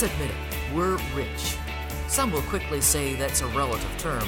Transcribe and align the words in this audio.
Let's 0.00 0.14
admit 0.14 0.30
it, 0.30 0.74
we're 0.74 0.96
rich. 1.14 1.58
Some 2.08 2.32
will 2.32 2.40
quickly 2.40 2.80
say 2.80 3.16
that's 3.16 3.42
a 3.42 3.46
relative 3.48 3.98
term. 3.98 4.26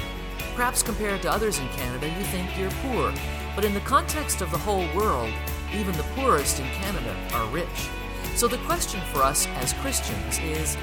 Perhaps 0.54 0.82
compared 0.82 1.22
to 1.22 1.30
others 1.30 1.58
in 1.60 1.68
Canada, 1.70 2.08
you 2.08 2.24
think 2.24 2.58
you're 2.58 2.70
poor, 2.82 3.10
but 3.56 3.64
in 3.64 3.72
the 3.72 3.80
context 3.80 4.42
of 4.42 4.50
the 4.50 4.58
whole 4.58 4.86
world, 4.94 5.32
even 5.72 5.96
the 5.96 6.02
poorest 6.14 6.60
in 6.60 6.66
Canada 6.72 7.16
are 7.32 7.46
rich. 7.46 7.88
So 8.34 8.46
the 8.48 8.58
question 8.66 9.00
for 9.14 9.22
us 9.22 9.46
as 9.62 9.72
Christians 9.72 10.38
is 10.40 10.76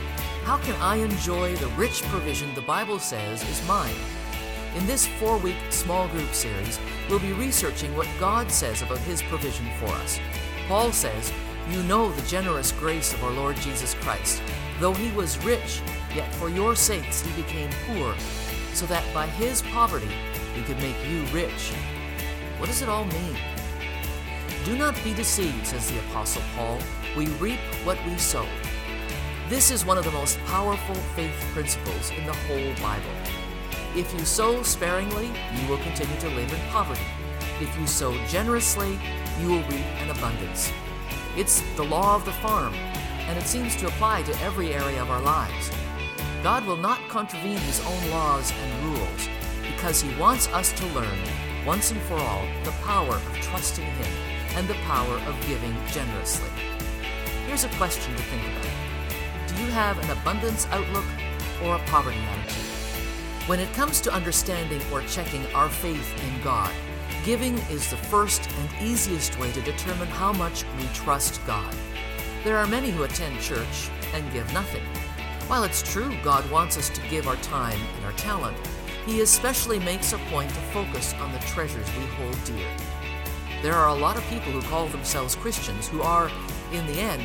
how 0.44 0.58
can 0.58 0.74
I 0.82 0.96
enjoy 0.96 1.56
the 1.58 1.68
rich 1.78 2.02
provision 2.06 2.52
the 2.56 2.62
Bible 2.62 2.98
says 2.98 3.48
is 3.48 3.68
mine? 3.68 3.94
In 4.76 4.88
this 4.88 5.06
four 5.06 5.38
week 5.38 5.58
small 5.70 6.08
group 6.08 6.34
series, 6.34 6.80
we'll 7.08 7.20
be 7.20 7.34
researching 7.34 7.96
what 7.96 8.08
God 8.20 8.50
says 8.50 8.82
about 8.82 8.98
His 9.00 9.22
provision 9.22 9.68
for 9.78 9.90
us. 10.02 10.20
Paul 10.68 10.92
says, 10.92 11.32
You 11.70 11.84
know 11.84 12.12
the 12.12 12.28
generous 12.28 12.72
grace 12.72 13.14
of 13.14 13.24
our 13.24 13.32
Lord 13.32 13.56
Jesus 13.58 13.94
Christ. 13.94 14.42
Though 14.80 14.94
He 14.94 15.12
was 15.12 15.44
rich, 15.44 15.82
yet 16.16 16.34
for 16.36 16.50
your 16.50 16.76
sakes 16.76 17.22
He 17.22 17.42
became 17.42 17.70
poor, 17.88 18.16
so 18.74 18.86
that 18.88 19.04
by 19.14 19.28
His 19.28 19.62
poverty 19.62 20.12
He 20.56 20.62
could 20.64 20.78
make 20.80 20.98
you 21.08 21.24
rich. 21.34 21.72
What 22.58 22.68
does 22.68 22.82
it 22.82 22.90
all 22.90 23.06
mean? 23.06 23.38
Do 24.66 24.78
not 24.78 25.02
be 25.04 25.14
deceived, 25.14 25.68
says 25.68 25.90
the 25.90 26.00
Apostle 26.00 26.42
Paul. 26.56 26.80
We 27.18 27.28
reap 27.38 27.60
what 27.84 27.98
we 28.06 28.18
sow. 28.18 28.46
This 29.50 29.72
is 29.72 29.86
one 29.86 29.98
of 29.98 30.06
the 30.06 30.12
most 30.12 30.38
powerful 30.46 30.96
faith 31.16 31.44
principles 31.54 32.12
in 32.12 32.26
the 32.26 32.34
whole 32.34 32.74
Bible. 32.82 33.10
If 33.96 34.14
you 34.14 34.24
sow 34.26 34.62
sparingly, 34.62 35.32
you 35.56 35.68
will 35.68 35.80
continue 35.80 36.20
to 36.20 36.30
live 36.30 36.54
in 36.54 36.60
poverty. 36.70 37.02
If 37.60 37.76
you 37.80 37.88
sow 37.88 38.14
generously, 38.28 39.00
you 39.42 39.48
will 39.48 39.64
reap 39.64 39.86
an 40.02 40.12
abundance. 40.12 40.72
It's 41.36 41.62
the 41.76 41.84
law 41.84 42.16
of 42.16 42.26
the 42.26 42.32
farm, 42.34 42.76
and 43.30 43.38
it 43.38 43.46
seems 43.46 43.76
to 43.76 43.86
apply 43.86 44.24
to 44.24 44.42
every 44.42 44.74
area 44.74 45.00
of 45.00 45.12
our 45.12 45.22
lives. 45.22 45.72
God 46.42 46.66
will 46.66 46.78
not 46.78 47.00
contravene 47.10 47.60
His 47.60 47.80
own 47.86 48.10
laws 48.10 48.52
and 48.52 48.86
rules 48.86 49.30
because 49.62 50.02
He 50.02 50.20
wants 50.20 50.48
us 50.48 50.74
to 50.74 50.86
learn, 50.88 51.20
once 51.64 51.92
and 51.92 52.02
for 52.02 52.16
all, 52.16 52.44
the 52.64 52.72
power 52.84 53.14
of 53.14 53.34
trusting 53.36 53.86
Him 53.86 54.14
and 54.56 54.68
the 54.68 54.74
power 54.86 55.14
of 55.28 55.48
giving 55.48 55.76
generously. 55.92 56.50
Here's 57.46 57.66
a 57.66 57.70
question 57.78 58.16
to 58.16 58.24
think 58.24 58.42
about 58.42 59.48
Do 59.48 59.64
you 59.64 59.70
have 59.72 60.00
an 60.00 60.10
abundance 60.10 60.66
outlook 60.72 61.06
or 61.64 61.76
a 61.76 61.86
poverty 61.86 62.18
attitude? 62.18 62.66
When 63.46 63.60
it 63.60 63.72
comes 63.74 64.02
to 64.02 64.14
understanding 64.14 64.82
or 64.92 65.04
checking 65.04 65.46
our 65.54 65.70
faith 65.70 66.12
in 66.24 66.42
God, 66.42 66.72
giving 67.24 67.60
is 67.70 67.92
the 67.92 67.98
first 67.98 68.50
and 68.50 68.82
easiest 68.82 69.38
way 69.38 69.52
to 69.52 69.62
determine 69.62 70.08
how 70.08 70.34
much 70.34 70.64
we 70.80 70.86
trust 70.96 71.46
God. 71.46 71.76
There 72.46 72.58
are 72.58 72.68
many 72.68 72.90
who 72.90 73.04
attend 73.04 73.42
church 73.42 73.90
and 74.14 74.32
give 74.32 74.52
nothing. 74.54 74.84
While 75.48 75.66
it's 75.66 75.82
true 75.82 76.16
God 76.24 76.50
wants 76.50 76.78
us 76.78 76.90
to 76.92 77.02
give 77.10 77.28
our 77.28 77.36
time 77.38 77.78
and 77.98 78.06
our 78.06 78.14
talent, 78.14 78.56
He 79.06 79.20
especially 79.20 79.78
makes 79.80 80.14
a 80.14 80.18
point 80.30 80.50
to 80.50 80.62
focus 80.72 81.14
on 81.16 81.34
the 81.34 81.40
treasures 81.40 81.88
we 81.98 82.06
hold 82.06 82.42
dear. 82.46 82.68
There 83.62 83.74
are 83.74 83.90
a 83.90 84.00
lot 84.00 84.16
of 84.16 84.24
people 84.30 84.54
who 84.54 84.62
call 84.62 84.88
themselves 84.88 85.36
Christians 85.36 85.90
who 85.90 86.02
are, 86.02 86.32
in 86.72 86.88
the 86.88 87.00
end, 87.00 87.22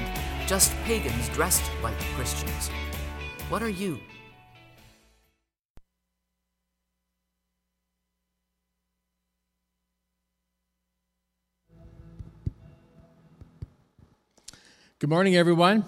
just 0.48 0.74
pagans 0.82 1.28
dressed 1.28 1.62
like 1.80 1.98
Christians. 2.16 2.70
What 3.48 3.62
are 3.62 3.68
you? 3.68 4.00
Good 15.04 15.10
morning, 15.10 15.36
everyone. 15.36 15.84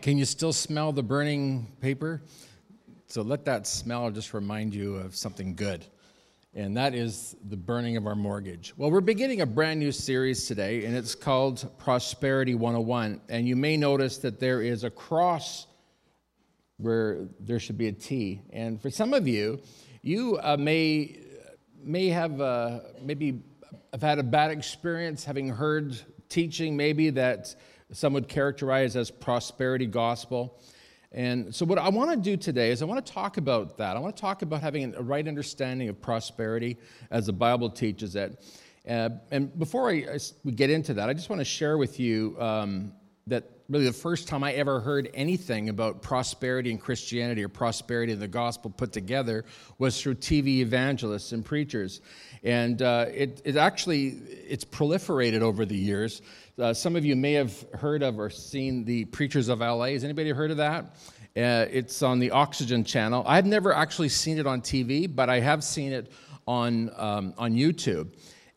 Can 0.00 0.16
you 0.16 0.24
still 0.26 0.52
smell 0.52 0.92
the 0.92 1.02
burning 1.02 1.66
paper? 1.80 2.22
So 3.08 3.22
let 3.22 3.44
that 3.46 3.66
smell 3.66 4.12
just 4.12 4.32
remind 4.32 4.76
you 4.76 4.94
of 4.94 5.16
something 5.16 5.56
good, 5.56 5.84
and 6.54 6.76
that 6.76 6.94
is 6.94 7.34
the 7.48 7.56
burning 7.56 7.96
of 7.96 8.06
our 8.06 8.14
mortgage. 8.14 8.74
Well, 8.76 8.92
we're 8.92 9.00
beginning 9.00 9.40
a 9.40 9.46
brand 9.46 9.80
new 9.80 9.90
series 9.90 10.46
today, 10.46 10.84
and 10.84 10.94
it's 10.96 11.16
called 11.16 11.68
Prosperity 11.78 12.54
101. 12.54 13.22
And 13.28 13.48
you 13.48 13.56
may 13.56 13.76
notice 13.76 14.18
that 14.18 14.38
there 14.38 14.62
is 14.62 14.84
a 14.84 14.90
cross 14.90 15.66
where 16.76 17.26
there 17.40 17.58
should 17.58 17.76
be 17.76 17.88
a 17.88 17.92
T. 17.92 18.40
And 18.52 18.80
for 18.80 18.88
some 18.88 19.14
of 19.14 19.26
you, 19.26 19.60
you 20.00 20.38
uh, 20.40 20.56
may 20.56 21.18
may 21.82 22.06
have 22.10 22.40
uh, 22.40 22.82
maybe 23.00 23.42
have 23.92 24.02
had 24.02 24.18
a 24.18 24.22
bad 24.22 24.50
experience 24.50 25.24
having 25.24 25.48
heard 25.48 25.98
teaching 26.28 26.76
maybe 26.76 27.10
that 27.10 27.54
some 27.92 28.14
would 28.14 28.28
characterize 28.28 28.96
as 28.96 29.10
prosperity 29.10 29.86
gospel. 29.86 30.58
And 31.12 31.54
so, 31.54 31.66
what 31.66 31.78
I 31.78 31.90
want 31.90 32.10
to 32.10 32.16
do 32.16 32.38
today 32.38 32.70
is 32.70 32.80
I 32.80 32.86
want 32.86 33.04
to 33.04 33.12
talk 33.12 33.36
about 33.36 33.76
that. 33.76 33.96
I 33.96 34.00
want 34.00 34.16
to 34.16 34.20
talk 34.20 34.40
about 34.40 34.62
having 34.62 34.94
a 34.94 35.02
right 35.02 35.26
understanding 35.28 35.90
of 35.90 36.00
prosperity 36.00 36.78
as 37.10 37.26
the 37.26 37.34
Bible 37.34 37.68
teaches 37.68 38.16
it. 38.16 38.42
Uh, 38.88 39.10
and 39.30 39.56
before 39.58 39.90
I, 39.90 40.06
I, 40.14 40.18
we 40.42 40.52
get 40.52 40.70
into 40.70 40.94
that, 40.94 41.08
I 41.08 41.12
just 41.12 41.28
want 41.28 41.40
to 41.40 41.44
share 41.44 41.76
with 41.76 42.00
you 42.00 42.36
um, 42.40 42.92
that 43.26 43.44
really 43.72 43.86
the 43.86 43.92
first 43.92 44.28
time 44.28 44.44
I 44.44 44.52
ever 44.52 44.80
heard 44.80 45.08
anything 45.14 45.70
about 45.70 46.02
prosperity 46.02 46.70
in 46.70 46.76
Christianity 46.76 47.42
or 47.42 47.48
prosperity 47.48 48.12
in 48.12 48.20
the 48.20 48.28
gospel 48.28 48.70
put 48.70 48.92
together 48.92 49.46
was 49.78 50.00
through 50.00 50.16
TV 50.16 50.58
evangelists 50.58 51.32
and 51.32 51.42
preachers. 51.42 52.02
And 52.44 52.82
uh, 52.82 53.06
it, 53.08 53.40
it 53.46 53.56
actually 53.56 54.08
it's 54.46 54.64
proliferated 54.64 55.40
over 55.40 55.64
the 55.64 55.76
years. 55.76 56.20
Uh, 56.58 56.74
some 56.74 56.96
of 56.96 57.06
you 57.06 57.16
may 57.16 57.32
have 57.32 57.64
heard 57.72 58.02
of 58.02 58.18
or 58.18 58.28
seen 58.28 58.84
the 58.84 59.06
Preachers 59.06 59.48
of 59.48 59.60
LA. 59.60 59.86
Has 59.86 60.04
anybody 60.04 60.30
heard 60.30 60.50
of 60.50 60.58
that? 60.58 60.84
Uh, 61.34 61.64
it's 61.70 62.02
on 62.02 62.18
the 62.18 62.30
Oxygen 62.30 62.84
channel. 62.84 63.24
I've 63.26 63.46
never 63.46 63.72
actually 63.72 64.10
seen 64.10 64.38
it 64.38 64.46
on 64.46 64.60
TV, 64.60 65.12
but 65.12 65.30
I 65.30 65.40
have 65.40 65.64
seen 65.64 65.92
it 65.92 66.12
on, 66.46 66.90
um, 66.98 67.32
on 67.38 67.54
YouTube. 67.54 68.08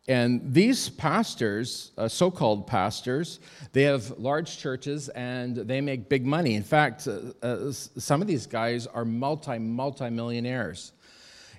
And 0.08 0.54
these 0.54 0.90
pastors, 0.90 1.92
uh, 1.98 2.08
so 2.08 2.30
called 2.30 2.68
pastors, 2.68 3.40
they 3.74 3.84
have 3.84 4.12
large 4.20 4.60
churches 4.60 5.10
and 5.10 5.56
they 5.56 5.82
make 5.82 6.10
big 6.10 6.26
money. 6.26 6.54
In 6.54 6.64
fact, 6.64 7.08
uh, 7.08 7.34
uh, 7.42 7.72
some 7.72 8.22
of 8.22 8.28
these 8.28 8.46
guys 8.46 8.86
are 8.86 9.04
multi, 9.04 9.58
multi 9.58 10.10
millionaires. 10.12 10.92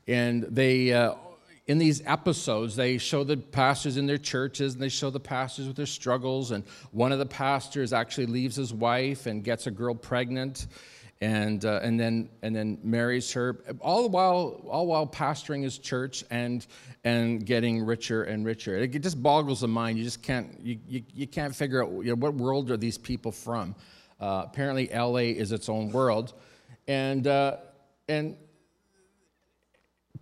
And 0.06 0.44
they 0.44 0.92
uh, 0.92 1.14
in 1.66 1.78
these 1.78 2.00
episodes, 2.06 2.76
they 2.76 2.96
show 2.96 3.24
the 3.24 3.36
pastors 3.36 3.96
in 3.96 4.06
their 4.06 4.18
churches 4.18 4.74
and 4.74 4.82
they 4.82 4.88
show 4.88 5.10
the 5.10 5.18
pastors 5.18 5.66
with 5.66 5.76
their 5.76 5.84
struggles. 5.84 6.52
And 6.52 6.64
one 6.92 7.10
of 7.10 7.18
the 7.18 7.26
pastors 7.26 7.92
actually 7.92 8.26
leaves 8.26 8.54
his 8.54 8.72
wife 8.72 9.26
and 9.26 9.42
gets 9.42 9.66
a 9.66 9.72
girl 9.72 9.94
pregnant 9.94 10.68
and, 11.20 11.64
uh, 11.64 11.80
and, 11.82 11.98
then, 11.98 12.28
and 12.42 12.54
then 12.54 12.78
marries 12.82 13.32
her, 13.32 13.62
all 13.80 14.02
the 14.02 14.08
while, 14.08 14.60
all 14.68 14.86
while 14.86 15.06
pastoring 15.06 15.62
his 15.62 15.78
church 15.78 16.24
and, 16.30 16.66
and 17.04 17.46
getting 17.46 17.82
richer 17.82 18.24
and 18.24 18.44
richer. 18.44 18.76
It 18.76 18.88
just 19.00 19.22
boggles 19.22 19.60
the 19.60 19.68
mind. 19.68 19.96
You 19.96 20.04
just 20.04 20.22
can't, 20.22 20.58
you, 20.60 20.78
you, 20.86 21.02
you 21.14 21.26
can't 21.26 21.54
figure 21.54 21.82
out 21.82 21.90
you 21.90 22.10
know, 22.10 22.16
what 22.16 22.34
world 22.34 22.70
are 22.70 22.76
these 22.76 22.98
people 22.98 23.32
from. 23.32 23.74
Uh, 24.20 24.44
apparently, 24.46 24.88
LA 24.94 25.32
is 25.34 25.52
its 25.52 25.68
own 25.68 25.90
world. 25.90 26.34
And, 26.86 27.26
uh, 27.26 27.56
and 28.08 28.36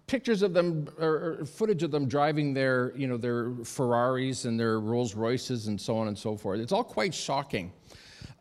pictures 0.07 0.43
of 0.43 0.53
them 0.53 0.87
or 0.99 1.45
footage 1.45 1.83
of 1.83 1.91
them 1.91 2.07
driving 2.07 2.53
their 2.53 2.93
you 2.95 3.07
know 3.07 3.17
their 3.17 3.53
ferraris 3.65 4.45
and 4.45 4.61
their 4.61 4.79
rolls 4.79 5.15
royces 5.15 5.67
and 5.67 5.81
so 5.81 5.97
on 5.97 6.09
and 6.09 6.19
so 6.19 6.37
forth 6.37 6.61
it's 6.61 6.73
all 6.73 6.85
quite 6.85 7.15
shocking 7.15 7.73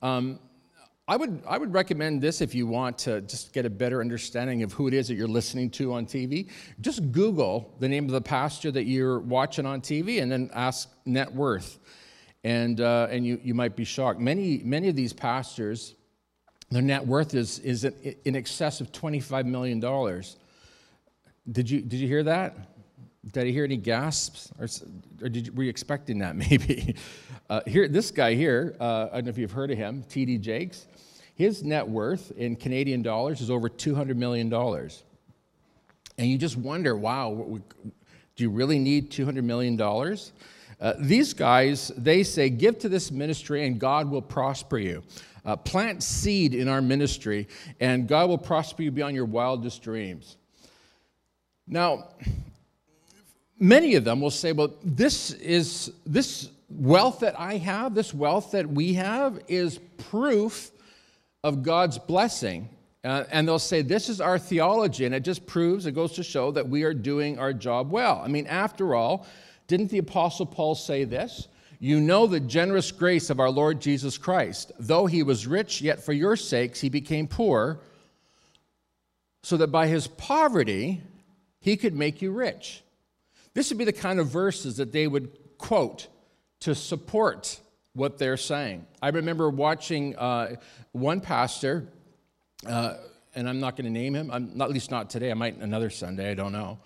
um, 0.02 0.40
I 1.14 1.16
would, 1.16 1.44
I 1.48 1.60
would 1.60 1.76
recommend 1.76 2.24
this 2.24 2.42
if 2.42 2.56
you 2.56 2.66
want 2.66 2.98
to 3.00 3.22
just 3.22 3.54
get 3.54 3.68
a 3.68 3.70
better 3.70 4.02
understanding 4.02 4.64
of 4.64 4.74
who 4.74 4.88
it 4.88 4.96
is 4.96 5.10
that 5.10 5.14
you're 5.14 5.28
listening 5.28 5.70
to 5.72 5.94
on 5.94 6.08
TV. 6.08 6.50
Just 6.82 7.12
Google 7.12 7.76
the 7.80 7.88
name 7.88 8.06
of 8.06 8.10
the 8.10 8.20
pastor 8.20 8.72
that 8.72 8.86
you're 8.86 9.20
watching 9.20 9.68
on 9.68 9.80
TV 9.80 10.24
and 10.24 10.32
then 10.32 10.50
ask 10.56 10.90
net 11.06 11.32
worth. 11.32 11.78
And, 12.44 12.82
uh, 12.82 13.10
and 13.12 13.24
you, 13.28 13.40
you 13.44 13.54
might 13.54 13.76
be 13.76 13.84
shocked. 13.84 14.20
Many, 14.20 14.64
many 14.64 14.90
of 14.90 14.96
these 14.96 15.14
pastors, 15.14 15.94
their 16.72 16.82
net 16.82 17.06
worth 17.06 17.36
is, 17.36 17.60
is 17.60 17.84
in 17.84 18.36
excess 18.36 18.82
of 18.82 18.92
$25 18.92 19.46
million. 19.46 19.80
Did 21.52 21.70
you, 21.70 21.82
did 21.82 21.98
you 22.00 22.08
hear 22.08 22.24
that? 22.24 22.58
Did 23.32 23.46
I 23.46 23.52
hear 23.52 23.66
any 23.66 23.78
gasps? 23.78 24.52
Or, 24.60 24.68
or 25.22 25.30
did 25.30 25.46
you, 25.46 25.54
were 25.54 25.62
you 25.62 25.70
expecting 25.70 26.18
that 26.20 26.36
maybe? 26.50 26.96
Uh, 27.52 27.62
here, 27.68 27.88
this 27.88 28.10
guy 28.10 28.34
here, 28.34 28.76
uh, 28.80 29.10
I 29.12 29.18
don't 29.18 29.26
know 29.26 29.30
if 29.30 29.38
you've 29.38 29.52
heard 29.52 29.70
of 29.70 29.78
him, 29.78 30.04
T.D. 30.10 30.40
Jakes. 30.40 30.88
His 31.36 31.64
net 31.64 31.88
worth 31.88 32.32
in 32.32 32.56
Canadian 32.56 33.02
dollars 33.02 33.42
is 33.42 33.50
over 33.50 33.70
$200 33.70 34.16
million. 34.16 34.54
And 36.18 36.28
you 36.30 36.38
just 36.38 36.58
wonder, 36.58 36.96
wow, 36.96 37.60
do 38.36 38.44
you 38.44 38.50
really 38.50 38.80
need 38.80 39.12
$200 39.12 39.44
million? 39.44 39.80
Uh, 40.80 40.94
these 41.00 41.34
guys, 41.34 41.92
they 41.98 42.24
say, 42.24 42.50
give 42.50 42.78
to 42.80 42.90
this 42.90 43.12
ministry 43.12 43.66
and 43.66 43.80
God 43.80 44.10
will 44.10 44.22
prosper 44.22 44.78
you. 44.78 45.04
Uh, 45.46 45.56
plant 45.56 46.04
seed 46.04 46.54
in 46.54 46.68
our 46.68 46.82
ministry 46.82 47.48
and 47.80 48.08
God 48.08 48.30
will 48.30 48.38
prosper 48.38 48.84
you 48.84 48.92
beyond 48.92 49.16
your 49.16 49.26
wildest 49.26 49.82
dreams. 49.82 50.38
Now, 51.68 52.10
many 53.60 53.96
of 53.96 54.04
them 54.04 54.22
will 54.22 54.32
say, 54.32 54.52
well, 54.52 54.74
this 54.84 55.32
is 55.32 55.92
this 56.06 56.50
wealth 56.70 57.22
that 57.22 57.40
I 57.40 57.58
have, 57.58 57.96
this 57.96 58.14
wealth 58.14 58.52
that 58.52 58.68
we 58.68 58.94
have 58.94 59.40
is 59.48 59.80
proof 59.98 60.72
of 61.44 61.64
God's 61.64 61.98
blessing. 61.98 62.70
Uh, 63.04 63.26
and 63.32 63.48
they'll 63.48 63.60
say, 63.60 63.82
This 63.82 64.10
is 64.10 64.22
our 64.22 64.40
theology. 64.40 65.06
And 65.06 65.14
it 65.14 65.22
just 65.22 65.46
proves, 65.46 65.86
it 65.86 65.92
goes 65.92 66.14
to 66.14 66.24
show 66.24 66.52
that 66.52 66.68
we 66.68 66.84
are 66.84 66.94
doing 66.94 67.38
our 67.38 67.54
job 67.54 67.92
well. 67.92 68.22
I 68.24 68.28
mean, 68.28 68.48
after 68.48 68.96
all, 68.96 69.28
didn't 69.68 69.90
the 69.90 69.98
Apostle 69.98 70.46
Paul 70.46 70.76
say 70.76 71.04
this? 71.04 71.48
You 71.80 72.00
know 72.00 72.28
the 72.28 72.40
generous 72.40 72.94
grace 72.94 73.30
of 73.30 73.42
our 73.42 73.50
Lord 73.50 73.82
Jesus 73.82 74.18
Christ. 74.18 74.72
Though 74.80 75.06
he 75.06 75.22
was 75.22 75.46
rich, 75.46 75.82
yet 75.82 76.02
for 76.02 76.14
your 76.14 76.38
sakes 76.38 76.80
he 76.80 76.90
became 76.90 77.28
poor, 77.28 77.82
so 79.42 79.58
that 79.58 79.68
by 79.68 79.88
his 79.88 80.08
poverty 80.08 81.02
he 81.60 81.76
could 81.76 81.94
make 81.94 82.22
you 82.22 82.32
rich. 82.32 82.84
This 83.54 83.70
would 83.70 83.78
be 83.78 83.86
the 83.86 83.92
kind 83.92 84.20
of 84.20 84.28
verses 84.28 84.78
that 84.78 84.94
they 84.94 85.08
would 85.08 85.38
quote 85.58 86.08
to 86.62 86.74
support 86.74 87.60
what 87.94 88.18
they're 88.18 88.38
saying. 88.38 88.86
I 89.02 89.10
remember 89.10 89.50
watching 89.50 90.16
uh, 90.16 90.56
one 90.92 91.22
pastor, 91.22 91.88
uh, 92.68 92.96
and 93.36 93.48
I'm 93.48 93.60
not 93.60 93.76
going 93.76 93.86
to 93.86 93.92
name 93.92 94.16
him, 94.16 94.32
I'm 94.32 94.58
not, 94.58 94.66
at 94.66 94.74
least 94.74 94.92
not 94.92 95.10
today, 95.10 95.32
I 95.32 95.36
might 95.36 95.58
another 95.58 95.90
Sunday, 95.90 96.32
I 96.32 96.34
don't 96.34 96.52
know. 96.52 96.80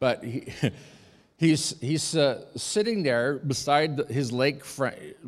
But 0.00 0.24
he, 0.24 0.52
he's, 1.36 1.78
he's 1.80 2.16
uh, 2.16 2.44
sitting 2.56 3.02
there 3.02 3.34
beside 3.34 3.98
his 4.08 4.32
lake, 4.32 4.62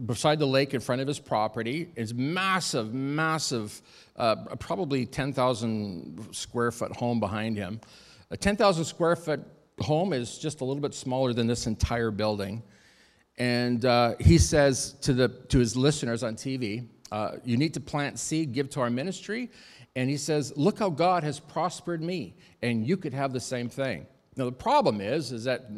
beside 0.07 0.39
the 0.41 0.47
lake 0.47 0.75
in 0.75 0.81
front 0.81 1.01
of 1.01 1.07
his 1.07 1.21
property. 1.21 1.91
It's 1.95 2.13
massive, 2.13 2.93
massive, 2.93 3.81
uh, 4.17 4.37
probably 4.57 5.07
10,000 5.07 6.35
square 6.35 6.73
foot 6.73 6.97
home 6.97 7.21
behind 7.21 7.57
him. 7.57 7.81
A 8.33 8.37
10,000 8.37 8.85
square 8.85 9.17
foot 9.17 9.45
home 9.81 10.13
is 10.13 10.39
just 10.39 10.61
a 10.61 10.65
little 10.65 10.83
bit 10.83 10.95
smaller 10.95 11.33
than 11.33 11.47
this 11.47 11.67
entire 11.67 12.11
building. 12.11 12.63
And 13.41 13.87
uh, 13.87 14.17
he 14.21 14.37
says 14.37 14.93
to, 15.01 15.15
the, 15.15 15.29
to 15.49 15.59
his 15.59 15.75
listeners 15.75 16.23
on 16.23 16.37
TV, 16.37 16.87
uh, 17.11 17.37
You 17.43 17.57
need 17.57 17.73
to 17.73 17.81
plant 17.81 18.19
seed, 18.19 18.53
give 18.53 18.69
to 18.71 18.83
our 18.83 18.91
ministry. 18.91 19.51
And 19.97 20.11
he 20.11 20.19
says, 20.19 20.53
Look 20.57 20.79
how 20.79 20.91
God 20.91 21.25
has 21.25 21.41
prospered 21.41 22.03
me, 22.03 22.37
and 22.61 22.87
you 22.87 22.99
could 22.99 23.15
have 23.15 23.33
the 23.33 23.41
same 23.41 23.71
thing. 23.71 24.07
Now, 24.37 24.45
the 24.45 24.53
problem 24.53 25.01
is, 25.01 25.33
is 25.33 25.45
that 25.45 25.71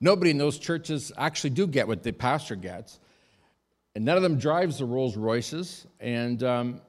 nobody 0.00 0.30
in 0.30 0.38
those 0.38 0.58
churches 0.58 1.12
actually 1.18 1.50
do 1.50 1.66
get 1.66 1.86
what 1.86 2.02
the 2.02 2.12
pastor 2.12 2.56
gets. 2.56 2.98
And 3.94 4.06
none 4.06 4.16
of 4.16 4.22
them 4.22 4.38
drives 4.38 4.78
the 4.78 4.86
Rolls 4.86 5.14
Royces. 5.14 5.86
And, 6.00 6.42
um, 6.42 6.80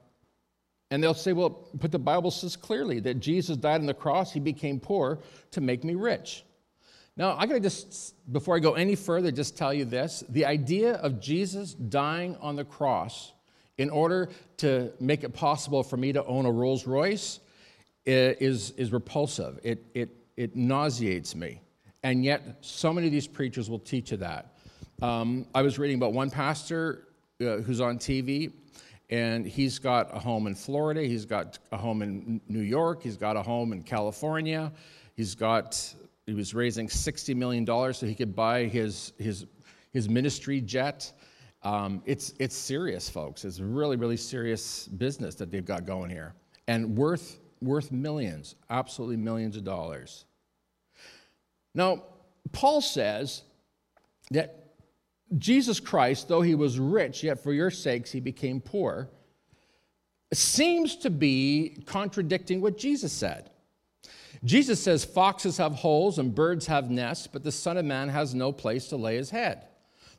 and 0.90 1.02
they'll 1.02 1.12
say, 1.12 1.34
well, 1.34 1.68
but 1.74 1.92
the 1.92 1.98
Bible 1.98 2.30
says 2.30 2.56
clearly 2.56 2.98
that 3.00 3.20
Jesus 3.20 3.58
died 3.58 3.82
on 3.82 3.86
the 3.86 3.92
cross, 3.92 4.32
he 4.32 4.40
became 4.40 4.80
poor 4.80 5.20
to 5.50 5.60
make 5.60 5.84
me 5.84 5.94
rich. 5.94 6.44
Now, 7.16 7.36
I 7.38 7.46
gotta 7.46 7.60
just, 7.60 8.14
before 8.32 8.56
I 8.56 8.58
go 8.58 8.74
any 8.74 8.96
further, 8.96 9.30
just 9.30 9.56
tell 9.56 9.72
you 9.72 9.84
this. 9.84 10.24
The 10.28 10.46
idea 10.46 10.94
of 10.94 11.20
Jesus 11.20 11.74
dying 11.74 12.36
on 12.40 12.56
the 12.56 12.64
cross 12.64 13.32
in 13.78 13.88
order 13.90 14.30
to 14.58 14.92
make 15.00 15.22
it 15.22 15.32
possible 15.32 15.82
for 15.82 15.96
me 15.96 16.12
to 16.12 16.24
own 16.24 16.44
a 16.46 16.50
Rolls 16.50 16.86
Royce 16.86 17.40
is, 18.04 18.72
is 18.72 18.92
repulsive. 18.92 19.60
It, 19.62 19.84
it, 19.94 20.10
it 20.36 20.56
nauseates 20.56 21.34
me. 21.34 21.60
And 22.02 22.24
yet, 22.24 22.58
so 22.60 22.92
many 22.92 23.06
of 23.06 23.12
these 23.12 23.26
preachers 23.26 23.70
will 23.70 23.78
teach 23.78 24.10
you 24.10 24.18
that. 24.18 24.56
Um, 25.00 25.46
I 25.54 25.62
was 25.62 25.78
reading 25.78 25.96
about 25.96 26.12
one 26.12 26.30
pastor 26.30 27.08
uh, 27.40 27.58
who's 27.58 27.80
on 27.80 27.98
TV, 27.98 28.52
and 29.10 29.46
he's 29.46 29.78
got 29.78 30.14
a 30.14 30.18
home 30.18 30.46
in 30.46 30.54
Florida, 30.54 31.02
he's 31.02 31.24
got 31.24 31.58
a 31.72 31.76
home 31.76 32.02
in 32.02 32.40
New 32.48 32.60
York, 32.60 33.02
he's 33.02 33.16
got 33.16 33.36
a 33.36 33.42
home 33.42 33.72
in 33.72 33.82
California, 33.82 34.72
he's 35.16 35.34
got 35.34 35.94
he 36.26 36.34
was 36.34 36.54
raising 36.54 36.88
$60 36.88 37.36
million 37.36 37.66
so 37.66 38.06
he 38.06 38.14
could 38.14 38.34
buy 38.34 38.64
his, 38.64 39.12
his, 39.18 39.46
his 39.92 40.08
ministry 40.08 40.60
jet. 40.60 41.12
Um, 41.62 42.02
it's, 42.06 42.34
it's 42.38 42.56
serious, 42.56 43.08
folks. 43.08 43.44
It's 43.44 43.60
really, 43.60 43.96
really 43.96 44.16
serious 44.16 44.86
business 44.88 45.34
that 45.36 45.50
they've 45.50 45.64
got 45.64 45.86
going 45.86 46.10
here. 46.10 46.34
And 46.66 46.96
worth, 46.96 47.40
worth 47.60 47.92
millions, 47.92 48.54
absolutely 48.70 49.16
millions 49.16 49.56
of 49.56 49.64
dollars. 49.64 50.24
Now, 51.74 52.04
Paul 52.52 52.80
says 52.80 53.42
that 54.30 54.76
Jesus 55.36 55.80
Christ, 55.80 56.28
though 56.28 56.42
he 56.42 56.54
was 56.54 56.78
rich, 56.78 57.22
yet 57.22 57.42
for 57.42 57.52
your 57.52 57.70
sakes 57.70 58.10
he 58.12 58.20
became 58.20 58.60
poor, 58.60 59.10
seems 60.32 60.96
to 60.96 61.10
be 61.10 61.82
contradicting 61.86 62.60
what 62.60 62.78
Jesus 62.78 63.12
said. 63.12 63.50
Jesus 64.44 64.82
says, 64.82 65.04
Foxes 65.04 65.56
have 65.56 65.72
holes 65.72 66.18
and 66.18 66.34
birds 66.34 66.66
have 66.66 66.90
nests, 66.90 67.26
but 67.26 67.42
the 67.42 67.52
Son 67.52 67.76
of 67.78 67.84
Man 67.84 68.08
has 68.08 68.34
no 68.34 68.52
place 68.52 68.88
to 68.88 68.96
lay 68.96 69.16
his 69.16 69.30
head. 69.30 69.66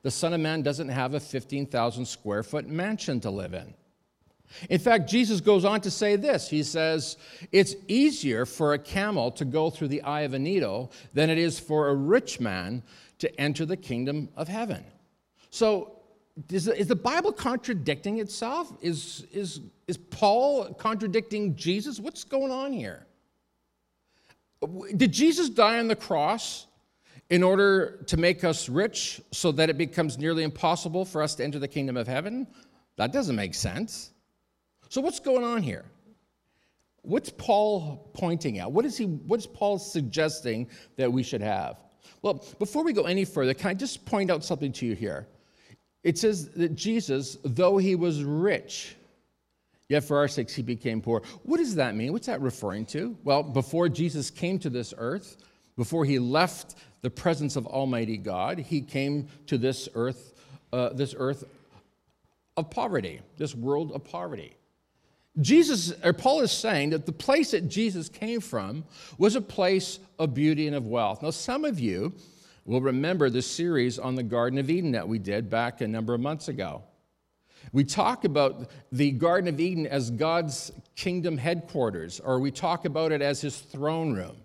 The 0.01 0.11
Son 0.11 0.33
of 0.33 0.39
Man 0.39 0.61
doesn't 0.61 0.89
have 0.89 1.13
a 1.13 1.19
15,000 1.19 2.05
square 2.05 2.43
foot 2.43 2.67
mansion 2.67 3.19
to 3.21 3.29
live 3.29 3.53
in. 3.53 3.73
In 4.69 4.79
fact, 4.79 5.09
Jesus 5.09 5.41
goes 5.41 5.65
on 5.65 5.81
to 5.81 5.91
say 5.91 6.15
this 6.15 6.49
He 6.49 6.63
says, 6.63 7.17
It's 7.51 7.75
easier 7.87 8.45
for 8.45 8.73
a 8.73 8.79
camel 8.79 9.31
to 9.31 9.45
go 9.45 9.69
through 9.69 9.89
the 9.89 10.01
eye 10.03 10.21
of 10.21 10.33
a 10.33 10.39
needle 10.39 10.91
than 11.13 11.29
it 11.29 11.37
is 11.37 11.59
for 11.59 11.89
a 11.89 11.95
rich 11.95 12.39
man 12.39 12.83
to 13.19 13.41
enter 13.41 13.65
the 13.65 13.77
kingdom 13.77 14.29
of 14.35 14.47
heaven. 14.47 14.83
So, 15.49 15.99
is 16.49 16.65
the 16.65 16.95
Bible 16.95 17.31
contradicting 17.31 18.19
itself? 18.19 18.71
Is, 18.81 19.25
is, 19.31 19.61
is 19.87 19.97
Paul 19.97 20.73
contradicting 20.73 21.55
Jesus? 21.55 21.97
What's 21.97 22.25
going 22.25 22.51
on 22.51 22.73
here? 22.73 23.05
Did 24.95 25.11
Jesus 25.11 25.49
die 25.49 25.79
on 25.79 25.87
the 25.87 25.95
cross 25.95 26.67
in 27.29 27.43
order 27.43 28.03
to 28.07 28.17
make 28.17 28.43
us 28.43 28.69
rich 28.69 29.21
so 29.31 29.51
that 29.53 29.69
it 29.69 29.77
becomes 29.77 30.17
nearly 30.17 30.43
impossible 30.43 31.05
for 31.05 31.21
us 31.21 31.35
to 31.35 31.43
enter 31.43 31.59
the 31.59 31.67
kingdom 31.67 31.97
of 31.97 32.07
heaven? 32.07 32.47
That 32.97 33.11
doesn't 33.11 33.35
make 33.35 33.53
sense. 33.53 34.11
So, 34.89 35.01
what's 35.01 35.19
going 35.19 35.43
on 35.43 35.63
here? 35.63 35.85
What's 37.01 37.29
Paul 37.29 38.09
pointing 38.13 38.59
at? 38.59 38.71
What 38.71 38.85
is, 38.85 38.97
he, 38.97 39.05
what 39.05 39.39
is 39.39 39.45
Paul 39.45 39.77
suggesting 39.77 40.67
that 40.97 41.11
we 41.11 41.21
should 41.21 41.41
have? 41.41 41.79
Well, 42.21 42.43
before 42.57 42.83
we 42.83 42.93
go 42.93 43.03
any 43.03 43.25
further, 43.25 43.53
can 43.53 43.69
I 43.69 43.73
just 43.75 44.05
point 44.05 44.31
out 44.31 44.43
something 44.43 44.71
to 44.73 44.85
you 44.85 44.95
here? 44.95 45.27
It 46.03 46.17
says 46.17 46.49
that 46.49 46.75
Jesus, 46.75 47.37
though 47.43 47.77
he 47.77 47.95
was 47.95 48.23
rich, 48.23 48.95
Yet 49.87 50.03
for 50.03 50.17
our 50.17 50.27
sakes 50.27 50.53
he 50.53 50.63
became 50.63 51.01
poor. 51.01 51.21
What 51.43 51.57
does 51.57 51.75
that 51.75 51.95
mean? 51.95 52.11
What's 52.11 52.27
that 52.27 52.41
referring 52.41 52.85
to? 52.87 53.17
Well, 53.23 53.43
before 53.43 53.87
Jesus 53.87 54.31
came 54.31 54.57
to 54.59 54.69
this 54.69 54.93
earth, 54.97 55.37
before 55.77 56.05
he 56.05 56.19
left 56.19 56.75
the 57.01 57.09
presence 57.09 57.55
of 57.55 57.67
Almighty 57.67 58.17
God, 58.17 58.57
he 58.57 58.81
came 58.81 59.27
to 59.47 59.57
this 59.57 59.87
earth, 59.93 60.33
uh, 60.73 60.89
this 60.89 61.13
earth 61.17 61.43
of 62.57 62.69
poverty, 62.69 63.21
this 63.37 63.53
world 63.53 63.91
of 63.91 64.03
poverty. 64.03 64.55
Jesus, 65.41 65.93
or 66.03 66.13
Paul 66.13 66.41
is 66.41 66.51
saying 66.51 66.91
that 66.91 67.05
the 67.05 67.11
place 67.11 67.51
that 67.51 67.67
Jesus 67.67 68.07
came 68.07 68.39
from 68.39 68.85
was 69.17 69.35
a 69.35 69.41
place 69.41 69.99
of 70.17 70.33
beauty 70.33 70.65
and 70.65 70.75
of 70.75 70.87
wealth. 70.87 71.21
Now, 71.21 71.31
some 71.31 71.65
of 71.65 71.79
you 71.79 72.13
will 72.63 72.81
remember 72.81 73.29
the 73.29 73.41
series 73.41 73.99
on 73.99 74.15
the 74.15 74.23
Garden 74.23 74.57
of 74.57 74.69
Eden 74.69 74.93
that 74.93 75.07
we 75.07 75.19
did 75.19 75.49
back 75.49 75.81
a 75.81 75.87
number 75.87 76.13
of 76.13 76.21
months 76.21 76.47
ago. 76.47 76.83
We 77.71 77.83
talk 77.83 78.25
about 78.25 78.69
the 78.91 79.11
Garden 79.11 79.47
of 79.53 79.59
Eden 79.59 79.87
as 79.87 80.11
God's 80.11 80.71
kingdom 80.95 81.37
headquarters, 81.37 82.19
or 82.19 82.39
we 82.39 82.51
talk 82.51 82.85
about 82.85 83.11
it 83.11 83.21
as 83.21 83.41
his 83.41 83.57
throne 83.59 84.13
room. 84.13 84.37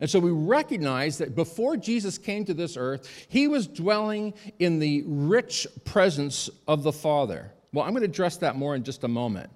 And 0.00 0.10
so 0.10 0.18
we 0.18 0.30
recognize 0.30 1.18
that 1.18 1.34
before 1.34 1.76
Jesus 1.76 2.18
came 2.18 2.44
to 2.46 2.54
this 2.54 2.76
earth, 2.76 3.26
he 3.28 3.48
was 3.48 3.66
dwelling 3.66 4.34
in 4.58 4.78
the 4.78 5.04
rich 5.06 5.66
presence 5.84 6.50
of 6.66 6.82
the 6.82 6.92
Father. 6.92 7.52
Well, 7.72 7.84
I'm 7.84 7.92
going 7.92 8.02
to 8.02 8.08
address 8.08 8.36
that 8.38 8.56
more 8.56 8.74
in 8.74 8.82
just 8.82 9.04
a 9.04 9.08
moment. 9.08 9.50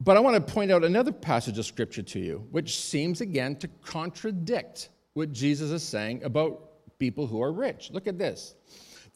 But 0.00 0.16
I 0.16 0.20
want 0.20 0.34
to 0.36 0.52
point 0.52 0.70
out 0.70 0.84
another 0.84 1.12
passage 1.12 1.58
of 1.58 1.66
scripture 1.66 2.02
to 2.02 2.20
you, 2.20 2.46
which 2.50 2.78
seems 2.78 3.20
again 3.20 3.56
to 3.56 3.68
contradict 3.82 4.90
what 5.14 5.32
Jesus 5.32 5.70
is 5.70 5.82
saying 5.82 6.22
about 6.22 6.98
people 6.98 7.26
who 7.26 7.42
are 7.42 7.52
rich. 7.52 7.90
Look 7.92 8.06
at 8.06 8.18
this. 8.18 8.54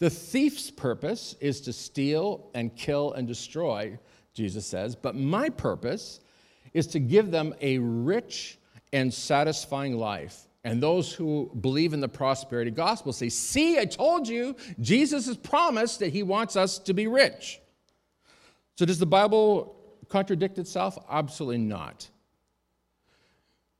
The 0.02 0.10
thief's 0.10 0.68
purpose 0.68 1.36
is 1.40 1.60
to 1.60 1.72
steal 1.72 2.50
and 2.54 2.74
kill 2.74 3.12
and 3.12 3.24
destroy, 3.24 4.00
Jesus 4.34 4.66
says, 4.66 4.96
but 4.96 5.14
my 5.14 5.48
purpose 5.48 6.18
is 6.74 6.88
to 6.88 6.98
give 6.98 7.30
them 7.30 7.54
a 7.60 7.78
rich 7.78 8.58
and 8.92 9.14
satisfying 9.14 9.96
life. 9.96 10.48
And 10.64 10.82
those 10.82 11.12
who 11.12 11.52
believe 11.60 11.92
in 11.92 12.00
the 12.00 12.08
prosperity 12.08 12.72
gospel 12.72 13.12
say, 13.12 13.28
See, 13.28 13.78
I 13.78 13.84
told 13.84 14.26
you, 14.26 14.56
Jesus 14.80 15.26
has 15.28 15.36
promised 15.36 16.00
that 16.00 16.12
he 16.12 16.24
wants 16.24 16.56
us 16.56 16.80
to 16.80 16.92
be 16.94 17.06
rich. 17.06 17.60
So, 18.74 18.84
does 18.84 18.98
the 18.98 19.06
Bible 19.06 19.76
contradict 20.08 20.58
itself? 20.58 20.98
Absolutely 21.08 21.58
not. 21.58 22.08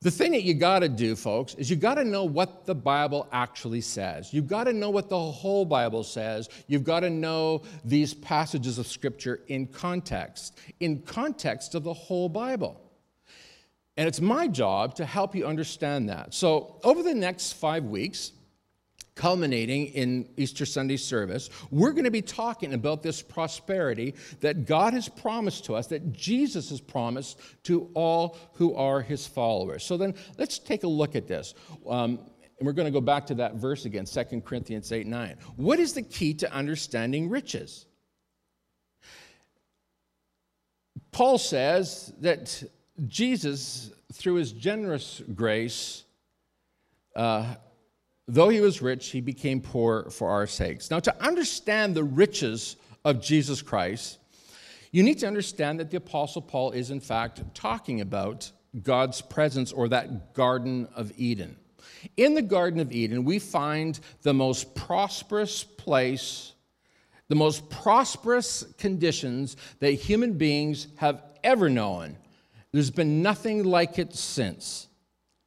The 0.02 0.10
thing 0.10 0.32
that 0.32 0.42
you 0.42 0.54
got 0.54 0.80
to 0.80 0.88
do, 0.88 1.14
folks, 1.14 1.54
is 1.54 1.70
you 1.70 1.76
got 1.76 1.94
to 1.94 2.04
know 2.04 2.24
what 2.24 2.66
the 2.66 2.74
Bible 2.74 3.28
actually 3.30 3.82
says. 3.82 4.34
You've 4.34 4.48
got 4.48 4.64
to 4.64 4.72
know 4.72 4.90
what 4.90 5.08
the 5.08 5.20
whole 5.20 5.64
Bible 5.64 6.02
says. 6.02 6.48
You've 6.66 6.82
got 6.82 7.00
to 7.00 7.10
know 7.10 7.62
these 7.84 8.12
passages 8.12 8.78
of 8.78 8.88
Scripture 8.88 9.42
in 9.46 9.68
context, 9.68 10.58
in 10.80 11.02
context 11.02 11.76
of 11.76 11.84
the 11.84 11.94
whole 11.94 12.28
Bible. 12.28 12.80
And 13.96 14.08
it's 14.08 14.20
my 14.20 14.48
job 14.48 14.96
to 14.96 15.04
help 15.04 15.36
you 15.36 15.46
understand 15.46 16.08
that. 16.08 16.34
So, 16.34 16.80
over 16.82 17.04
the 17.04 17.14
next 17.14 17.52
five 17.52 17.84
weeks, 17.84 18.32
culminating 19.14 19.86
in 19.88 20.28
Easter 20.36 20.64
Sunday 20.64 20.96
service, 20.96 21.50
we're 21.70 21.92
going 21.92 22.04
to 22.04 22.10
be 22.10 22.22
talking 22.22 22.74
about 22.74 23.02
this 23.02 23.22
prosperity 23.22 24.14
that 24.40 24.66
God 24.66 24.94
has 24.94 25.08
promised 25.08 25.64
to 25.66 25.74
us, 25.74 25.86
that 25.88 26.12
Jesus 26.12 26.70
has 26.70 26.80
promised 26.80 27.38
to 27.64 27.90
all 27.94 28.38
who 28.54 28.74
are 28.74 29.00
his 29.00 29.26
followers. 29.26 29.84
So 29.84 29.96
then 29.96 30.14
let's 30.38 30.58
take 30.58 30.84
a 30.84 30.88
look 30.88 31.14
at 31.14 31.28
this. 31.28 31.54
Um, 31.88 32.20
and 32.58 32.66
we're 32.66 32.72
going 32.72 32.86
to 32.86 32.92
go 32.92 33.00
back 33.00 33.26
to 33.26 33.34
that 33.34 33.56
verse 33.56 33.84
again, 33.86 34.04
2 34.04 34.40
Corinthians 34.42 34.92
8 34.92 35.06
9. 35.06 35.36
What 35.56 35.78
is 35.78 35.94
the 35.94 36.02
key 36.02 36.34
to 36.34 36.52
understanding 36.52 37.28
riches? 37.28 37.86
Paul 41.10 41.38
says 41.38 42.12
that 42.20 42.62
Jesus, 43.06 43.90
through 44.12 44.34
his 44.34 44.52
generous 44.52 45.22
grace, 45.34 46.04
uh, 47.14 47.56
though 48.28 48.48
he 48.48 48.60
was 48.60 48.82
rich, 48.82 49.10
he 49.10 49.20
became 49.20 49.60
poor 49.60 50.10
for 50.10 50.30
our 50.30 50.46
sakes. 50.46 50.90
Now, 50.90 51.00
to 51.00 51.22
understand 51.22 51.94
the 51.94 52.04
riches 52.04 52.76
of 53.04 53.20
Jesus 53.20 53.62
Christ, 53.62 54.18
you 54.90 55.02
need 55.02 55.18
to 55.20 55.26
understand 55.26 55.80
that 55.80 55.90
the 55.90 55.96
Apostle 55.96 56.42
Paul 56.42 56.72
is, 56.72 56.90
in 56.90 57.00
fact, 57.00 57.42
talking 57.54 58.00
about 58.00 58.50
God's 58.82 59.20
presence 59.20 59.72
or 59.72 59.88
that 59.88 60.34
Garden 60.34 60.88
of 60.94 61.12
Eden. 61.16 61.56
In 62.16 62.34
the 62.34 62.42
Garden 62.42 62.80
of 62.80 62.92
Eden, 62.92 63.24
we 63.24 63.38
find 63.38 63.98
the 64.22 64.34
most 64.34 64.74
prosperous 64.74 65.64
place, 65.64 66.52
the 67.28 67.34
most 67.34 67.68
prosperous 67.70 68.64
conditions 68.78 69.56
that 69.80 69.92
human 69.92 70.34
beings 70.34 70.88
have 70.96 71.22
ever 71.42 71.68
known. 71.68 72.16
There's 72.72 72.90
been 72.90 73.22
nothing 73.22 73.64
like 73.64 73.98
it 73.98 74.14
since. 74.14 74.88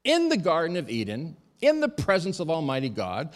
In 0.03 0.29
the 0.29 0.37
Garden 0.37 0.77
of 0.77 0.89
Eden, 0.89 1.37
in 1.61 1.79
the 1.79 1.89
presence 1.89 2.39
of 2.39 2.49
Almighty 2.49 2.89
God, 2.89 3.33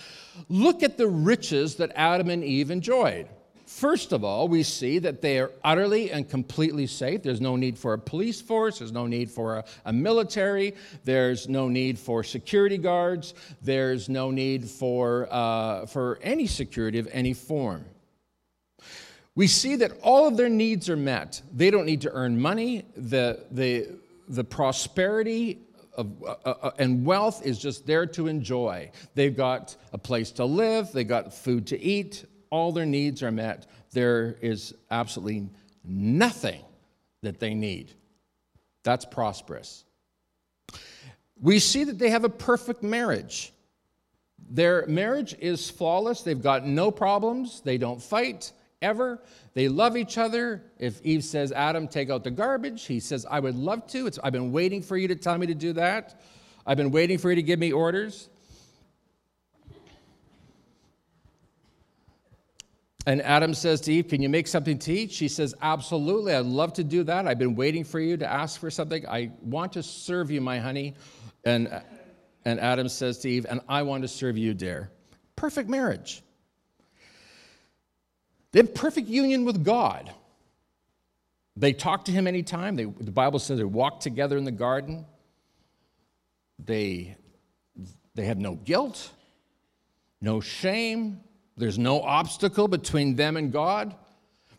look 0.48 0.84
at 0.84 0.98
the 0.98 1.08
riches 1.08 1.76
that 1.76 1.92
Adam 1.96 2.30
and 2.30 2.44
Eve 2.44 2.72
enjoyed. 2.72 3.28
First 3.70 4.14
of 4.14 4.24
all, 4.24 4.48
we 4.48 4.64
see 4.64 4.98
that 4.98 5.22
they 5.22 5.40
are 5.40 5.52
utterly 5.64 6.12
and 6.12 6.28
completely 6.28 6.88
safe. 6.88 7.22
There's 7.22 7.40
no 7.40 7.56
need 7.56 7.78
for 7.78 7.94
a 7.94 8.00
police 8.00 8.42
force, 8.42 8.80
there's 8.80 8.92
no 8.92 9.06
need 9.06 9.30
for 9.30 9.58
a, 9.58 9.66
a, 9.86 9.94
military, 9.94 10.74
there's 11.04 11.48
no 11.48 11.70
need 11.70 12.00
for 12.00 12.24
security 12.24 12.80
guards, 12.80 13.36
there's 13.62 14.10
no 14.10 14.32
need 14.32 14.68
for, 14.68 15.28
uh, 15.30 15.86
for 15.86 16.18
any 16.24 16.48
security 16.48 16.98
of 16.98 17.08
any 17.12 17.34
form. 17.34 17.86
We 19.36 19.46
see 19.46 19.76
that 19.76 19.92
all 20.02 20.28
of 20.28 20.36
their 20.36 20.50
needs 20.50 20.90
are 20.90 20.98
met. 20.98 21.40
They 21.54 21.70
don't 21.70 21.86
need 21.86 22.02
to 22.02 22.12
earn 22.12 22.42
money, 22.42 22.86
the, 22.98 23.46
the, 23.52 23.88
the 24.28 24.44
prosperity 24.44 25.60
of, 26.00 26.24
uh, 26.24 26.36
uh, 26.46 26.54
uh, 26.62 26.72
and 26.80 27.06
wealth 27.06 27.46
is 27.46 27.60
just 27.60 27.86
there 27.86 28.06
to 28.06 28.28
enjoy. 28.28 28.90
They've 29.16 29.36
got 29.36 29.76
a 29.92 29.98
place 29.98 30.32
to 30.34 30.46
live, 30.46 30.92
they've 30.94 31.08
got 31.08 31.34
food 31.34 31.68
to 31.68 31.80
eat, 31.80 32.26
all 32.50 32.72
their 32.72 32.86
needs 32.86 33.22
are 33.22 33.32
met. 33.32 33.68
There 33.92 34.38
is 34.42 34.74
absolutely 34.90 35.50
nothing 35.84 36.64
that 37.22 37.40
they 37.40 37.54
need. 37.54 37.94
That's 38.84 39.06
prosperous. 39.06 39.84
We 41.42 41.60
see 41.60 41.84
that 41.84 42.00
they 42.00 42.10
have 42.10 42.24
a 42.24 42.30
perfect 42.30 42.82
marriage. 42.82 43.52
Their 44.50 44.86
marriage 44.88 45.36
is 45.40 45.70
flawless. 45.70 46.22
They've 46.22 46.42
got 46.42 46.66
no 46.66 46.92
problems. 46.92 47.62
They 47.62 47.78
don't 47.78 48.02
fight 48.02 48.54
ever. 48.82 49.22
They 49.54 49.68
love 49.68 49.98
each 49.98 50.18
other. 50.18 50.64
If 50.78 51.02
Eve 51.04 51.24
says, 51.24 51.52
Adam, 51.52 51.88
take 51.88 52.10
out 52.10 52.24
the 52.24 52.32
garbage, 52.32 52.86
he 52.86 53.00
says, 53.00 53.26
I 53.30 53.40
would 53.40 53.56
love 53.56 53.88
to. 53.88 54.08
It's, 54.08 54.20
I've 54.24 54.34
been 54.34 54.52
waiting 54.52 54.82
for 54.82 54.98
you 54.98 55.08
to 55.08 55.16
tell 55.16 55.38
me 55.38 55.48
to 55.48 55.56
do 55.56 55.74
that. 55.74 56.22
I've 56.66 56.78
been 56.78 56.92
waiting 56.92 57.18
for 57.18 57.30
you 57.30 57.36
to 57.36 57.44
give 57.44 57.60
me 57.60 57.72
orders. 57.72 58.30
And 63.06 63.22
Adam 63.24 63.54
says 63.54 63.82
to 63.82 63.94
Eve, 63.94 64.08
Can 64.08 64.22
you 64.22 64.30
make 64.30 64.48
something 64.48 64.78
to 64.80 64.94
eat? 64.94 65.12
She 65.12 65.28
says, 65.30 65.56
Absolutely. 65.62 66.36
I'd 66.36 66.46
love 66.46 66.74
to 66.74 66.84
do 66.84 67.04
that. 67.06 67.28
I've 67.28 67.40
been 67.40 67.56
waiting 67.56 67.84
for 67.84 68.00
you 68.00 68.18
to 68.18 68.32
ask 68.32 68.60
for 68.60 68.70
something. 68.70 69.08
I 69.08 69.32
want 69.42 69.74
to 69.74 69.84
serve 69.84 70.30
you, 70.30 70.42
my 70.42 70.60
honey. 70.60 70.96
And, 71.44 71.82
and 72.46 72.60
Adam 72.60 72.88
says 72.88 73.18
to 73.20 73.30
Eve, 73.30 73.48
And 73.50 73.62
I 73.68 73.82
want 73.82 74.04
to 74.04 74.08
serve 74.08 74.38
you, 74.38 74.54
dear. 74.54 74.92
Perfect 75.36 75.70
marriage. 75.70 76.22
They 78.52 78.60
have 78.60 78.74
perfect 78.74 79.08
union 79.08 79.46
with 79.46 79.64
God. 79.64 80.12
They 81.56 81.74
talk 81.74 82.06
to 82.06 82.12
him 82.12 82.26
anytime. 82.26 82.76
They, 82.76 82.86
the 82.86 83.12
Bible 83.12 83.40
says 83.40 83.58
they 83.58 83.64
walk 83.64 84.00
together 84.00 84.38
in 84.38 84.46
the 84.46 84.52
garden. 84.52 85.06
They, 86.58 87.16
they 88.16 88.26
have 88.26 88.38
no 88.38 88.56
guilt, 88.56 89.12
no 90.22 90.42
shame. 90.42 91.22
There's 91.58 91.78
no 91.78 92.02
obstacle 92.02 92.68
between 92.68 93.16
them 93.16 93.36
and 93.38 93.52
God. 93.52 93.96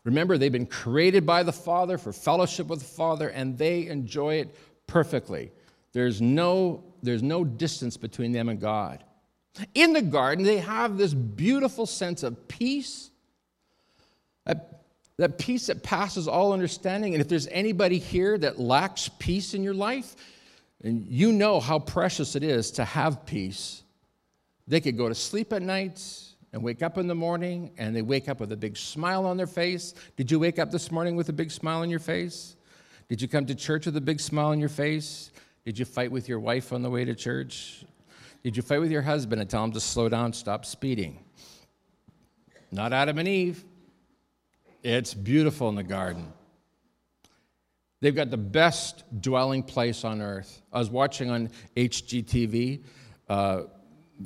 Remember, 0.03 0.37
they've 0.37 0.51
been 0.51 0.65
created 0.67 1.25
by 1.25 1.43
the 1.43 1.51
Father 1.51 1.97
for 1.97 2.11
fellowship 2.13 2.67
with 2.67 2.79
the 2.79 2.85
Father, 2.85 3.29
and 3.29 3.57
they 3.57 3.87
enjoy 3.87 4.35
it 4.35 4.55
perfectly. 4.87 5.51
There's 5.93 6.21
no, 6.21 6.83
there's 7.03 7.23
no 7.23 7.43
distance 7.43 7.97
between 7.97 8.31
them 8.31 8.49
and 8.49 8.59
God. 8.59 9.03
In 9.75 9.93
the 9.93 10.01
garden, 10.01 10.43
they 10.43 10.57
have 10.57 10.97
this 10.97 11.13
beautiful 11.13 11.85
sense 11.85 12.23
of 12.23 12.47
peace 12.47 13.10
that, 14.45 14.83
that 15.17 15.37
peace 15.37 15.67
that 15.67 15.83
passes 15.83 16.27
all 16.27 16.53
understanding. 16.53 17.13
And 17.13 17.21
if 17.21 17.27
there's 17.27 17.47
anybody 17.47 17.99
here 17.99 18.37
that 18.37 18.59
lacks 18.59 19.09
peace 19.19 19.53
in 19.53 19.63
your 19.63 19.73
life, 19.73 20.15
and 20.83 21.05
you 21.07 21.31
know 21.31 21.59
how 21.59 21.79
precious 21.79 22.35
it 22.35 22.43
is 22.43 22.71
to 22.71 22.85
have 22.85 23.25
peace, 23.25 23.83
they 24.67 24.81
could 24.81 24.97
go 24.97 25.09
to 25.09 25.15
sleep 25.15 25.53
at 25.53 25.61
night 25.61 26.01
and 26.53 26.63
wake 26.63 26.81
up 26.81 26.97
in 26.97 27.07
the 27.07 27.15
morning 27.15 27.71
and 27.77 27.95
they 27.95 28.01
wake 28.01 28.29
up 28.29 28.39
with 28.39 28.51
a 28.51 28.57
big 28.57 28.75
smile 28.77 29.25
on 29.25 29.37
their 29.37 29.47
face. 29.47 29.93
Did 30.17 30.31
you 30.31 30.39
wake 30.39 30.59
up 30.59 30.71
this 30.71 30.91
morning 30.91 31.15
with 31.15 31.29
a 31.29 31.33
big 31.33 31.51
smile 31.51 31.81
on 31.81 31.89
your 31.89 31.99
face? 31.99 32.55
Did 33.09 33.21
you 33.21 33.27
come 33.27 33.45
to 33.45 33.55
church 33.55 33.85
with 33.85 33.97
a 33.97 34.01
big 34.01 34.19
smile 34.19 34.47
on 34.47 34.59
your 34.59 34.69
face? 34.69 35.31
Did 35.65 35.77
you 35.77 35.85
fight 35.85 36.11
with 36.11 36.27
your 36.27 36.39
wife 36.39 36.73
on 36.73 36.81
the 36.81 36.89
way 36.89 37.05
to 37.05 37.13
church? 37.13 37.85
Did 38.43 38.57
you 38.57 38.63
fight 38.63 38.79
with 38.79 38.91
your 38.91 39.03
husband 39.03 39.41
and 39.41 39.49
tell 39.49 39.63
him 39.63 39.71
to 39.73 39.79
slow 39.79 40.09
down, 40.09 40.33
stop 40.33 40.65
speeding? 40.65 41.23
Not 42.71 42.93
Adam 42.93 43.19
and 43.19 43.27
Eve. 43.27 43.63
It's 44.83 45.13
beautiful 45.13 45.69
in 45.69 45.75
the 45.75 45.83
garden. 45.83 46.33
They've 47.99 48.15
got 48.15 48.31
the 48.31 48.37
best 48.37 49.03
dwelling 49.21 49.61
place 49.61 50.03
on 50.03 50.21
earth. 50.21 50.61
I 50.73 50.79
was 50.79 50.89
watching 50.89 51.29
on 51.29 51.49
HGTV. 51.77 52.83
Uh, 53.29 53.63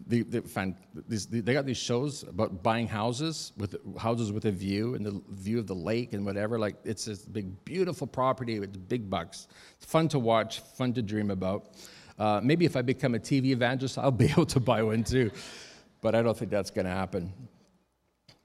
they, 0.07 0.21
they, 0.21 0.39
find 0.41 0.75
these, 1.07 1.25
they 1.25 1.53
got 1.53 1.65
these 1.65 1.77
shows 1.77 2.23
about 2.23 2.63
buying 2.63 2.87
houses 2.87 3.51
with 3.57 3.75
houses 3.97 4.31
with 4.31 4.45
a 4.45 4.51
view 4.51 4.95
and 4.95 5.05
the 5.05 5.21
view 5.29 5.59
of 5.59 5.67
the 5.67 5.75
lake 5.75 6.13
and 6.13 6.25
whatever. 6.25 6.57
Like 6.57 6.75
it's 6.85 7.05
this 7.05 7.19
big, 7.19 7.63
beautiful 7.65 8.07
property 8.07 8.59
with 8.59 8.87
big 8.87 9.09
bucks. 9.09 9.47
It's 9.77 9.85
fun 9.85 10.07
to 10.09 10.19
watch, 10.19 10.59
fun 10.59 10.93
to 10.93 11.01
dream 11.01 11.31
about. 11.31 11.75
Uh, 12.17 12.39
maybe 12.41 12.65
if 12.65 12.77
I 12.77 12.81
become 12.81 13.15
a 13.15 13.19
TV 13.19 13.47
evangelist, 13.47 13.97
I'll 13.97 14.11
be 14.11 14.25
able 14.31 14.45
to 14.47 14.59
buy 14.59 14.83
one 14.83 15.03
too. 15.03 15.31
But 16.01 16.15
I 16.15 16.21
don't 16.21 16.37
think 16.37 16.51
that's 16.51 16.71
going 16.71 16.85
to 16.85 16.91
happen. 16.91 17.33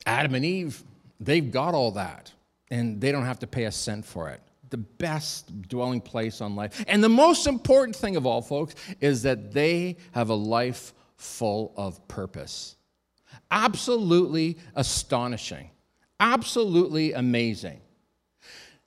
Adam 0.07 0.35
and 0.35 0.45
Eve, 0.45 0.83
They've 1.21 1.51
got 1.51 1.75
all 1.75 1.93
that, 1.93 2.33
and 2.71 3.01
they 3.01 3.13
don't 3.13 3.27
have 3.27 3.39
to 3.41 3.47
pay 3.47 3.65
a 3.65 3.73
cent 3.73 4.05
for 4.05 4.31
it. 4.31 4.41
The 4.71 4.79
best 4.79 5.69
dwelling 5.69 6.01
place 6.01 6.41
on 6.41 6.57
life. 6.57 6.83
And 6.89 7.05
the 7.05 7.09
most 7.09 7.47
important 7.47 7.95
thing 7.95 8.17
of 8.17 8.25
all, 8.25 8.41
folks, 8.41 8.75
is 9.01 9.23
that 9.23 9.53
they 9.53 9.99
have 10.13 10.31
a 10.31 10.35
life 10.35 10.95
full 11.17 11.75
of 11.77 12.07
purpose. 12.09 12.77
Absolutely 13.51 14.59
astonishing. 14.75 15.71
Absolutely 16.19 17.13
amazing. 17.13 17.81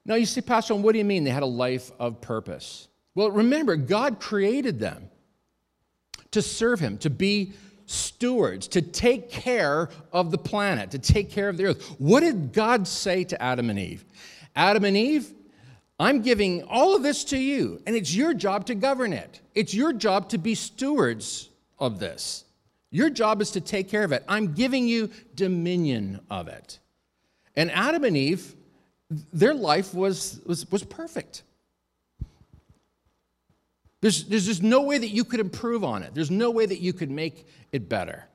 Now, 0.05 0.15
you 0.15 0.25
see, 0.25 0.41
Pastor, 0.41 0.75
what 0.75 0.93
do 0.93 0.97
you 0.97 1.05
mean 1.05 1.23
they 1.23 1.31
had 1.31 1.43
a 1.43 1.47
life 1.47 1.91
of 1.99 2.19
purpose? 2.21 2.87
Well, 3.15 3.31
remember, 3.31 3.75
God 3.75 4.19
created 4.19 4.79
them 4.79 5.09
to 6.31 6.41
serve 6.41 6.79
Him, 6.79 6.97
to 6.99 7.09
be 7.09 7.53
stewards, 7.85 8.67
to 8.69 8.81
take 8.81 9.29
care 9.29 9.89
of 10.11 10.31
the 10.31 10.37
planet, 10.37 10.91
to 10.91 10.99
take 10.99 11.29
care 11.29 11.49
of 11.49 11.57
the 11.57 11.65
earth. 11.65 11.95
What 11.99 12.21
did 12.21 12.53
God 12.53 12.87
say 12.87 13.23
to 13.25 13.41
Adam 13.41 13.69
and 13.69 13.79
Eve? 13.79 14.05
Adam 14.55 14.85
and 14.85 14.95
Eve, 14.95 15.33
I'm 15.99 16.21
giving 16.21 16.63
all 16.63 16.95
of 16.95 17.03
this 17.03 17.23
to 17.25 17.37
you, 17.37 17.81
and 17.85 17.95
it's 17.95 18.13
your 18.13 18.33
job 18.33 18.65
to 18.67 18.75
govern 18.75 19.13
it. 19.13 19.41
It's 19.55 19.73
your 19.73 19.93
job 19.93 20.29
to 20.29 20.37
be 20.37 20.55
stewards 20.55 21.49
of 21.79 21.99
this. 21.99 22.45
Your 22.89 23.09
job 23.09 23.41
is 23.41 23.51
to 23.51 23.61
take 23.61 23.89
care 23.89 24.03
of 24.03 24.11
it. 24.11 24.23
I'm 24.27 24.53
giving 24.53 24.87
you 24.87 25.09
dominion 25.35 26.19
of 26.29 26.47
it. 26.47 26.79
And 27.55 27.71
Adam 27.71 28.03
and 28.03 28.17
Eve, 28.17 28.55
their 29.31 29.53
life 29.53 29.93
was, 29.93 30.39
was, 30.45 30.69
was 30.71 30.83
perfect. 30.83 31.43
There's, 34.03 34.25
there's 34.25 34.45
just 34.45 34.61
no 34.61 34.81
way 34.81 34.97
that 34.97 35.11
you 35.11 35.23
could 35.23 35.39
improve 35.39 35.85
on 35.85 36.03
it. 36.03 36.13
There's 36.13 36.29
no 36.29 36.51
way 36.51 36.65
that 36.65 36.81
you 36.81 36.91
could 36.91 37.09
make 37.09 37.47
it 37.71 37.87
better. 37.87 38.25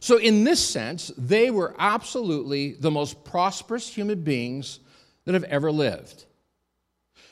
So, 0.00 0.18
in 0.18 0.44
this 0.44 0.62
sense, 0.62 1.10
they 1.16 1.50
were 1.50 1.74
absolutely 1.78 2.72
the 2.74 2.90
most 2.90 3.24
prosperous 3.24 3.88
human 3.88 4.22
beings 4.22 4.80
that 5.24 5.32
have 5.32 5.44
ever 5.44 5.72
lived. 5.72 6.26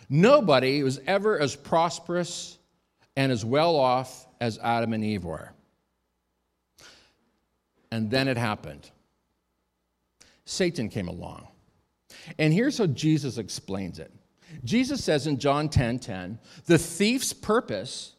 Nobody 0.09 0.83
was 0.83 1.00
ever 1.07 1.38
as 1.38 1.54
prosperous 1.54 2.57
and 3.14 3.31
as 3.31 3.45
well 3.45 3.76
off 3.76 4.26
as 4.40 4.59
Adam 4.62 4.95
and 4.95 5.04
Eve 5.04 5.26
were. 5.26 5.52
And 7.90 8.11
then 8.11 8.26
it 8.26 8.38
happened. 8.38 8.90
Satan 10.47 10.88
came 10.88 11.09
along. 11.09 11.47
And 12.38 12.54
here's 12.54 12.78
how 12.78 12.87
Jesus 12.87 13.37
explains 13.37 13.99
it. 13.99 14.11
Jesus 14.64 15.02
says 15.04 15.26
in 15.26 15.38
John 15.38 15.68
10 15.68 15.99
10, 15.99 16.38
the 16.66 16.78
thief's 16.78 17.32
purpose 17.32 18.14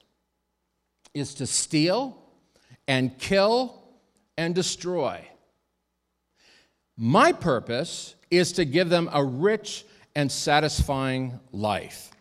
is 1.13 1.34
to 1.36 1.48
steal 1.48 2.18
and 2.88 3.18
kill 3.18 3.84
and 4.38 4.54
destroy. 4.54 5.25
My 6.98 7.32
purpose 7.32 8.16
is 8.30 8.52
to 8.54 8.66
give 8.66 8.90
them 8.90 9.10
a 9.12 9.24
rich 9.24 9.86
and 10.16 10.32
satisfying 10.32 11.40
life. 11.52 12.12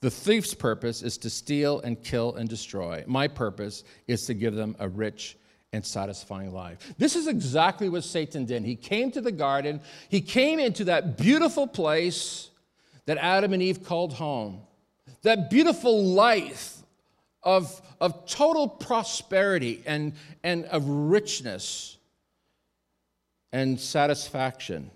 The 0.00 0.10
thief's 0.10 0.54
purpose 0.54 1.02
is 1.02 1.16
to 1.18 1.30
steal 1.30 1.80
and 1.80 2.02
kill 2.02 2.34
and 2.34 2.48
destroy. 2.48 3.04
My 3.06 3.26
purpose 3.26 3.84
is 4.06 4.26
to 4.26 4.34
give 4.34 4.54
them 4.54 4.76
a 4.78 4.88
rich 4.88 5.36
and 5.72 5.84
satisfying 5.84 6.52
life. 6.52 6.94
This 6.98 7.16
is 7.16 7.26
exactly 7.26 7.88
what 7.88 8.04
Satan 8.04 8.44
did. 8.44 8.64
He 8.64 8.76
came 8.76 9.10
to 9.12 9.20
the 9.20 9.32
garden, 9.32 9.80
he 10.08 10.20
came 10.20 10.60
into 10.60 10.84
that 10.84 11.16
beautiful 11.16 11.66
place 11.66 12.50
that 13.06 13.18
Adam 13.18 13.52
and 13.52 13.62
Eve 13.62 13.84
called 13.84 14.14
home, 14.14 14.60
that 15.22 15.50
beautiful 15.50 16.04
life 16.04 16.78
of, 17.42 17.80
of 18.00 18.26
total 18.26 18.68
prosperity 18.68 19.82
and, 19.86 20.14
and 20.42 20.64
of 20.66 20.88
richness 20.88 21.98
and 23.52 23.78
satisfaction. 23.78 24.90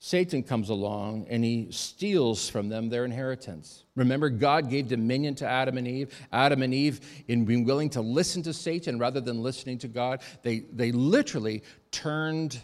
Satan 0.00 0.42
comes 0.42 0.68
along 0.68 1.26
and 1.30 1.42
he 1.42 1.68
steals 1.70 2.50
from 2.50 2.68
them 2.68 2.90
their 2.90 3.06
inheritance. 3.06 3.84
Remember, 3.94 4.28
God 4.28 4.68
gave 4.68 4.88
dominion 4.88 5.34
to 5.36 5.46
Adam 5.46 5.78
and 5.78 5.88
Eve. 5.88 6.14
Adam 6.30 6.62
and 6.62 6.74
Eve, 6.74 7.00
in 7.26 7.46
being 7.46 7.64
willing 7.64 7.88
to 7.90 8.02
listen 8.02 8.42
to 8.42 8.52
Satan 8.52 8.98
rather 8.98 9.20
than 9.20 9.42
listening 9.42 9.78
to 9.78 9.88
God, 9.88 10.20
they, 10.42 10.58
they 10.72 10.92
literally 10.92 11.62
turned 11.90 12.60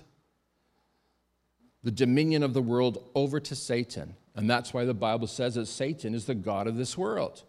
the 1.83 1.91
dominion 1.91 2.43
of 2.43 2.53
the 2.53 2.61
world 2.61 3.11
over 3.15 3.41
to 3.41 3.55
Satan. 3.55 4.15
And 4.35 4.49
that's 4.49 4.73
why 4.73 4.85
the 4.85 4.95
Bible 4.95 5.27
says 5.27 5.57
that 5.57 5.67
Satan 5.67 6.15
is 6.15 6.27
the 6.27 6.35
God 6.35 6.67
of 6.67 6.77
this 6.77 6.97
world. 6.97 7.43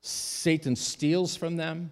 Satan 0.00 0.76
steals 0.76 1.36
from 1.36 1.56
them, 1.56 1.90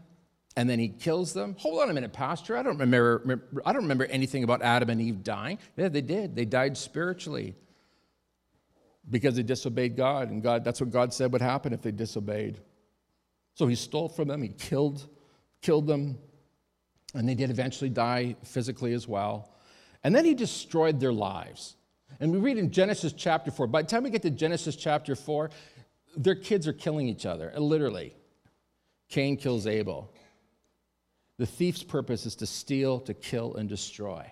and 0.57 0.71
then 0.71 0.79
he 0.79 0.89
kills 0.89 1.33
them. 1.33 1.57
Hold 1.59 1.83
on 1.83 1.91
a 1.91 1.93
minute, 1.93 2.13
Pastor. 2.13 2.57
I 2.57 2.63
don't 2.63 2.79
remember, 2.79 3.43
I 3.65 3.73
don't 3.73 3.83
remember 3.83 4.05
anything 4.07 4.45
about 4.45 4.63
Adam 4.63 4.91
and 4.91 5.01
Eve 5.01 5.23
dying. 5.23 5.59
Yeah, 5.77 5.89
they 5.89 6.01
did. 6.01 6.37
They 6.37 6.45
died 6.45 6.77
spiritually 6.77 7.57
because 9.09 9.37
they 9.37 9.43
disobeyed 9.43 9.97
God. 9.97 10.31
And 10.31 10.43
God, 10.43 10.65
that's 10.65 10.81
what 10.81 10.91
God 10.91 11.13
said 11.13 11.33
would 11.33 11.43
happen 11.43 11.73
if 11.73 11.83
they 11.83 11.93
disobeyed. 11.93 12.59
So 13.55 13.67
he 13.67 13.75
stole 13.75 14.09
from 14.09 14.29
them, 14.29 14.43
he 14.43 14.49
killed, 14.49 15.09
killed 15.63 15.87
them, 15.87 16.19
and 17.15 17.29
they 17.29 17.35
did 17.35 17.51
eventually 17.51 17.91
die 17.91 18.37
physically 18.45 18.93
as 18.93 19.09
well. 19.09 19.55
And 20.05 20.15
then 20.15 20.25
he 20.25 20.35
destroyed 20.35 21.01
their 21.01 21.13
lives. 21.13 21.76
And 22.21 22.33
we 22.33 22.39
read 22.39 22.59
in 22.59 22.71
Genesis 22.71 23.13
chapter 23.13 23.51
4. 23.51 23.67
By 23.67 23.83
the 23.83 23.89
time 23.89 24.03
we 24.05 24.11
get 24.11 24.23
to 24.23 24.31
Genesis 24.31 24.77
chapter 24.77 25.15
4, 25.15 25.51
their 26.17 26.35
kids 26.35 26.67
are 26.67 26.73
killing 26.73 27.09
each 27.09 27.27
other, 27.27 27.53
uh, 27.55 27.61
literally. 27.61 28.15
Cain 29.09 29.37
kills 29.37 29.67
Abel. 29.67 30.11
The 31.39 31.47
thief's 31.47 31.83
purpose 31.83 32.25
is 32.25 32.35
to 32.37 32.47
steal, 32.47 33.01
to 33.01 33.15
kill, 33.15 33.57
and 33.57 33.69
destroy. 33.69 34.31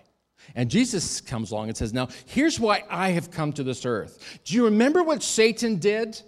And 0.55 0.69
Jesus 0.69 1.21
comes 1.21 1.51
along 1.51 1.69
and 1.69 1.77
says, 1.77 1.93
Now, 1.93 2.09
here's 2.25 2.59
why 2.59 2.83
I 2.89 3.09
have 3.11 3.31
come 3.31 3.53
to 3.53 3.63
this 3.63 3.85
earth. 3.85 4.39
Do 4.43 4.55
you 4.55 4.65
remember 4.65 5.03
what 5.03 5.23
Satan 5.23 5.77
did? 5.77 6.19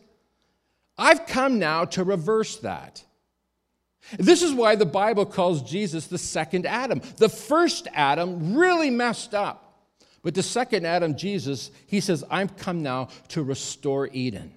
I've 0.98 1.28
come 1.28 1.60
now 1.60 1.86
to 1.86 2.04
reverse 2.04 2.58
that. 2.58 3.04
This 4.18 4.42
is 4.42 4.53
why 4.53 4.75
the 4.75 4.86
Bible 4.86 5.25
calls 5.25 5.62
Jesus 5.62 6.08
the 6.08 6.18
second 6.18 6.66
Adam. 6.66 7.01
The 7.18 7.29
first 7.29 7.88
Adam 7.94 8.55
really 8.55 8.90
messed 8.90 9.34
up. 9.34 9.67
But 10.24 10.36
the 10.36 10.44
second 10.44 10.86
Adam, 10.86 11.16
Jesus, 11.16 11.72
he 11.86 12.00
says, 12.00 12.24
I've 12.30 12.58
come 12.58 12.84
now 12.84 13.10
to 13.30 13.44
restore 13.44 14.08
Eden. 14.08 14.53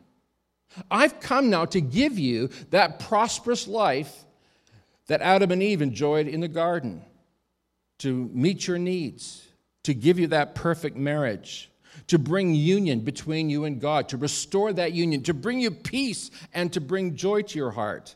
I've 0.90 1.20
come 1.20 1.50
now 1.50 1.64
to 1.66 1.80
give 1.80 2.18
you 2.18 2.48
that 2.70 3.00
prosperous 3.00 3.66
life 3.66 4.24
that 5.06 5.20
Adam 5.20 5.50
and 5.50 5.62
Eve 5.62 5.82
enjoyed 5.82 6.28
in 6.28 6.40
the 6.40 6.48
garden, 6.48 7.02
to 7.98 8.30
meet 8.32 8.66
your 8.66 8.78
needs, 8.78 9.46
to 9.82 9.92
give 9.92 10.18
you 10.18 10.28
that 10.28 10.54
perfect 10.54 10.96
marriage, 10.96 11.70
to 12.06 12.18
bring 12.18 12.54
union 12.54 13.00
between 13.00 13.50
you 13.50 13.64
and 13.64 13.80
God, 13.80 14.08
to 14.10 14.16
restore 14.16 14.72
that 14.72 14.92
union, 14.92 15.22
to 15.24 15.34
bring 15.34 15.60
you 15.60 15.70
peace 15.70 16.30
and 16.54 16.72
to 16.72 16.80
bring 16.80 17.16
joy 17.16 17.42
to 17.42 17.58
your 17.58 17.72
heart, 17.72 18.14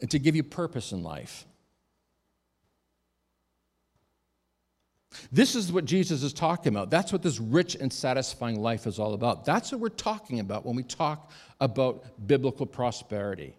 and 0.00 0.10
to 0.10 0.18
give 0.18 0.36
you 0.36 0.42
purpose 0.42 0.92
in 0.92 1.02
life. 1.02 1.46
This 5.30 5.54
is 5.54 5.72
what 5.72 5.84
Jesus 5.84 6.22
is 6.22 6.32
talking 6.32 6.72
about. 6.72 6.90
That's 6.90 7.12
what 7.12 7.22
this 7.22 7.38
rich 7.38 7.74
and 7.74 7.92
satisfying 7.92 8.60
life 8.60 8.86
is 8.86 8.98
all 8.98 9.14
about. 9.14 9.44
That's 9.44 9.72
what 9.72 9.80
we're 9.80 9.88
talking 9.88 10.40
about 10.40 10.64
when 10.64 10.76
we 10.76 10.82
talk 10.82 11.30
about 11.60 12.26
biblical 12.26 12.66
prosperity. 12.66 13.54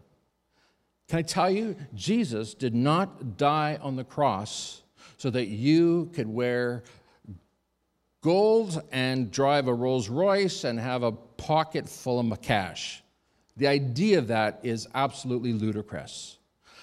Can 1.10 1.20
I 1.20 1.22
tell 1.22 1.50
you, 1.50 1.76
Jesus 1.94 2.54
did 2.54 2.74
not 2.74 3.38
die 3.38 3.78
on 3.82 3.96
the 3.96 4.04
cross 4.04 4.82
so 5.18 5.30
that 5.30 5.48
you 5.48 6.10
could 6.14 6.28
wear 6.28 6.84
gold 8.22 8.82
and 8.92 9.30
drive 9.30 9.68
a 9.68 9.74
Rolls 9.74 10.10
Royce 10.10 10.64
and 10.64 10.80
have 10.80 11.04
a 11.04 11.12
pocket 11.12 11.88
full 11.88 12.20
of 12.20 12.42
cash. 12.42 13.04
The 13.58 13.68
idea 13.68 14.18
of 14.18 14.28
that 14.28 14.62
is 14.64 14.88
absolutely 14.96 15.54
ludicrous. 15.54 16.38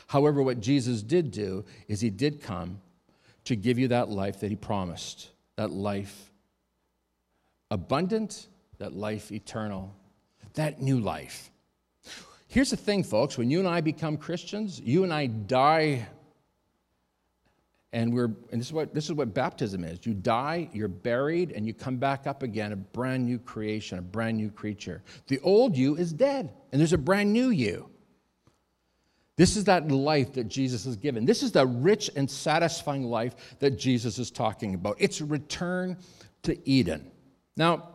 However, 0.06 0.42
what 0.42 0.60
Jesus 0.60 1.02
did 1.02 1.30
do 1.30 1.64
is 1.88 2.00
he 2.00 2.10
did 2.10 2.42
come 2.42 2.80
to 3.50 3.56
give 3.56 3.80
you 3.80 3.88
that 3.88 4.08
life 4.08 4.38
that 4.38 4.48
he 4.48 4.54
promised, 4.54 5.28
that 5.56 5.72
life 5.72 6.30
abundant, 7.72 8.46
that 8.78 8.92
life 8.92 9.32
eternal, 9.32 9.92
that 10.54 10.80
new 10.80 11.00
life. 11.00 11.50
Here's 12.46 12.70
the 12.70 12.76
thing, 12.76 13.02
folks 13.02 13.36
when 13.36 13.50
you 13.50 13.58
and 13.58 13.66
I 13.66 13.80
become 13.80 14.16
Christians, 14.16 14.78
you 14.78 15.02
and 15.02 15.12
I 15.12 15.26
die. 15.26 16.06
And 17.92 18.14
we're 18.14 18.30
and 18.52 18.60
this 18.60 18.68
is 18.68 18.72
what 18.72 18.94
this 18.94 19.06
is 19.06 19.14
what 19.14 19.34
baptism 19.34 19.82
is. 19.82 20.06
You 20.06 20.14
die, 20.14 20.68
you're 20.72 20.86
buried, 20.86 21.50
and 21.50 21.66
you 21.66 21.74
come 21.74 21.96
back 21.96 22.28
up 22.28 22.44
again, 22.44 22.70
a 22.70 22.76
brand 22.76 23.26
new 23.26 23.40
creation, 23.40 23.98
a 23.98 24.02
brand 24.02 24.36
new 24.36 24.50
creature. 24.52 25.02
The 25.26 25.40
old 25.40 25.76
you 25.76 25.96
is 25.96 26.12
dead, 26.12 26.52
and 26.70 26.80
there's 26.80 26.92
a 26.92 26.98
brand 26.98 27.32
new 27.32 27.50
you. 27.50 27.90
This 29.40 29.56
is 29.56 29.64
that 29.64 29.90
life 29.90 30.34
that 30.34 30.48
Jesus 30.48 30.84
has 30.84 30.96
given. 30.96 31.24
This 31.24 31.42
is 31.42 31.50
the 31.50 31.64
rich 31.66 32.10
and 32.14 32.30
satisfying 32.30 33.04
life 33.04 33.56
that 33.60 33.78
Jesus 33.78 34.18
is 34.18 34.30
talking 34.30 34.74
about. 34.74 34.96
It's 34.98 35.22
a 35.22 35.24
return 35.24 35.96
to 36.42 36.68
Eden. 36.68 37.10
Now, 37.56 37.88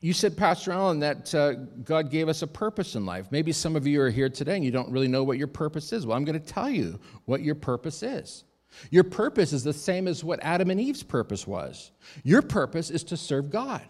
you 0.00 0.14
said, 0.14 0.34
Pastor 0.34 0.72
Allen, 0.72 1.00
that 1.00 1.34
uh, 1.34 1.52
God 1.84 2.10
gave 2.10 2.30
us 2.30 2.40
a 2.40 2.46
purpose 2.46 2.94
in 2.94 3.04
life. 3.04 3.26
Maybe 3.30 3.52
some 3.52 3.76
of 3.76 3.86
you 3.86 4.00
are 4.00 4.08
here 4.08 4.30
today 4.30 4.56
and 4.56 4.64
you 4.64 4.70
don't 4.70 4.90
really 4.90 5.08
know 5.08 5.24
what 5.24 5.36
your 5.36 5.46
purpose 5.46 5.92
is. 5.92 6.06
Well, 6.06 6.16
I'm 6.16 6.24
going 6.24 6.40
to 6.40 6.46
tell 6.46 6.70
you 6.70 6.98
what 7.26 7.42
your 7.42 7.54
purpose 7.54 8.02
is. 8.02 8.44
Your 8.90 9.04
purpose 9.04 9.52
is 9.52 9.62
the 9.62 9.74
same 9.74 10.08
as 10.08 10.24
what 10.24 10.40
Adam 10.40 10.70
and 10.70 10.80
Eve's 10.80 11.02
purpose 11.02 11.46
was. 11.46 11.90
Your 12.24 12.40
purpose 12.40 12.88
is 12.88 13.04
to 13.04 13.18
serve 13.18 13.50
God. 13.50 13.82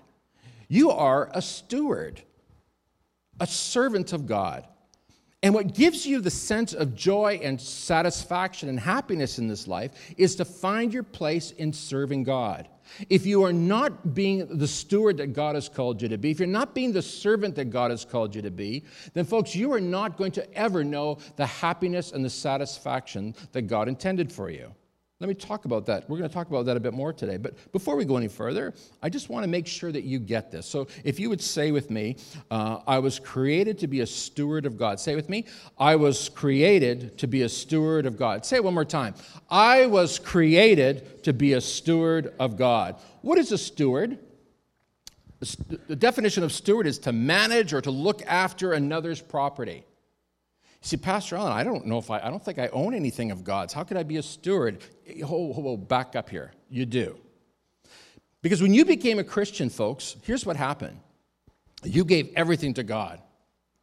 You 0.66 0.90
are 0.90 1.30
a 1.32 1.40
steward, 1.40 2.20
a 3.38 3.46
servant 3.46 4.12
of 4.12 4.26
God. 4.26 4.66
And 5.42 5.54
what 5.54 5.74
gives 5.74 6.06
you 6.06 6.20
the 6.20 6.30
sense 6.30 6.72
of 6.72 6.94
joy 6.94 7.40
and 7.42 7.60
satisfaction 7.60 8.68
and 8.68 8.78
happiness 8.78 9.38
in 9.38 9.48
this 9.48 9.66
life 9.66 9.92
is 10.16 10.36
to 10.36 10.44
find 10.44 10.94
your 10.94 11.02
place 11.02 11.50
in 11.52 11.72
serving 11.72 12.22
God. 12.22 12.68
If 13.08 13.26
you 13.26 13.42
are 13.42 13.52
not 13.52 14.14
being 14.14 14.46
the 14.58 14.68
steward 14.68 15.16
that 15.16 15.32
God 15.32 15.54
has 15.54 15.68
called 15.68 16.00
you 16.00 16.08
to 16.08 16.18
be, 16.18 16.30
if 16.30 16.38
you're 16.38 16.46
not 16.46 16.74
being 16.74 16.92
the 16.92 17.02
servant 17.02 17.56
that 17.56 17.70
God 17.70 17.90
has 17.90 18.04
called 18.04 18.34
you 18.34 18.42
to 18.42 18.50
be, 18.50 18.84
then, 19.14 19.24
folks, 19.24 19.54
you 19.54 19.72
are 19.72 19.80
not 19.80 20.16
going 20.16 20.32
to 20.32 20.54
ever 20.54 20.84
know 20.84 21.18
the 21.36 21.46
happiness 21.46 22.12
and 22.12 22.24
the 22.24 22.30
satisfaction 22.30 23.34
that 23.52 23.62
God 23.62 23.88
intended 23.88 24.30
for 24.30 24.50
you. 24.50 24.72
Let 25.22 25.28
me 25.28 25.34
talk 25.36 25.66
about 25.66 25.86
that. 25.86 26.10
We're 26.10 26.18
going 26.18 26.28
to 26.28 26.34
talk 26.34 26.48
about 26.48 26.66
that 26.66 26.76
a 26.76 26.80
bit 26.80 26.92
more 26.92 27.12
today. 27.12 27.36
But 27.36 27.54
before 27.70 27.94
we 27.94 28.04
go 28.04 28.16
any 28.16 28.26
further, 28.26 28.74
I 29.04 29.08
just 29.08 29.28
want 29.28 29.44
to 29.44 29.48
make 29.48 29.68
sure 29.68 29.92
that 29.92 30.02
you 30.02 30.18
get 30.18 30.50
this. 30.50 30.66
So 30.66 30.88
if 31.04 31.20
you 31.20 31.30
would 31.30 31.40
say 31.40 31.70
with 31.70 31.92
me, 31.92 32.16
uh, 32.50 32.80
I 32.88 32.98
was 32.98 33.20
created 33.20 33.78
to 33.78 33.86
be 33.86 34.00
a 34.00 34.06
steward 34.06 34.66
of 34.66 34.76
God. 34.76 34.98
Say 34.98 35.14
with 35.14 35.28
me, 35.28 35.46
I 35.78 35.94
was 35.94 36.28
created 36.28 37.18
to 37.18 37.28
be 37.28 37.42
a 37.42 37.48
steward 37.48 38.04
of 38.04 38.18
God. 38.18 38.44
Say 38.44 38.56
it 38.56 38.64
one 38.64 38.74
more 38.74 38.84
time. 38.84 39.14
I 39.48 39.86
was 39.86 40.18
created 40.18 41.22
to 41.22 41.32
be 41.32 41.52
a 41.52 41.60
steward 41.60 42.34
of 42.40 42.56
God. 42.56 42.96
What 43.20 43.38
is 43.38 43.52
a 43.52 43.58
steward? 43.58 44.18
The 45.86 45.94
definition 45.94 46.42
of 46.42 46.50
steward 46.50 46.88
is 46.88 46.98
to 46.98 47.12
manage 47.12 47.72
or 47.72 47.80
to 47.80 47.92
look 47.92 48.22
after 48.26 48.72
another's 48.72 49.22
property. 49.22 49.84
See, 50.84 50.96
Pastor 50.96 51.36
Allen, 51.36 51.52
I 51.52 51.62
don't 51.62 51.86
know 51.86 51.98
if 51.98 52.10
I, 52.10 52.18
I 52.18 52.28
don't 52.28 52.44
think 52.44 52.58
I 52.58 52.66
own 52.68 52.92
anything 52.92 53.30
of 53.30 53.44
God's. 53.44 53.72
How 53.72 53.84
could 53.84 53.96
I 53.96 54.02
be 54.02 54.16
a 54.16 54.22
steward? 54.22 54.82
Hold, 55.24 55.54
hold, 55.54 55.88
back 55.88 56.16
up 56.16 56.28
here. 56.28 56.52
You 56.68 56.86
do. 56.86 57.16
Because 58.42 58.60
when 58.60 58.74
you 58.74 58.84
became 58.84 59.20
a 59.20 59.24
Christian, 59.24 59.70
folks, 59.70 60.16
here's 60.24 60.44
what 60.44 60.56
happened 60.56 60.98
you 61.84 62.04
gave 62.04 62.32
everything 62.34 62.74
to 62.74 62.82
God. 62.82 63.20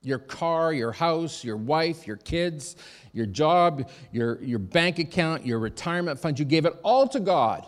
Your 0.01 0.19
car, 0.19 0.71
your 0.73 0.91
house, 0.91 1.43
your 1.43 1.57
wife, 1.57 2.05
your 2.05 2.15
kids, 2.17 2.75
your 3.13 3.25
job, 3.25 3.89
your, 4.11 4.41
your 4.41 4.59
bank 4.59 4.99
account, 4.99 5.45
your 5.45 5.59
retirement 5.59 6.19
fund. 6.19 6.37
You 6.37 6.45
gave 6.45 6.65
it 6.65 6.73
all 6.83 7.07
to 7.09 7.19
God. 7.19 7.65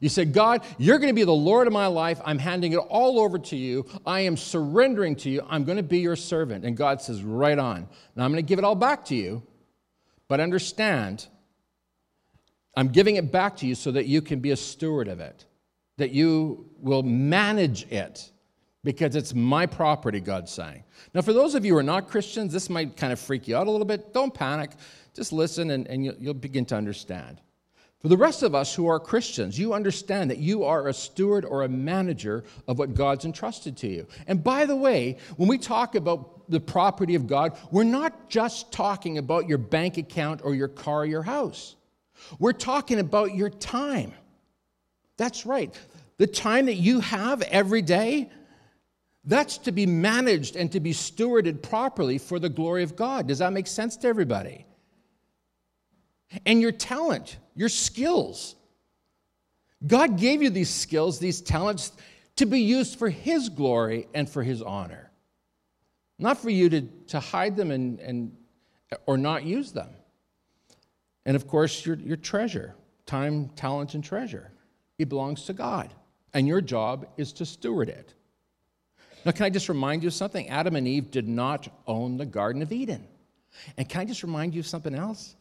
You 0.00 0.08
said, 0.08 0.32
God, 0.32 0.62
you're 0.78 0.98
going 0.98 1.10
to 1.10 1.14
be 1.14 1.24
the 1.24 1.32
Lord 1.32 1.66
of 1.66 1.72
my 1.72 1.86
life. 1.86 2.20
I'm 2.24 2.38
handing 2.38 2.72
it 2.72 2.78
all 2.78 3.20
over 3.20 3.38
to 3.38 3.56
you. 3.56 3.86
I 4.04 4.20
am 4.20 4.36
surrendering 4.36 5.16
to 5.16 5.30
you. 5.30 5.42
I'm 5.48 5.64
going 5.64 5.76
to 5.76 5.82
be 5.82 5.98
your 5.98 6.16
servant. 6.16 6.64
And 6.64 6.76
God 6.76 7.00
says, 7.00 7.22
Right 7.22 7.58
on. 7.58 7.88
Now 8.16 8.24
I'm 8.24 8.32
going 8.32 8.44
to 8.44 8.48
give 8.48 8.58
it 8.58 8.64
all 8.64 8.74
back 8.74 9.04
to 9.06 9.14
you. 9.14 9.42
But 10.28 10.40
understand, 10.40 11.26
I'm 12.76 12.88
giving 12.88 13.16
it 13.16 13.30
back 13.30 13.56
to 13.58 13.66
you 13.66 13.74
so 13.74 13.92
that 13.92 14.06
you 14.06 14.22
can 14.22 14.40
be 14.40 14.50
a 14.50 14.56
steward 14.56 15.08
of 15.08 15.20
it, 15.20 15.44
that 15.96 16.10
you 16.10 16.70
will 16.80 17.02
manage 17.02 17.90
it 17.90 18.30
because 18.82 19.16
it's 19.16 19.34
my 19.34 19.66
property, 19.66 20.20
God's 20.20 20.52
saying. 20.52 20.84
Now, 21.14 21.22
for 21.22 21.32
those 21.32 21.54
of 21.54 21.64
you 21.64 21.72
who 21.72 21.78
are 21.78 21.82
not 21.82 22.08
Christians, 22.08 22.52
this 22.52 22.68
might 22.68 22.96
kind 22.96 23.12
of 23.12 23.18
freak 23.18 23.48
you 23.48 23.56
out 23.56 23.66
a 23.66 23.70
little 23.70 23.86
bit. 23.86 24.12
Don't 24.12 24.32
panic. 24.32 24.72
Just 25.14 25.32
listen 25.32 25.70
and, 25.70 25.86
and 25.86 26.04
you'll, 26.04 26.14
you'll 26.18 26.34
begin 26.34 26.64
to 26.66 26.76
understand. 26.76 27.40
For 28.04 28.08
the 28.08 28.18
rest 28.18 28.42
of 28.42 28.54
us 28.54 28.74
who 28.74 28.86
are 28.86 29.00
Christians, 29.00 29.58
you 29.58 29.72
understand 29.72 30.30
that 30.30 30.36
you 30.36 30.64
are 30.64 30.88
a 30.88 30.92
steward 30.92 31.46
or 31.46 31.62
a 31.62 31.70
manager 31.70 32.44
of 32.68 32.78
what 32.78 32.92
God's 32.92 33.24
entrusted 33.24 33.78
to 33.78 33.88
you. 33.88 34.06
And 34.26 34.44
by 34.44 34.66
the 34.66 34.76
way, 34.76 35.16
when 35.38 35.48
we 35.48 35.56
talk 35.56 35.94
about 35.94 36.50
the 36.50 36.60
property 36.60 37.14
of 37.14 37.26
God, 37.26 37.56
we're 37.70 37.82
not 37.82 38.28
just 38.28 38.70
talking 38.70 39.16
about 39.16 39.48
your 39.48 39.56
bank 39.56 39.96
account 39.96 40.42
or 40.44 40.54
your 40.54 40.68
car 40.68 40.98
or 40.98 41.06
your 41.06 41.22
house. 41.22 41.76
We're 42.38 42.52
talking 42.52 42.98
about 42.98 43.34
your 43.34 43.48
time. 43.48 44.12
That's 45.16 45.46
right. 45.46 45.74
The 46.18 46.26
time 46.26 46.66
that 46.66 46.74
you 46.74 47.00
have 47.00 47.40
every 47.40 47.80
day, 47.80 48.30
that's 49.24 49.56
to 49.56 49.72
be 49.72 49.86
managed 49.86 50.56
and 50.56 50.70
to 50.72 50.80
be 50.80 50.92
stewarded 50.92 51.62
properly 51.62 52.18
for 52.18 52.38
the 52.38 52.50
glory 52.50 52.82
of 52.82 52.96
God. 52.96 53.28
Does 53.28 53.38
that 53.38 53.54
make 53.54 53.66
sense 53.66 53.96
to 53.96 54.08
everybody? 54.08 54.66
And 56.44 56.60
your 56.60 56.72
talent, 56.72 57.36
your 57.54 57.68
skills. 57.68 58.56
God 59.86 60.18
gave 60.18 60.42
you 60.42 60.50
these 60.50 60.70
skills, 60.70 61.18
these 61.18 61.40
talents, 61.40 61.92
to 62.36 62.46
be 62.46 62.60
used 62.60 62.98
for 62.98 63.08
His 63.08 63.48
glory 63.48 64.08
and 64.14 64.28
for 64.28 64.42
His 64.42 64.62
honor. 64.62 65.10
Not 66.18 66.38
for 66.38 66.50
you 66.50 66.68
to, 66.70 66.82
to 67.08 67.20
hide 67.20 67.56
them 67.56 67.70
and, 67.70 68.00
and, 68.00 68.36
or 69.06 69.16
not 69.16 69.44
use 69.44 69.72
them. 69.72 69.90
And 71.26 71.36
of 71.36 71.48
course, 71.48 71.84
your, 71.84 71.96
your 71.96 72.16
treasure, 72.16 72.74
time, 73.06 73.48
talent, 73.50 73.94
and 73.94 74.04
treasure, 74.04 74.50
it 74.98 75.08
belongs 75.08 75.44
to 75.46 75.52
God. 75.52 75.92
And 76.32 76.48
your 76.48 76.60
job 76.60 77.06
is 77.16 77.32
to 77.34 77.46
steward 77.46 77.88
it. 77.88 78.14
Now, 79.24 79.32
can 79.32 79.46
I 79.46 79.50
just 79.50 79.68
remind 79.68 80.02
you 80.02 80.08
of 80.08 80.14
something? 80.14 80.48
Adam 80.48 80.76
and 80.76 80.86
Eve 80.86 81.10
did 81.10 81.28
not 81.28 81.68
own 81.86 82.16
the 82.16 82.26
Garden 82.26 82.60
of 82.60 82.72
Eden. 82.72 83.06
And 83.76 83.88
can 83.88 84.02
I 84.02 84.04
just 84.04 84.22
remind 84.22 84.54
you 84.54 84.60
of 84.60 84.66
something 84.66 84.94
else? 84.94 85.36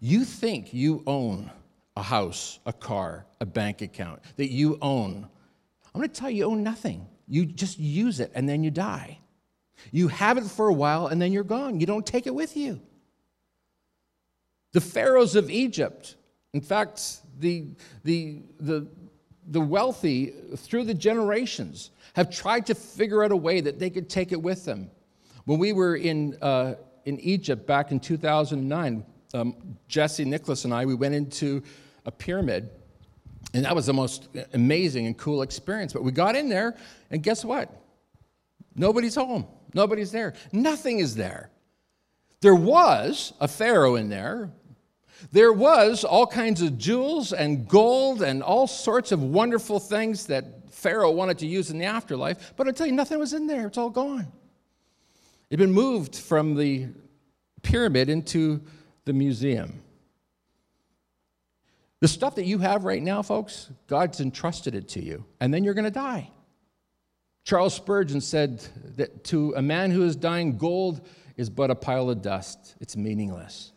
You 0.00 0.24
think 0.24 0.72
you 0.72 1.02
own 1.06 1.50
a 1.96 2.02
house, 2.02 2.58
a 2.66 2.72
car, 2.72 3.26
a 3.40 3.46
bank 3.46 3.82
account, 3.82 4.20
that 4.36 4.50
you 4.50 4.78
own. 4.82 5.28
I'm 5.94 6.00
going 6.00 6.08
to 6.08 6.14
tell 6.14 6.30
you, 6.30 6.38
you 6.38 6.44
own 6.44 6.62
nothing. 6.62 7.06
You 7.26 7.46
just 7.46 7.78
use 7.78 8.20
it 8.20 8.30
and 8.34 8.48
then 8.48 8.62
you 8.62 8.70
die. 8.70 9.18
You 9.92 10.08
have 10.08 10.38
it 10.38 10.44
for 10.44 10.68
a 10.68 10.72
while 10.72 11.06
and 11.06 11.20
then 11.20 11.32
you're 11.32 11.44
gone. 11.44 11.80
You 11.80 11.86
don't 11.86 12.06
take 12.06 12.26
it 12.26 12.34
with 12.34 12.56
you. 12.56 12.80
The 14.72 14.80
pharaohs 14.80 15.36
of 15.36 15.50
Egypt, 15.50 16.16
in 16.52 16.60
fact, 16.60 17.20
the, 17.38 17.68
the, 18.04 18.42
the, 18.60 18.86
the 19.46 19.60
wealthy 19.60 20.34
through 20.56 20.84
the 20.84 20.94
generations 20.94 21.90
have 22.14 22.30
tried 22.30 22.66
to 22.66 22.74
figure 22.74 23.24
out 23.24 23.32
a 23.32 23.36
way 23.36 23.60
that 23.60 23.78
they 23.78 23.90
could 23.90 24.08
take 24.08 24.32
it 24.32 24.40
with 24.40 24.64
them. 24.64 24.90
When 25.44 25.58
we 25.58 25.72
were 25.72 25.96
in, 25.96 26.36
uh, 26.42 26.74
in 27.04 27.20
Egypt 27.20 27.66
back 27.66 27.90
in 27.92 28.00
2009, 28.00 29.04
um, 29.36 29.76
Jesse 29.88 30.24
Nicholas 30.24 30.64
and 30.64 30.72
I, 30.72 30.84
we 30.86 30.94
went 30.94 31.14
into 31.14 31.62
a 32.04 32.10
pyramid, 32.10 32.70
and 33.54 33.64
that 33.64 33.74
was 33.74 33.86
the 33.86 33.92
most 33.92 34.28
amazing 34.54 35.06
and 35.06 35.16
cool 35.16 35.42
experience. 35.42 35.92
But 35.92 36.02
we 36.02 36.12
got 36.12 36.36
in 36.36 36.48
there, 36.48 36.76
and 37.10 37.22
guess 37.22 37.44
what? 37.44 37.70
Nobody's 38.74 39.14
home. 39.14 39.46
Nobody's 39.74 40.10
there. 40.10 40.34
Nothing 40.52 40.98
is 40.98 41.14
there. 41.14 41.50
There 42.40 42.54
was 42.54 43.32
a 43.40 43.48
pharaoh 43.48 43.96
in 43.96 44.08
there. 44.08 44.50
There 45.32 45.52
was 45.52 46.04
all 46.04 46.26
kinds 46.26 46.62
of 46.62 46.78
jewels 46.78 47.32
and 47.32 47.66
gold 47.66 48.22
and 48.22 48.42
all 48.42 48.66
sorts 48.66 49.12
of 49.12 49.22
wonderful 49.22 49.80
things 49.80 50.26
that 50.26 50.70
Pharaoh 50.70 51.10
wanted 51.10 51.38
to 51.38 51.46
use 51.46 51.70
in 51.70 51.78
the 51.78 51.86
afterlife. 51.86 52.52
But 52.56 52.68
I 52.68 52.72
tell 52.72 52.86
you, 52.86 52.92
nothing 52.92 53.18
was 53.18 53.32
in 53.32 53.46
there. 53.46 53.66
It's 53.66 53.78
all 53.78 53.90
gone. 53.90 54.30
It 55.48 55.58
had 55.58 55.58
been 55.58 55.72
moved 55.72 56.16
from 56.16 56.54
the 56.54 56.88
pyramid 57.62 58.08
into 58.08 58.62
the 59.06 59.14
museum. 59.14 59.82
The 62.00 62.08
stuff 62.08 62.34
that 62.34 62.44
you 62.44 62.58
have 62.58 62.84
right 62.84 63.02
now, 63.02 63.22
folks, 63.22 63.70
God's 63.86 64.20
entrusted 64.20 64.74
it 64.74 64.88
to 64.90 65.02
you, 65.02 65.24
and 65.40 65.54
then 65.54 65.64
you're 65.64 65.74
going 65.74 65.86
to 65.86 65.90
die. 65.90 66.30
Charles 67.44 67.74
Spurgeon 67.74 68.20
said 68.20 68.60
that 68.96 69.24
to 69.24 69.54
a 69.56 69.62
man 69.62 69.90
who 69.90 70.02
is 70.02 70.16
dying, 70.16 70.58
gold 70.58 71.00
is 71.36 71.48
but 71.48 71.70
a 71.70 71.74
pile 71.74 72.10
of 72.10 72.20
dust, 72.20 72.74
it's 72.80 72.96
meaningless. 72.96 73.72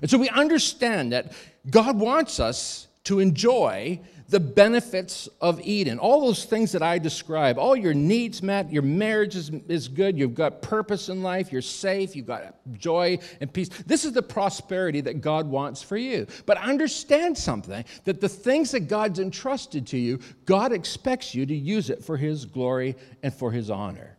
And 0.00 0.08
so 0.08 0.18
we 0.18 0.28
understand 0.28 1.12
that 1.12 1.32
God 1.68 1.98
wants 1.98 2.38
us 2.38 2.86
to 3.04 3.18
enjoy 3.18 4.00
the 4.28 4.40
benefits 4.40 5.26
of 5.40 5.58
Eden. 5.62 5.98
All 5.98 6.20
those 6.20 6.44
things 6.44 6.72
that 6.72 6.82
I 6.82 6.98
describe, 6.98 7.58
all 7.58 7.74
your 7.74 7.94
needs 7.94 8.42
met, 8.42 8.70
your 8.70 8.82
marriage 8.82 9.34
is, 9.34 9.50
is 9.68 9.88
good, 9.88 10.18
you've 10.18 10.34
got 10.34 10.60
purpose 10.60 11.08
in 11.08 11.22
life, 11.22 11.50
you're 11.50 11.62
safe, 11.62 12.14
you've 12.14 12.26
got 12.26 12.54
joy 12.74 13.18
and 13.40 13.50
peace. 13.50 13.70
This 13.86 14.04
is 14.04 14.12
the 14.12 14.22
prosperity 14.22 15.00
that 15.00 15.22
God 15.22 15.46
wants 15.48 15.82
for 15.82 15.96
you. 15.96 16.26
But 16.44 16.58
understand 16.58 17.38
something 17.38 17.84
that 18.04 18.20
the 18.20 18.28
things 18.28 18.72
that 18.72 18.80
God's 18.80 19.18
entrusted 19.18 19.86
to 19.88 19.98
you, 19.98 20.20
God 20.44 20.72
expects 20.72 21.34
you 21.34 21.46
to 21.46 21.54
use 21.54 21.88
it 21.88 22.04
for 22.04 22.18
His 22.18 22.44
glory 22.44 22.96
and 23.22 23.32
for 23.32 23.50
His 23.50 23.70
honor. 23.70 24.18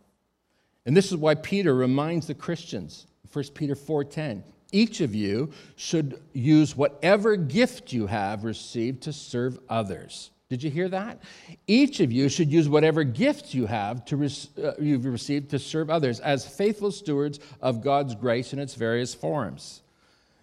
And 0.86 0.96
this 0.96 1.12
is 1.12 1.16
why 1.16 1.36
Peter 1.36 1.72
reminds 1.72 2.26
the 2.26 2.34
Christians, 2.34 3.06
1 3.32 3.44
Peter 3.54 3.76
4:10, 3.76 4.42
each 4.72 5.00
of 5.00 5.14
you 5.14 5.52
should 5.76 6.20
use 6.32 6.76
whatever 6.76 7.36
gift 7.36 7.92
you 7.92 8.06
have 8.06 8.44
received 8.44 9.02
to 9.02 9.12
serve 9.12 9.58
others. 9.68 10.30
Did 10.48 10.64
you 10.64 10.70
hear 10.70 10.88
that? 10.88 11.22
Each 11.68 12.00
of 12.00 12.10
you 12.10 12.28
should 12.28 12.50
use 12.50 12.68
whatever 12.68 13.04
gifts 13.04 13.54
you 13.54 13.66
have 13.66 14.04
to 14.06 14.16
re- 14.16 14.48
uh, 14.62 14.72
you've 14.80 15.04
received 15.04 15.50
to 15.50 15.60
serve 15.60 15.90
others 15.90 16.18
as 16.18 16.44
faithful 16.44 16.90
stewards 16.90 17.38
of 17.62 17.82
God's 17.82 18.16
grace 18.16 18.52
in 18.52 18.58
its 18.58 18.74
various 18.74 19.14
forms. 19.14 19.82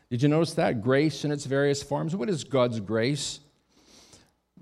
Did 0.10 0.22
you 0.22 0.30
notice 0.30 0.54
that? 0.54 0.82
Grace 0.82 1.26
in 1.26 1.32
its 1.32 1.46
various 1.46 1.84
forms. 1.84 2.16
What 2.16 2.30
is 2.30 2.46
God's 2.46 2.80
grace? 2.80 3.42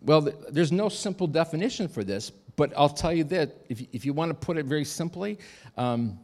Well, 0.02 0.22
there's 0.50 0.72
no 0.72 0.90
simple 0.90 1.28
definition 1.28 1.88
for 1.88 2.04
this, 2.04 2.32
but 2.56 2.74
I'll 2.76 2.90
tell 2.90 3.14
you 3.14 3.24
that 3.26 3.56
if, 3.70 3.82
if 3.94 4.04
you 4.04 4.14
want 4.14 4.30
to 4.30 4.34
put 4.34 4.58
it 4.58 4.66
very 4.66 4.86
simply, 4.86 5.38
um, 5.78 6.20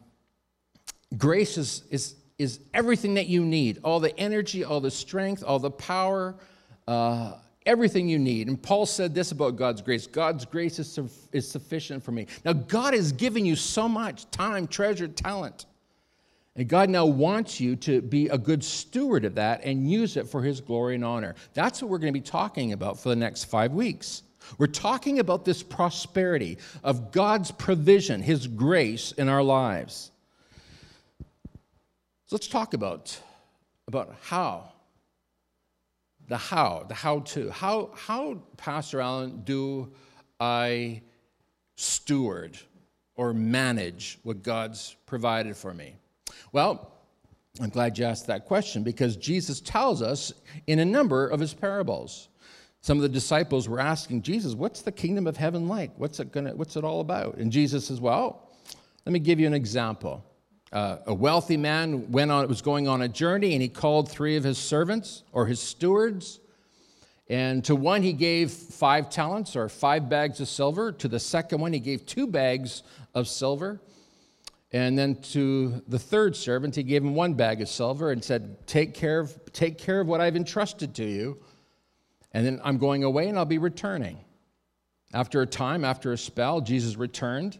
grace 1.16 1.58
is, 1.58 1.84
is 1.90 2.16
is 2.42 2.60
everything 2.74 3.14
that 3.14 3.28
you 3.28 3.44
need 3.44 3.78
all 3.84 4.00
the 4.00 4.18
energy, 4.18 4.64
all 4.64 4.80
the 4.80 4.90
strength, 4.90 5.44
all 5.46 5.58
the 5.58 5.70
power, 5.70 6.34
uh, 6.88 7.34
everything 7.64 8.08
you 8.08 8.18
need. 8.18 8.48
And 8.48 8.60
Paul 8.60 8.84
said 8.84 9.14
this 9.14 9.30
about 9.30 9.56
God's 9.56 9.80
grace 9.80 10.06
God's 10.06 10.44
grace 10.44 10.78
is, 10.78 10.90
su- 10.90 11.08
is 11.32 11.48
sufficient 11.48 12.02
for 12.02 12.10
me. 12.12 12.26
Now, 12.44 12.52
God 12.52 12.94
has 12.94 13.12
given 13.12 13.46
you 13.46 13.56
so 13.56 13.88
much 13.88 14.30
time, 14.30 14.66
treasure, 14.66 15.08
talent. 15.08 15.66
And 16.54 16.68
God 16.68 16.90
now 16.90 17.06
wants 17.06 17.60
you 17.60 17.76
to 17.76 18.02
be 18.02 18.28
a 18.28 18.36
good 18.36 18.62
steward 18.62 19.24
of 19.24 19.36
that 19.36 19.64
and 19.64 19.90
use 19.90 20.18
it 20.18 20.28
for 20.28 20.42
His 20.42 20.60
glory 20.60 20.96
and 20.96 21.04
honor. 21.04 21.34
That's 21.54 21.80
what 21.80 21.90
we're 21.90 21.98
going 21.98 22.12
to 22.12 22.20
be 22.20 22.24
talking 22.24 22.72
about 22.72 22.98
for 22.98 23.08
the 23.08 23.16
next 23.16 23.44
five 23.44 23.72
weeks. 23.72 24.22
We're 24.58 24.66
talking 24.66 25.18
about 25.18 25.44
this 25.44 25.62
prosperity 25.62 26.58
of 26.84 27.12
God's 27.12 27.52
provision, 27.52 28.20
His 28.20 28.46
grace 28.46 29.12
in 29.12 29.28
our 29.28 29.42
lives. 29.42 30.11
So 32.32 32.36
let's 32.36 32.48
talk 32.48 32.72
about, 32.72 33.14
about 33.88 34.14
how. 34.22 34.72
The 36.28 36.38
how, 36.38 36.86
the 36.88 36.94
how 36.94 37.18
to. 37.18 37.50
How, 37.50 37.90
how, 37.94 38.38
Pastor 38.56 39.02
Allen, 39.02 39.42
do 39.44 39.92
I 40.40 41.02
steward 41.76 42.56
or 43.16 43.34
manage 43.34 44.18
what 44.22 44.42
God's 44.42 44.96
provided 45.04 45.58
for 45.58 45.74
me? 45.74 45.96
Well, 46.52 46.94
I'm 47.60 47.68
glad 47.68 47.98
you 47.98 48.06
asked 48.06 48.28
that 48.28 48.46
question 48.46 48.82
because 48.82 49.16
Jesus 49.16 49.60
tells 49.60 50.00
us 50.00 50.32
in 50.66 50.78
a 50.78 50.86
number 50.86 51.28
of 51.28 51.38
his 51.38 51.52
parables. 51.52 52.30
Some 52.80 52.96
of 52.96 53.02
the 53.02 53.10
disciples 53.10 53.68
were 53.68 53.78
asking 53.78 54.22
Jesus, 54.22 54.54
What's 54.54 54.80
the 54.80 54.90
kingdom 54.90 55.26
of 55.26 55.36
heaven 55.36 55.68
like? 55.68 55.90
What's 55.98 56.18
it, 56.18 56.32
gonna, 56.32 56.56
what's 56.56 56.76
it 56.76 56.82
all 56.82 57.00
about? 57.00 57.36
And 57.36 57.52
Jesus 57.52 57.88
says, 57.88 58.00
Well, 58.00 58.48
let 59.04 59.12
me 59.12 59.18
give 59.18 59.38
you 59.38 59.46
an 59.46 59.52
example 59.52 60.24
uh, 60.72 60.98
a 61.06 61.14
wealthy 61.14 61.56
man 61.56 62.10
went 62.10 62.30
on, 62.30 62.48
was 62.48 62.62
going 62.62 62.88
on 62.88 63.02
a 63.02 63.08
journey 63.08 63.52
and 63.52 63.60
he 63.60 63.68
called 63.68 64.10
three 64.10 64.36
of 64.36 64.44
his 64.44 64.56
servants 64.56 65.22
or 65.32 65.46
his 65.46 65.60
stewards. 65.60 66.40
And 67.28 67.64
to 67.66 67.76
one 67.76 68.02
he 68.02 68.12
gave 68.12 68.50
five 68.50 69.10
talents 69.10 69.54
or 69.54 69.68
five 69.68 70.08
bags 70.08 70.40
of 70.40 70.48
silver. 70.48 70.90
To 70.92 71.08
the 71.08 71.20
second 71.20 71.60
one 71.60 71.72
he 71.72 71.80
gave 71.80 72.06
two 72.06 72.26
bags 72.26 72.82
of 73.14 73.28
silver. 73.28 73.80
And 74.72 74.98
then 74.98 75.16
to 75.32 75.82
the 75.86 75.98
third 75.98 76.34
servant, 76.34 76.74
he 76.74 76.82
gave 76.82 77.02
him 77.02 77.14
one 77.14 77.34
bag 77.34 77.60
of 77.60 77.68
silver 77.68 78.10
and 78.10 78.24
said, 78.24 78.66
Take 78.66 78.94
care 78.94 79.20
of, 79.20 79.52
take 79.52 79.76
care 79.76 80.00
of 80.00 80.06
what 80.06 80.22
I've 80.22 80.36
entrusted 80.36 80.94
to 80.94 81.04
you. 81.04 81.38
And 82.32 82.46
then 82.46 82.60
I'm 82.64 82.78
going 82.78 83.04
away 83.04 83.28
and 83.28 83.36
I'll 83.36 83.44
be 83.44 83.58
returning. 83.58 84.18
After 85.12 85.42
a 85.42 85.46
time, 85.46 85.84
after 85.84 86.12
a 86.12 86.18
spell, 86.18 86.62
Jesus 86.62 86.96
returned 86.96 87.58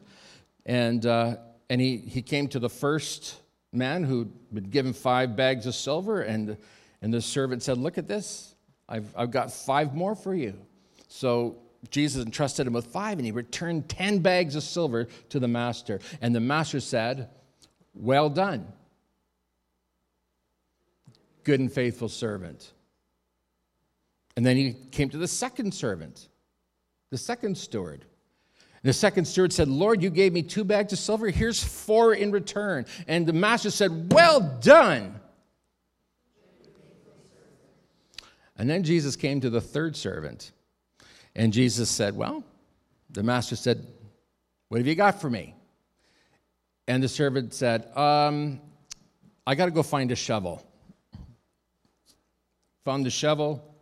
and, 0.65 1.05
uh, 1.05 1.37
and 1.69 1.81
he, 1.81 1.97
he 1.97 2.23
came 2.23 2.49
to 2.49 2.59
the 2.59 2.69
first 2.69 3.37
man 3.73 4.05
who'd 4.05 4.31
been 4.53 4.65
given 4.65 4.93
five 4.93 5.37
bags 5.37 5.67
of 5.67 5.75
silver. 5.75 6.23
And, 6.23 6.57
and 7.01 7.13
the 7.13 7.21
servant 7.21 7.63
said, 7.63 7.79
Look 7.79 7.99
at 7.99 8.07
this. 8.07 8.55
I've, 8.89 9.13
I've 9.17 9.31
got 9.31 9.51
five 9.51 9.95
more 9.95 10.15
for 10.15 10.35
you. 10.35 10.55
So 11.09 11.57
Jesus 11.91 12.25
entrusted 12.25 12.67
him 12.67 12.73
with 12.73 12.87
five, 12.87 13.19
and 13.19 13.27
he 13.27 13.33
returned 13.33 13.89
10 13.89 14.21
bags 14.21 14.55
of 14.55 14.63
silver 14.63 15.09
to 15.31 15.41
the 15.41 15.49
master. 15.49 16.01
And 16.21 16.35
the 16.35 16.41
master 16.41 16.81
said, 16.81 17.29
Well 17.95 18.29
done, 18.29 18.67
good 21.45 21.61
and 21.61 21.73
faithful 21.73 22.09
servant. 22.09 22.73
And 24.37 24.47
then 24.47 24.57
he 24.57 24.75
came 24.91 25.11
to 25.11 25.19
the 25.19 25.29
second 25.29 25.73
servant, 25.75 26.29
the 27.11 27.19
second 27.19 27.59
steward. 27.59 28.05
The 28.83 28.93
second 28.93 29.27
steward 29.27 29.53
said, 29.53 29.69
Lord, 29.69 30.03
you 30.03 30.11
gave 30.11 30.33
me 30.33 30.43
two 30.43 30.65
bags 30.65 30.93
of 30.93 30.99
silver. 30.99 31.29
Here's 31.29 31.63
four 31.63 32.15
in 32.15 32.33
return. 32.33 32.87
And 33.07 33.27
the 33.27 33.33
master 33.33 33.71
said, 33.71 34.13
Well 34.13 34.41
done. 34.61 35.21
And 38.57 38.69
then 38.69 38.83
Jesus 38.83 39.17
came 39.17 39.41
to 39.41 39.51
the 39.51 39.61
third 39.61 39.97
servant. 39.97 40.53
And 41.35 41.53
Jesus 41.53 41.89
said, 41.89 42.17
Well, 42.17 42.45
the 43.11 43.23
master 43.23 43.57
said, 43.57 43.87
What 44.69 44.79
have 44.79 44.87
you 44.87 44.95
got 44.95 45.21
for 45.21 45.31
me? 45.31 45.55
And 46.89 47.03
the 47.03 47.09
servant 47.09 47.55
said, 47.55 47.97
um, 47.97 48.61
I 49.47 49.55
got 49.55 49.67
to 49.67 49.71
go 49.71 49.83
find 49.83 50.11
a 50.11 50.17
shovel. 50.17 50.67
Found 52.85 53.07
the 53.07 53.11
shovel. 53.11 53.77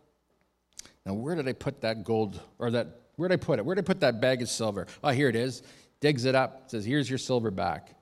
Now, 1.05 1.13
where 1.13 1.35
did 1.35 1.47
I 1.47 1.53
put 1.53 1.81
that 1.81 2.03
gold, 2.03 2.39
or 2.59 2.69
that, 2.71 3.00
where 3.15 3.29
did 3.29 3.41
I 3.41 3.43
put 3.43 3.59
it? 3.59 3.65
Where'd 3.65 3.79
I 3.79 3.83
put 3.83 4.01
that 4.01 4.21
bag 4.21 4.41
of 4.41 4.49
silver? 4.49 4.87
Oh, 5.03 5.09
here 5.09 5.29
it 5.29 5.35
is. 5.35 5.63
Digs 5.99 6.25
it 6.25 6.35
up, 6.35 6.71
says, 6.71 6.85
Here's 6.85 7.09
your 7.09 7.19
silver 7.19 7.51
back. 7.51 7.95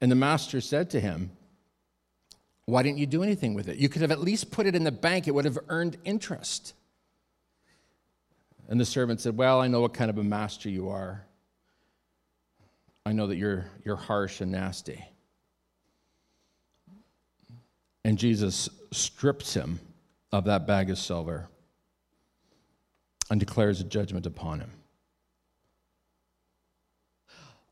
And 0.00 0.10
the 0.10 0.16
master 0.16 0.60
said 0.60 0.90
to 0.90 1.00
him, 1.00 1.30
why 2.66 2.82
didn't 2.82 2.98
you 2.98 3.06
do 3.06 3.22
anything 3.22 3.54
with 3.54 3.68
it? 3.68 3.76
You 3.78 3.88
could 3.88 4.02
have 4.02 4.10
at 4.10 4.20
least 4.20 4.50
put 4.50 4.66
it 4.66 4.74
in 4.74 4.84
the 4.84 4.92
bank, 4.92 5.26
it 5.26 5.32
would 5.32 5.44
have 5.44 5.58
earned 5.68 5.96
interest. 6.04 6.74
And 8.68 8.80
the 8.80 8.84
servant 8.84 9.20
said, 9.20 9.36
Well, 9.36 9.60
I 9.60 9.66
know 9.66 9.80
what 9.80 9.94
kind 9.94 10.10
of 10.10 10.18
a 10.18 10.24
master 10.24 10.70
you 10.70 10.88
are. 10.88 11.26
I 13.04 13.12
know 13.12 13.26
that 13.26 13.36
you're, 13.36 13.66
you're 13.84 13.96
harsh 13.96 14.40
and 14.40 14.52
nasty. 14.52 15.04
And 18.04 18.16
Jesus 18.16 18.68
strips 18.92 19.54
him 19.54 19.80
of 20.30 20.44
that 20.44 20.66
bag 20.66 20.88
of 20.88 20.98
silver 20.98 21.48
and 23.32 23.40
declares 23.40 23.80
a 23.80 23.84
judgment 23.84 24.26
upon 24.26 24.60
him. 24.60 24.70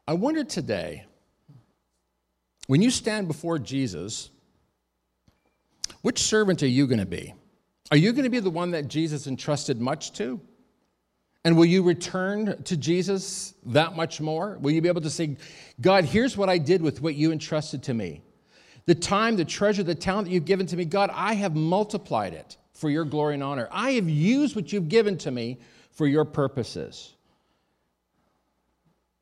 I 0.09 0.14
wonder 0.14 0.42
today, 0.42 1.05
when 2.66 2.81
you 2.81 2.90
stand 2.90 3.29
before 3.29 3.59
Jesus, 3.59 4.31
which 6.01 6.18
servant 6.18 6.62
are 6.62 6.66
you 6.66 6.87
going 6.87 7.01
to 7.01 7.05
be? 7.05 7.35
Are 7.90 7.99
you 7.99 8.12
going 8.12 8.25
to 8.25 8.31
be 8.31 8.40
the 8.40 8.49
one 8.49 8.70
that 8.70 8.88
Jesus 8.88 9.27
entrusted 9.27 9.79
much 9.79 10.12
to? 10.14 10.40
And 11.44 11.59
will 11.59 11.66
you 11.66 11.83
return 11.83 12.62
to 12.62 12.75
Jesus 12.75 13.53
that 13.66 13.94
much 13.94 14.18
more? 14.18 14.57
Will 14.62 14.70
you 14.70 14.81
be 14.81 14.88
able 14.88 15.03
to 15.03 15.11
say, 15.11 15.37
God, 15.79 16.07
here's 16.07 16.38
what 16.38 16.49
I 16.49 16.57
did 16.57 16.81
with 16.81 17.03
what 17.03 17.16
you 17.16 17.33
entrusted 17.33 17.83
to 17.83 17.92
me? 17.92 18.23
The 18.87 18.94
time, 18.94 19.37
the 19.37 19.44
treasure, 19.44 19.83
the 19.83 19.94
talent 19.94 20.29
that 20.29 20.33
you've 20.33 20.46
given 20.46 20.66
to 20.68 20.77
me, 20.79 20.87
God, 20.87 21.11
I 21.12 21.35
have 21.35 21.55
multiplied 21.55 22.33
it 22.33 22.57
for 22.80 22.88
your 22.88 23.04
glory 23.04 23.34
and 23.34 23.42
honor. 23.42 23.68
I 23.70 23.92
have 23.92 24.08
used 24.08 24.56
what 24.56 24.72
you've 24.72 24.88
given 24.88 25.18
to 25.18 25.30
me 25.30 25.58
for 25.90 26.06
your 26.06 26.24
purposes. 26.24 27.14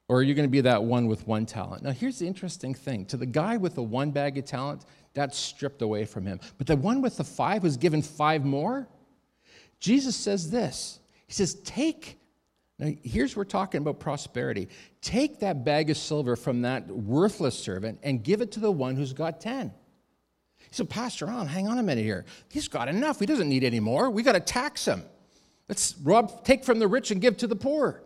Or 0.06 0.18
are 0.18 0.22
you 0.22 0.34
going 0.34 0.46
to 0.46 0.50
be 0.50 0.60
that 0.60 0.84
one 0.84 1.08
with 1.08 1.26
one 1.26 1.44
talent? 1.44 1.82
Now, 1.82 1.90
here's 1.90 2.20
the 2.20 2.26
interesting 2.26 2.72
thing 2.72 3.04
to 3.06 3.16
the 3.16 3.26
guy 3.26 3.56
with 3.56 3.74
the 3.74 3.82
one 3.82 4.12
bag 4.12 4.38
of 4.38 4.44
talent, 4.44 4.84
that's 5.12 5.36
stripped 5.36 5.82
away 5.82 6.04
from 6.04 6.24
him. 6.24 6.38
But 6.56 6.68
the 6.68 6.76
one 6.76 7.02
with 7.02 7.16
the 7.16 7.24
five 7.24 7.64
was 7.64 7.76
given 7.76 8.00
five 8.00 8.44
more. 8.44 8.88
Jesus 9.80 10.14
says 10.14 10.50
this 10.50 11.00
He 11.26 11.32
says, 11.32 11.54
Take, 11.64 12.16
now 12.78 12.92
here's 13.02 13.36
we're 13.36 13.44
talking 13.44 13.80
about 13.82 13.98
prosperity. 13.98 14.68
Take 15.02 15.40
that 15.40 15.64
bag 15.64 15.90
of 15.90 15.96
silver 15.96 16.36
from 16.36 16.62
that 16.62 16.86
worthless 16.86 17.58
servant 17.58 17.98
and 18.04 18.22
give 18.22 18.40
it 18.40 18.52
to 18.52 18.60
the 18.60 18.70
one 18.70 18.94
who's 18.94 19.12
got 19.12 19.40
10. 19.40 19.72
He 20.70 20.76
said, 20.76 20.90
Pastor 20.90 21.28
on, 21.28 21.46
hang 21.46 21.66
on 21.66 21.78
a 21.78 21.83
minute 21.83 22.04
here. 22.04 22.24
He's 22.50 22.68
got 22.68 22.88
enough. 22.88 23.18
He 23.18 23.26
doesn't 23.26 23.48
need 23.48 23.64
any 23.64 23.81
more. 23.81 24.11
We 24.11 24.22
got 24.22 24.33
to 24.33 24.40
tax 24.40 24.85
him. 24.85 25.02
Let's 25.68 25.94
rob, 26.02 26.44
take 26.44 26.64
from 26.64 26.78
the 26.78 26.88
rich 26.88 27.11
and 27.11 27.20
give 27.20 27.37
to 27.38 27.46
the 27.46 27.57
poor. 27.57 28.02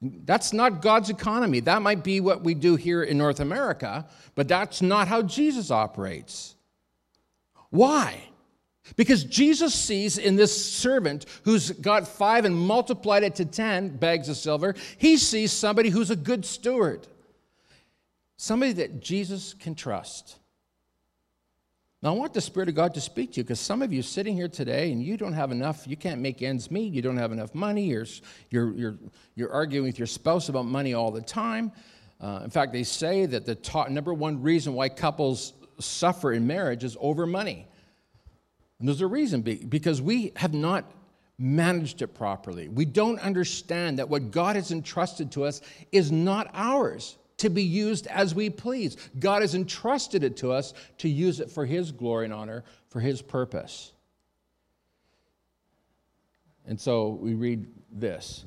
That's 0.00 0.52
not 0.52 0.80
God's 0.80 1.10
economy. 1.10 1.60
That 1.60 1.82
might 1.82 2.04
be 2.04 2.20
what 2.20 2.44
we 2.44 2.54
do 2.54 2.76
here 2.76 3.02
in 3.02 3.18
North 3.18 3.40
America, 3.40 4.06
but 4.34 4.46
that's 4.46 4.80
not 4.80 5.08
how 5.08 5.22
Jesus 5.22 5.70
operates. 5.70 6.54
Why? 7.70 8.20
Because 8.96 9.24
Jesus 9.24 9.74
sees 9.74 10.18
in 10.18 10.36
this 10.36 10.72
servant 10.72 11.26
who's 11.42 11.72
got 11.72 12.06
five 12.06 12.44
and 12.44 12.56
multiplied 12.56 13.22
it 13.22 13.34
to 13.36 13.44
10 13.44 13.96
bags 13.96 14.28
of 14.28 14.36
silver, 14.36 14.74
he 14.96 15.16
sees 15.16 15.52
somebody 15.52 15.90
who's 15.90 16.10
a 16.10 16.16
good 16.16 16.44
steward, 16.44 17.06
somebody 18.36 18.72
that 18.74 19.00
Jesus 19.00 19.52
can 19.54 19.74
trust. 19.74 20.37
Now, 22.00 22.14
I 22.14 22.16
want 22.16 22.32
the 22.32 22.40
Spirit 22.40 22.68
of 22.68 22.76
God 22.76 22.94
to 22.94 23.00
speak 23.00 23.32
to 23.32 23.36
you 23.38 23.44
because 23.44 23.58
some 23.58 23.82
of 23.82 23.92
you 23.92 24.02
sitting 24.02 24.36
here 24.36 24.46
today 24.46 24.92
and 24.92 25.02
you 25.02 25.16
don't 25.16 25.32
have 25.32 25.50
enough, 25.50 25.84
you 25.84 25.96
can't 25.96 26.20
make 26.20 26.42
ends 26.42 26.70
meet, 26.70 26.92
you 26.92 27.02
don't 27.02 27.16
have 27.16 27.32
enough 27.32 27.56
money, 27.56 27.86
you're, 27.86 28.06
you're, 28.50 28.72
you're, 28.74 28.98
you're 29.34 29.52
arguing 29.52 29.84
with 29.84 29.98
your 29.98 30.06
spouse 30.06 30.48
about 30.48 30.66
money 30.66 30.94
all 30.94 31.10
the 31.10 31.20
time. 31.20 31.72
Uh, 32.20 32.40
in 32.44 32.50
fact, 32.50 32.72
they 32.72 32.84
say 32.84 33.26
that 33.26 33.46
the 33.46 33.86
number 33.90 34.14
one 34.14 34.40
reason 34.40 34.74
why 34.74 34.88
couples 34.88 35.54
suffer 35.80 36.32
in 36.32 36.46
marriage 36.46 36.84
is 36.84 36.96
over 37.00 37.26
money. 37.26 37.66
And 38.78 38.88
there's 38.88 39.00
a 39.00 39.06
reason 39.08 39.42
because 39.42 40.00
we 40.00 40.32
have 40.36 40.54
not 40.54 40.92
managed 41.36 42.00
it 42.02 42.14
properly. 42.14 42.68
We 42.68 42.84
don't 42.84 43.18
understand 43.18 43.98
that 43.98 44.08
what 44.08 44.30
God 44.30 44.54
has 44.54 44.70
entrusted 44.70 45.32
to 45.32 45.44
us 45.44 45.60
is 45.90 46.12
not 46.12 46.48
ours 46.54 47.16
to 47.38 47.48
be 47.48 47.62
used 47.62 48.06
as 48.08 48.34
we 48.34 48.50
please. 48.50 48.96
God 49.18 49.42
has 49.42 49.54
entrusted 49.54 50.22
it 50.22 50.36
to 50.38 50.52
us 50.52 50.74
to 50.98 51.08
use 51.08 51.40
it 51.40 51.50
for 51.50 51.66
His 51.66 51.90
glory 51.90 52.26
and 52.26 52.34
honor, 52.34 52.64
for 52.88 53.00
His 53.00 53.22
purpose. 53.22 53.92
And 56.66 56.78
so 56.78 57.08
we 57.08 57.34
read 57.34 57.66
this 57.90 58.44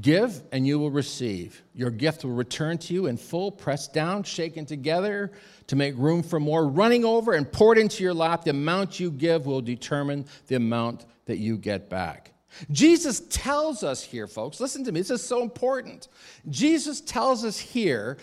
Give 0.00 0.42
and 0.52 0.66
you 0.66 0.78
will 0.78 0.90
receive. 0.90 1.62
Your 1.74 1.90
gift 1.90 2.24
will 2.24 2.32
return 2.32 2.78
to 2.78 2.94
you 2.94 3.06
in 3.06 3.16
full, 3.16 3.50
pressed 3.50 3.94
down, 3.94 4.24
shaken 4.24 4.66
together 4.66 5.32
to 5.68 5.76
make 5.76 5.96
room 5.96 6.22
for 6.22 6.38
more, 6.38 6.66
running 6.66 7.04
over 7.04 7.32
and 7.32 7.50
poured 7.50 7.78
into 7.78 8.02
your 8.02 8.12
lap. 8.14 8.44
The 8.44 8.50
amount 8.50 9.00
you 9.00 9.10
give 9.10 9.46
will 9.46 9.62
determine 9.62 10.26
the 10.48 10.56
amount 10.56 11.06
that 11.26 11.38
you 11.38 11.56
get 11.56 11.88
back. 11.88 12.32
Jesus 12.70 13.20
tells 13.28 13.82
us 13.82 14.02
here, 14.02 14.26
folks, 14.26 14.60
listen 14.60 14.84
to 14.84 14.92
me, 14.92 15.00
this 15.00 15.10
is 15.10 15.22
so 15.22 15.42
important. 15.42 16.08
Jesus 16.48 17.00
tells 17.00 17.44
us 17.44 17.58
here 17.58 18.16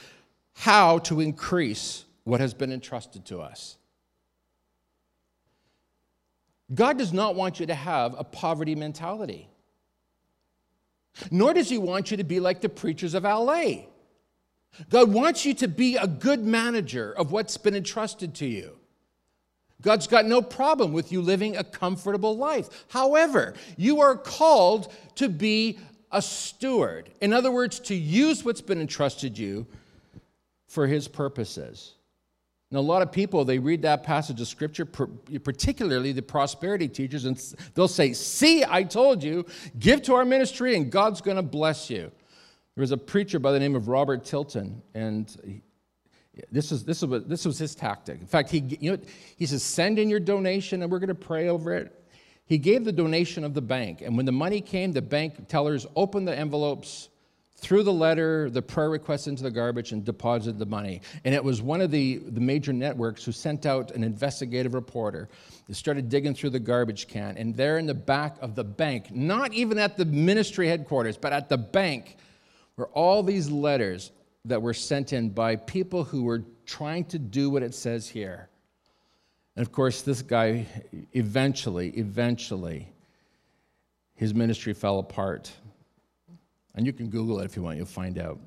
how 0.53 0.99
to 0.99 1.19
increase 1.19 2.05
what 2.23 2.39
has 2.39 2.53
been 2.53 2.71
entrusted 2.71 3.25
to 3.25 3.39
us. 3.39 3.77
God 6.73 6.97
does 6.97 7.13
not 7.13 7.35
want 7.35 7.59
you 7.59 7.65
to 7.67 7.75
have 7.75 8.15
a 8.17 8.23
poverty 8.23 8.75
mentality, 8.75 9.47
nor 11.29 11.53
does 11.53 11.69
He 11.69 11.77
want 11.77 12.09
you 12.11 12.17
to 12.17 12.23
be 12.23 12.39
like 12.39 12.61
the 12.61 12.69
preachers 12.69 13.13
of 13.13 13.23
LA. 13.23 13.83
God 14.89 15.13
wants 15.13 15.45
you 15.45 15.53
to 15.55 15.67
be 15.67 15.97
a 15.97 16.07
good 16.07 16.43
manager 16.43 17.11
of 17.11 17.31
what's 17.31 17.57
been 17.57 17.75
entrusted 17.75 18.33
to 18.35 18.47
you. 18.47 18.77
God's 19.83 20.07
got 20.07 20.25
no 20.25 20.41
problem 20.41 20.93
with 20.93 21.11
you 21.11 21.21
living 21.21 21.55
a 21.57 21.63
comfortable 21.63 22.35
life. 22.35 22.85
However, 22.87 23.53
you 23.77 24.01
are 24.01 24.15
called 24.15 24.91
to 25.15 25.29
be 25.29 25.77
a 26.11 26.21
steward. 26.21 27.09
In 27.21 27.33
other 27.33 27.51
words, 27.51 27.79
to 27.81 27.95
use 27.95 28.43
what's 28.43 28.61
been 28.61 28.79
entrusted 28.81 29.37
you 29.37 29.67
for 30.67 30.87
his 30.87 31.07
purposes. 31.07 31.93
Now, 32.71 32.79
a 32.79 32.81
lot 32.81 33.03
of 33.03 33.11
people, 33.11 33.45
they 33.45 33.59
read 33.59 33.83
that 33.83 34.03
passage 34.03 34.41
of 34.41 34.47
scripture, 34.47 34.85
particularly 34.85 36.11
the 36.11 36.23
prosperity 36.23 36.87
teachers, 36.87 37.25
and 37.25 37.37
they'll 37.75 37.87
say, 37.87 38.13
See, 38.13 38.63
I 38.67 38.83
told 38.83 39.21
you, 39.21 39.45
give 39.77 40.01
to 40.03 40.15
our 40.15 40.25
ministry 40.25 40.75
and 40.75 40.91
God's 40.91 41.21
going 41.21 41.37
to 41.37 41.43
bless 41.43 41.91
you. 41.91 42.11
There 42.75 42.81
was 42.81 42.91
a 42.91 42.97
preacher 42.97 43.37
by 43.37 43.51
the 43.51 43.59
name 43.59 43.75
of 43.75 43.87
Robert 43.89 44.25
Tilton, 44.25 44.81
and 44.95 45.61
this, 46.51 46.71
is, 46.71 46.83
this, 46.83 47.01
was, 47.01 47.25
this 47.25 47.45
was 47.45 47.57
his 47.57 47.75
tactic. 47.75 48.19
In 48.19 48.27
fact, 48.27 48.49
he, 48.49 48.59
you 48.79 48.91
know, 48.91 48.97
he 49.37 49.45
says, 49.45 49.63
send 49.63 49.99
in 49.99 50.09
your 50.09 50.19
donation 50.19 50.81
and 50.81 50.91
we're 50.91 50.99
going 50.99 51.09
to 51.09 51.15
pray 51.15 51.49
over 51.49 51.73
it. 51.73 51.99
He 52.45 52.57
gave 52.57 52.85
the 52.85 52.91
donation 52.91 53.43
of 53.43 53.53
the 53.53 53.61
bank. 53.61 54.01
And 54.01 54.17
when 54.17 54.25
the 54.25 54.31
money 54.31 54.59
came, 54.59 54.91
the 54.91 55.01
bank 55.01 55.47
tellers 55.47 55.85
opened 55.95 56.27
the 56.27 56.37
envelopes, 56.37 57.09
threw 57.55 57.83
the 57.83 57.93
letter, 57.93 58.49
the 58.49 58.61
prayer 58.61 58.89
request 58.89 59.27
into 59.27 59.43
the 59.43 59.51
garbage 59.51 59.91
and 59.91 60.03
deposited 60.03 60.59
the 60.59 60.65
money. 60.65 61.01
And 61.23 61.33
it 61.33 61.43
was 61.43 61.61
one 61.61 61.81
of 61.81 61.91
the, 61.91 62.17
the 62.17 62.41
major 62.41 62.73
networks 62.73 63.23
who 63.23 63.31
sent 63.31 63.65
out 63.65 63.91
an 63.91 64.03
investigative 64.03 64.73
reporter 64.73 65.29
that 65.67 65.75
started 65.75 66.09
digging 66.09 66.33
through 66.33 66.49
the 66.49 66.59
garbage 66.59 67.07
can. 67.07 67.37
And 67.37 67.55
there 67.55 67.77
in 67.77 67.85
the 67.85 67.93
back 67.93 68.37
of 68.41 68.55
the 68.55 68.63
bank, 68.63 69.11
not 69.11 69.53
even 69.53 69.77
at 69.77 69.97
the 69.97 70.05
ministry 70.05 70.67
headquarters, 70.67 71.15
but 71.15 71.31
at 71.31 71.47
the 71.47 71.57
bank, 71.57 72.17
were 72.75 72.87
all 72.87 73.23
these 73.23 73.49
letters 73.49 74.11
that 74.45 74.61
were 74.61 74.73
sent 74.73 75.13
in 75.13 75.29
by 75.29 75.55
people 75.55 76.03
who 76.03 76.23
were 76.23 76.43
trying 76.65 77.05
to 77.05 77.19
do 77.19 77.49
what 77.49 77.63
it 77.63 77.73
says 77.73 78.09
here. 78.09 78.49
And 79.55 79.65
of 79.65 79.71
course, 79.71 80.01
this 80.01 80.21
guy 80.21 80.65
eventually, 81.13 81.89
eventually, 81.91 82.91
his 84.15 84.33
ministry 84.33 84.73
fell 84.73 84.99
apart. 84.99 85.51
And 86.75 86.85
you 86.85 86.93
can 86.93 87.09
Google 87.09 87.39
it 87.39 87.45
if 87.45 87.55
you 87.55 87.61
want, 87.61 87.77
you'll 87.77 87.85
find 87.85 88.17
out. 88.17 88.39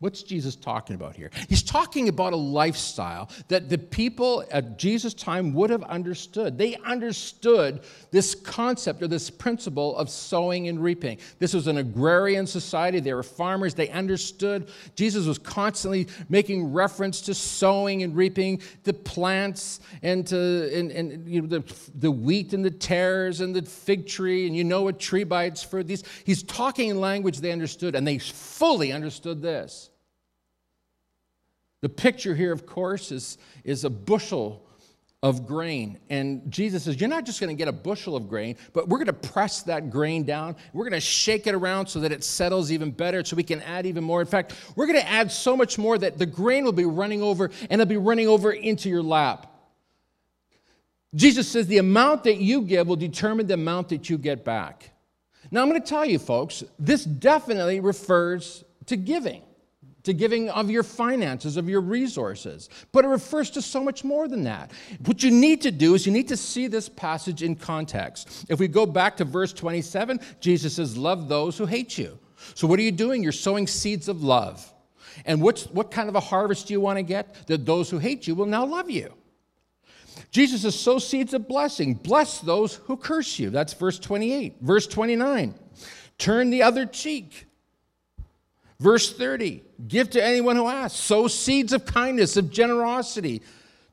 What's 0.00 0.24
Jesus 0.24 0.56
talking 0.56 0.96
about 0.96 1.14
here? 1.14 1.30
He's 1.48 1.62
talking 1.62 2.08
about 2.10 2.32
a 2.32 2.36
lifestyle 2.36 3.30
that 3.46 3.70
the 3.70 3.78
people 3.78 4.44
at 4.50 4.76
Jesus' 4.76 5.14
time 5.14 5.54
would 5.54 5.70
have 5.70 5.84
understood. 5.84 6.58
They 6.58 6.74
understood 6.84 7.80
this 8.10 8.34
concept 8.34 9.02
or 9.02 9.08
this 9.08 9.30
principle 9.30 9.96
of 9.96 10.10
sowing 10.10 10.66
and 10.66 10.82
reaping. 10.82 11.18
This 11.38 11.54
was 11.54 11.68
an 11.68 11.78
agrarian 11.78 12.46
society, 12.46 12.98
they 12.98 13.14
were 13.14 13.22
farmers, 13.22 13.72
they 13.72 13.88
understood. 13.88 14.68
Jesus 14.96 15.26
was 15.26 15.38
constantly 15.38 16.08
making 16.28 16.72
reference 16.72 17.20
to 17.22 17.32
sowing 17.32 18.02
and 18.02 18.16
reaping 18.16 18.60
the 18.82 18.92
plants 18.92 19.78
and 20.02 20.26
to 20.26 20.76
and, 20.76 20.90
and 20.90 21.28
you 21.28 21.40
know, 21.40 21.46
the, 21.46 21.64
the 21.94 22.10
wheat 22.10 22.52
and 22.52 22.64
the 22.64 22.70
tares 22.70 23.40
and 23.40 23.54
the 23.54 23.62
fig 23.62 24.06
tree, 24.08 24.48
and 24.48 24.56
you 24.56 24.64
know 24.64 24.82
what 24.82 24.98
tree 24.98 25.24
bites 25.24 25.62
for 25.62 25.84
these. 25.84 26.02
He's 26.24 26.42
talking 26.42 26.90
in 26.90 27.00
language 27.00 27.38
they 27.38 27.52
understood, 27.52 27.94
and 27.94 28.06
they 28.06 28.18
fully 28.18 28.92
understood 28.92 29.40
this. 29.40 29.88
The 31.84 31.90
picture 31.90 32.34
here, 32.34 32.50
of 32.50 32.64
course, 32.64 33.12
is, 33.12 33.36
is 33.62 33.84
a 33.84 33.90
bushel 33.90 34.64
of 35.22 35.46
grain. 35.46 35.98
And 36.08 36.50
Jesus 36.50 36.84
says, 36.84 36.98
You're 36.98 37.10
not 37.10 37.26
just 37.26 37.40
going 37.40 37.54
to 37.54 37.58
get 37.58 37.68
a 37.68 37.72
bushel 37.72 38.16
of 38.16 38.26
grain, 38.26 38.56
but 38.72 38.88
we're 38.88 38.96
going 38.96 39.08
to 39.08 39.12
press 39.12 39.60
that 39.64 39.90
grain 39.90 40.24
down. 40.24 40.56
We're 40.72 40.84
going 40.84 40.94
to 40.94 41.00
shake 41.00 41.46
it 41.46 41.54
around 41.54 41.88
so 41.88 42.00
that 42.00 42.10
it 42.10 42.24
settles 42.24 42.72
even 42.72 42.90
better, 42.90 43.22
so 43.22 43.36
we 43.36 43.42
can 43.42 43.60
add 43.60 43.84
even 43.84 44.02
more. 44.02 44.22
In 44.22 44.26
fact, 44.26 44.54
we're 44.76 44.86
going 44.86 44.98
to 44.98 45.06
add 45.06 45.30
so 45.30 45.58
much 45.58 45.76
more 45.76 45.98
that 45.98 46.16
the 46.16 46.24
grain 46.24 46.64
will 46.64 46.72
be 46.72 46.86
running 46.86 47.22
over 47.22 47.50
and 47.68 47.82
it'll 47.82 47.84
be 47.84 47.98
running 47.98 48.28
over 48.28 48.50
into 48.50 48.88
your 48.88 49.02
lap. 49.02 49.52
Jesus 51.14 51.46
says, 51.46 51.66
The 51.66 51.76
amount 51.76 52.24
that 52.24 52.38
you 52.38 52.62
give 52.62 52.86
will 52.86 52.96
determine 52.96 53.46
the 53.46 53.54
amount 53.54 53.90
that 53.90 54.08
you 54.08 54.16
get 54.16 54.42
back. 54.42 54.90
Now, 55.50 55.60
I'm 55.60 55.68
going 55.68 55.82
to 55.82 55.86
tell 55.86 56.06
you, 56.06 56.18
folks, 56.18 56.64
this 56.78 57.04
definitely 57.04 57.80
refers 57.80 58.64
to 58.86 58.96
giving 58.96 59.42
to 60.04 60.12
giving 60.12 60.50
of 60.50 60.70
your 60.70 60.82
finances, 60.82 61.56
of 61.56 61.68
your 61.68 61.80
resources. 61.80 62.68
But 62.92 63.04
it 63.04 63.08
refers 63.08 63.50
to 63.50 63.62
so 63.62 63.82
much 63.82 64.04
more 64.04 64.28
than 64.28 64.44
that. 64.44 64.70
What 65.04 65.22
you 65.22 65.30
need 65.30 65.62
to 65.62 65.70
do 65.70 65.94
is 65.94 66.06
you 66.06 66.12
need 66.12 66.28
to 66.28 66.36
see 66.36 66.66
this 66.66 66.88
passage 66.88 67.42
in 67.42 67.56
context. 67.56 68.46
If 68.48 68.60
we 68.60 68.68
go 68.68 68.86
back 68.86 69.16
to 69.16 69.24
verse 69.24 69.52
27, 69.52 70.20
Jesus 70.40 70.76
says, 70.76 70.96
Love 70.96 71.28
those 71.28 71.58
who 71.58 71.66
hate 71.66 71.98
you. 71.98 72.18
So 72.54 72.66
what 72.66 72.78
are 72.78 72.82
you 72.82 72.92
doing? 72.92 73.22
You're 73.22 73.32
sowing 73.32 73.66
seeds 73.66 74.08
of 74.08 74.22
love. 74.22 74.70
And 75.24 75.40
what's, 75.40 75.64
what 75.66 75.90
kind 75.90 76.08
of 76.08 76.14
a 76.16 76.20
harvest 76.20 76.68
do 76.68 76.74
you 76.74 76.80
want 76.80 76.98
to 76.98 77.02
get? 77.02 77.46
That 77.46 77.64
those 77.64 77.88
who 77.88 77.98
hate 77.98 78.26
you 78.26 78.34
will 78.34 78.46
now 78.46 78.66
love 78.66 78.90
you. 78.90 79.14
Jesus 80.30 80.62
says, 80.62 80.78
sow 80.78 80.98
seeds 80.98 81.34
of 81.34 81.48
blessing. 81.48 81.94
Bless 81.94 82.40
those 82.40 82.74
who 82.74 82.96
curse 82.96 83.38
you. 83.38 83.50
That's 83.50 83.72
verse 83.72 83.98
28. 83.98 84.56
Verse 84.60 84.86
29. 84.86 85.54
Turn 86.18 86.50
the 86.50 86.62
other 86.62 86.86
cheek. 86.86 87.46
Verse 88.80 89.12
30 89.12 89.62
Give 89.86 90.08
to 90.10 90.22
anyone 90.22 90.56
who 90.56 90.66
asks. 90.66 90.98
Sow 90.98 91.28
seeds 91.28 91.72
of 91.72 91.84
kindness, 91.84 92.36
of 92.36 92.50
generosity 92.50 93.42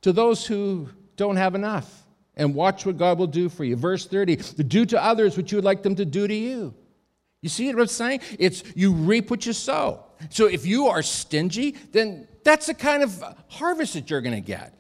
to 0.02 0.12
those 0.12 0.46
who 0.46 0.90
don't 1.16 1.38
have 1.38 1.56
enough. 1.56 1.98
And 2.36 2.56
watch 2.56 2.86
what 2.86 2.98
God 2.98 3.20
will 3.20 3.28
do 3.28 3.50
for 3.50 3.64
you. 3.64 3.76
Verse 3.76 4.08
30 4.08 4.36
Do 4.36 4.86
to 4.86 5.04
others 5.04 5.38
what 5.38 5.52
you 5.52 5.58
would 5.58 5.66
like 5.66 5.84
them 5.84 5.96
to 5.96 6.06
do 6.06 6.28
to 6.28 6.34
you. 6.34 6.74
You 7.42 7.50
see 7.50 7.72
what 7.74 7.82
I'm 7.82 7.88
saying? 7.88 8.22
It's 8.40 8.64
you 8.76 8.94
reap 8.94 9.30
what 9.30 9.46
you 9.46 9.54
sow. 9.54 10.06
So 10.30 10.46
if 10.46 10.66
you 10.66 10.88
are 10.88 11.02
stingy, 11.02 11.72
then 11.92 12.28
that's 12.44 12.68
the 12.68 12.74
kind 12.74 13.04
of 13.04 13.24
harvest 13.48 13.96
that 13.96 14.10
you're 14.10 14.22
going 14.22 14.36
to 14.36 14.42
get. 14.42 14.78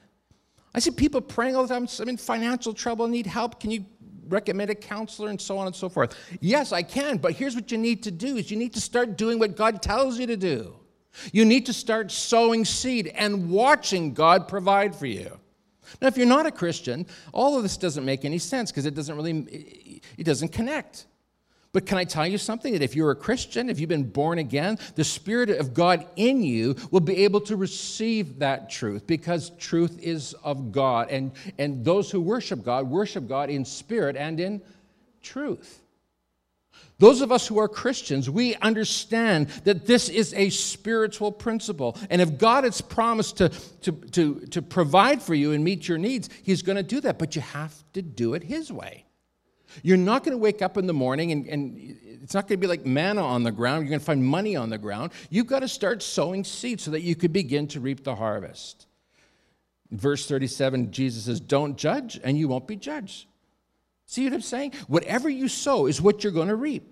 I 0.73 0.79
see 0.79 0.91
people 0.91 1.21
praying 1.21 1.55
all 1.55 1.63
the 1.63 1.73
time. 1.73 1.87
I'm 1.99 2.09
in 2.09 2.17
financial 2.17 2.73
trouble, 2.73 3.07
need 3.07 3.25
help. 3.25 3.59
Can 3.59 3.71
you 3.71 3.85
recommend 4.32 4.70
a 4.70 4.76
counselor 4.76 5.30
and 5.30 5.39
so 5.39 5.58
on 5.58 5.67
and 5.67 5.76
so 5.76 5.89
forth. 5.89 6.15
Yes, 6.39 6.72
I 6.72 6.84
can, 6.84 7.17
but 7.17 7.34
here's 7.34 7.56
what 7.56 7.72
you 7.72 7.78
need 7.78 8.04
to 8.04 8.12
do 8.12 8.38
is 8.38 8.50
you 8.50 8.58
need 8.58 8.74
to 8.74 8.82
start 8.82 9.17
doing 9.17 9.39
what 9.39 9.56
God 9.56 9.82
tells 9.82 10.20
you 10.20 10.28
to 10.28 10.38
do. 10.38 10.76
You 11.34 11.46
need 11.46 11.65
to 11.65 11.74
start 11.74 12.12
sowing 12.12 12.63
seed 12.65 13.08
and 13.08 13.50
watching 13.50 14.13
God 14.13 14.48
provide 14.48 14.96
for 14.96 15.08
you. 15.08 15.38
Now, 16.02 16.08
if 16.08 16.17
you're 16.17 16.26
not 16.26 16.46
a 16.46 16.52
Christian, 16.52 17.06
all 17.34 17.58
of 17.58 17.63
this 17.63 17.76
doesn't 17.76 18.06
make 18.06 18.24
any 18.24 18.38
sense 18.38 18.72
because 18.72 18.86
it 18.86 18.96
doesn't 18.96 19.15
really 19.15 20.02
it 20.17 20.24
doesn't 20.24 20.50
connect. 20.50 21.06
But 21.73 21.86
can 21.86 21.97
I 21.97 22.03
tell 22.03 22.27
you 22.27 22.38
something? 22.38 22.73
That 22.73 22.81
if 22.81 22.95
you're 22.95 23.12
a 23.12 23.15
Christian, 23.15 23.69
if 23.69 23.79
you've 23.79 23.88
been 23.88 24.10
born 24.10 24.39
again, 24.39 24.77
the 24.95 25.05
Spirit 25.05 25.49
of 25.49 25.73
God 25.73 26.05
in 26.17 26.43
you 26.43 26.75
will 26.91 26.99
be 26.99 27.23
able 27.23 27.41
to 27.41 27.55
receive 27.55 28.39
that 28.39 28.69
truth 28.69 29.07
because 29.07 29.51
truth 29.51 29.97
is 30.01 30.34
of 30.43 30.73
God. 30.73 31.10
And, 31.10 31.31
and 31.57 31.86
those 31.86 32.12
who 32.12 32.19
worship 32.19 32.63
God 32.63 32.89
worship 32.89 33.27
God 33.27 33.49
in 33.49 33.63
spirit 33.63 34.17
and 34.17 34.39
in 34.39 34.62
truth. 35.21 35.81
Those 36.99 37.21
of 37.21 37.31
us 37.31 37.47
who 37.47 37.57
are 37.57 37.67
Christians, 37.67 38.29
we 38.29 38.55
understand 38.57 39.47
that 39.63 39.88
this 39.88 40.07
is 40.07 40.34
a 40.36 40.49
spiritual 40.49 41.31
principle. 41.31 41.97
And 42.10 42.21
if 42.21 42.38
God 42.38 42.63
has 42.63 42.79
promised 42.81 43.38
to, 43.38 43.49
to, 43.49 43.91
to, 43.91 44.39
to 44.51 44.62
provide 44.62 45.21
for 45.21 45.34
you 45.34 45.53
and 45.53 45.63
meet 45.63 45.88
your 45.88 45.97
needs, 45.97 46.29
He's 46.43 46.62
going 46.62 46.75
to 46.75 46.84
do 46.84 47.01
that. 47.01 47.17
But 47.17 47.36
you 47.36 47.41
have 47.41 47.73
to 47.93 48.01
do 48.01 48.34
it 48.34 48.43
His 48.43 48.71
way. 48.71 49.05
You're 49.84 49.97
not 49.97 50.23
going 50.23 50.34
to 50.34 50.38
wake 50.38 50.62
up 50.62 50.77
in 50.77 50.88
the 50.88 50.93
morning 50.93 51.31
and, 51.31 51.47
and 51.47 51.97
it's 52.21 52.34
not 52.34 52.47
going 52.47 52.60
to 52.60 52.62
be 52.62 52.67
like 52.67 52.86
manna 52.86 53.23
on 53.23 53.43
the 53.43 53.51
ground. 53.51 53.84
You're 53.84 53.89
going 53.89 53.99
to 53.99 54.05
find 54.05 54.23
money 54.23 54.55
on 54.55 54.69
the 54.69 54.77
ground. 54.77 55.12
You've 55.29 55.47
got 55.47 55.60
to 55.60 55.67
start 55.67 56.03
sowing 56.03 56.43
seeds 56.43 56.84
so 56.84 56.91
that 56.91 57.01
you 57.01 57.15
could 57.15 57.34
begin 57.34 57.67
to 57.69 57.79
reap 57.79 58.03
the 58.03 58.15
harvest. 58.15 58.86
verse 59.91 60.27
37, 60.27 60.91
Jesus 60.91 61.25
says, 61.25 61.39
Don't 61.39 61.77
judge, 61.77 62.19
and 62.23 62.38
you 62.38 62.47
won't 62.47 62.67
be 62.67 62.75
judged. 62.75 63.25
See 64.05 64.25
what 64.25 64.34
I'm 64.34 64.41
saying? 64.41 64.73
Whatever 64.88 65.29
you 65.29 65.47
sow 65.47 65.88
is 65.88 66.01
what 66.01 66.23
you're 66.23 66.34
going 66.34 66.49
to 66.49 66.55
reap. 66.55 66.84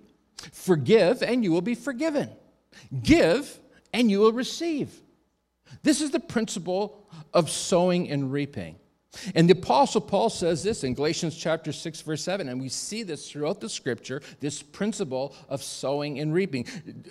Forgive, 0.54 1.22
and 1.22 1.44
you 1.44 1.52
will 1.52 1.62
be 1.62 1.76
forgiven. 1.76 2.30
Give, 3.04 3.60
and 3.94 4.10
you 4.10 4.20
will 4.20 4.32
receive. 4.32 4.90
This 5.84 6.02
is 6.02 6.12
the 6.12 6.20
principle 6.20 7.08
of 7.34 7.50
sowing 7.50 8.10
and 8.10 8.32
reaping. 8.32 8.79
And 9.34 9.50
the 9.50 9.54
Apostle 9.54 10.02
Paul 10.02 10.30
says 10.30 10.64
this 10.64 10.84
in 10.84 10.94
Galatians 10.94 11.36
chapter 11.36 11.72
6, 11.72 12.02
verse 12.02 12.24
7, 12.24 12.48
and 12.48 12.62
we 12.62 12.70
see 12.70 13.02
this 13.02 13.30
throughout 13.30 13.60
the 13.60 13.70
scripture 13.70 14.22
this 14.40 14.62
principle 14.62 15.36
of 15.50 15.64
sowing 15.64 16.20
and 16.20 16.34
reaping. 16.34 16.66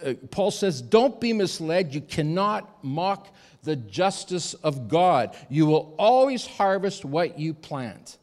Uh, 0.05 0.15
Paul 0.31 0.51
says, 0.51 0.81
Don't 0.81 1.21
be 1.21 1.33
misled. 1.33 1.95
You 1.95 2.01
cannot 2.01 2.85
mock 2.85 3.35
the 3.65 3.75
justice 3.75 4.55
of 4.55 4.89
God. 4.89 5.37
You 5.49 5.67
will 5.67 5.95
always 5.99 6.47
harvest 6.47 7.05
what 7.05 7.39
you 7.39 7.53
plant. 7.53 8.17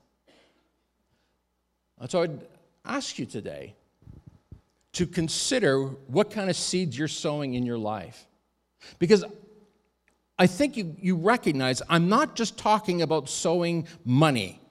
So 2.07 2.23
I'd 2.23 2.39
ask 2.85 3.19
you 3.19 3.25
today 3.25 3.75
to 4.93 5.05
consider 5.05 5.83
what 6.07 6.31
kind 6.31 6.49
of 6.49 6.55
seeds 6.55 6.97
you're 6.97 7.07
sowing 7.07 7.53
in 7.53 7.65
your 7.65 7.77
life. 7.77 8.25
Because 8.99 9.25
I 10.37 10.47
think 10.47 10.75
you, 10.75 10.95
you 10.99 11.15
recognize 11.15 11.81
I'm 11.89 12.09
not 12.09 12.35
just 12.35 12.57
talking 12.57 13.01
about 13.01 13.29
sowing 13.29 13.87
money. 14.03 14.61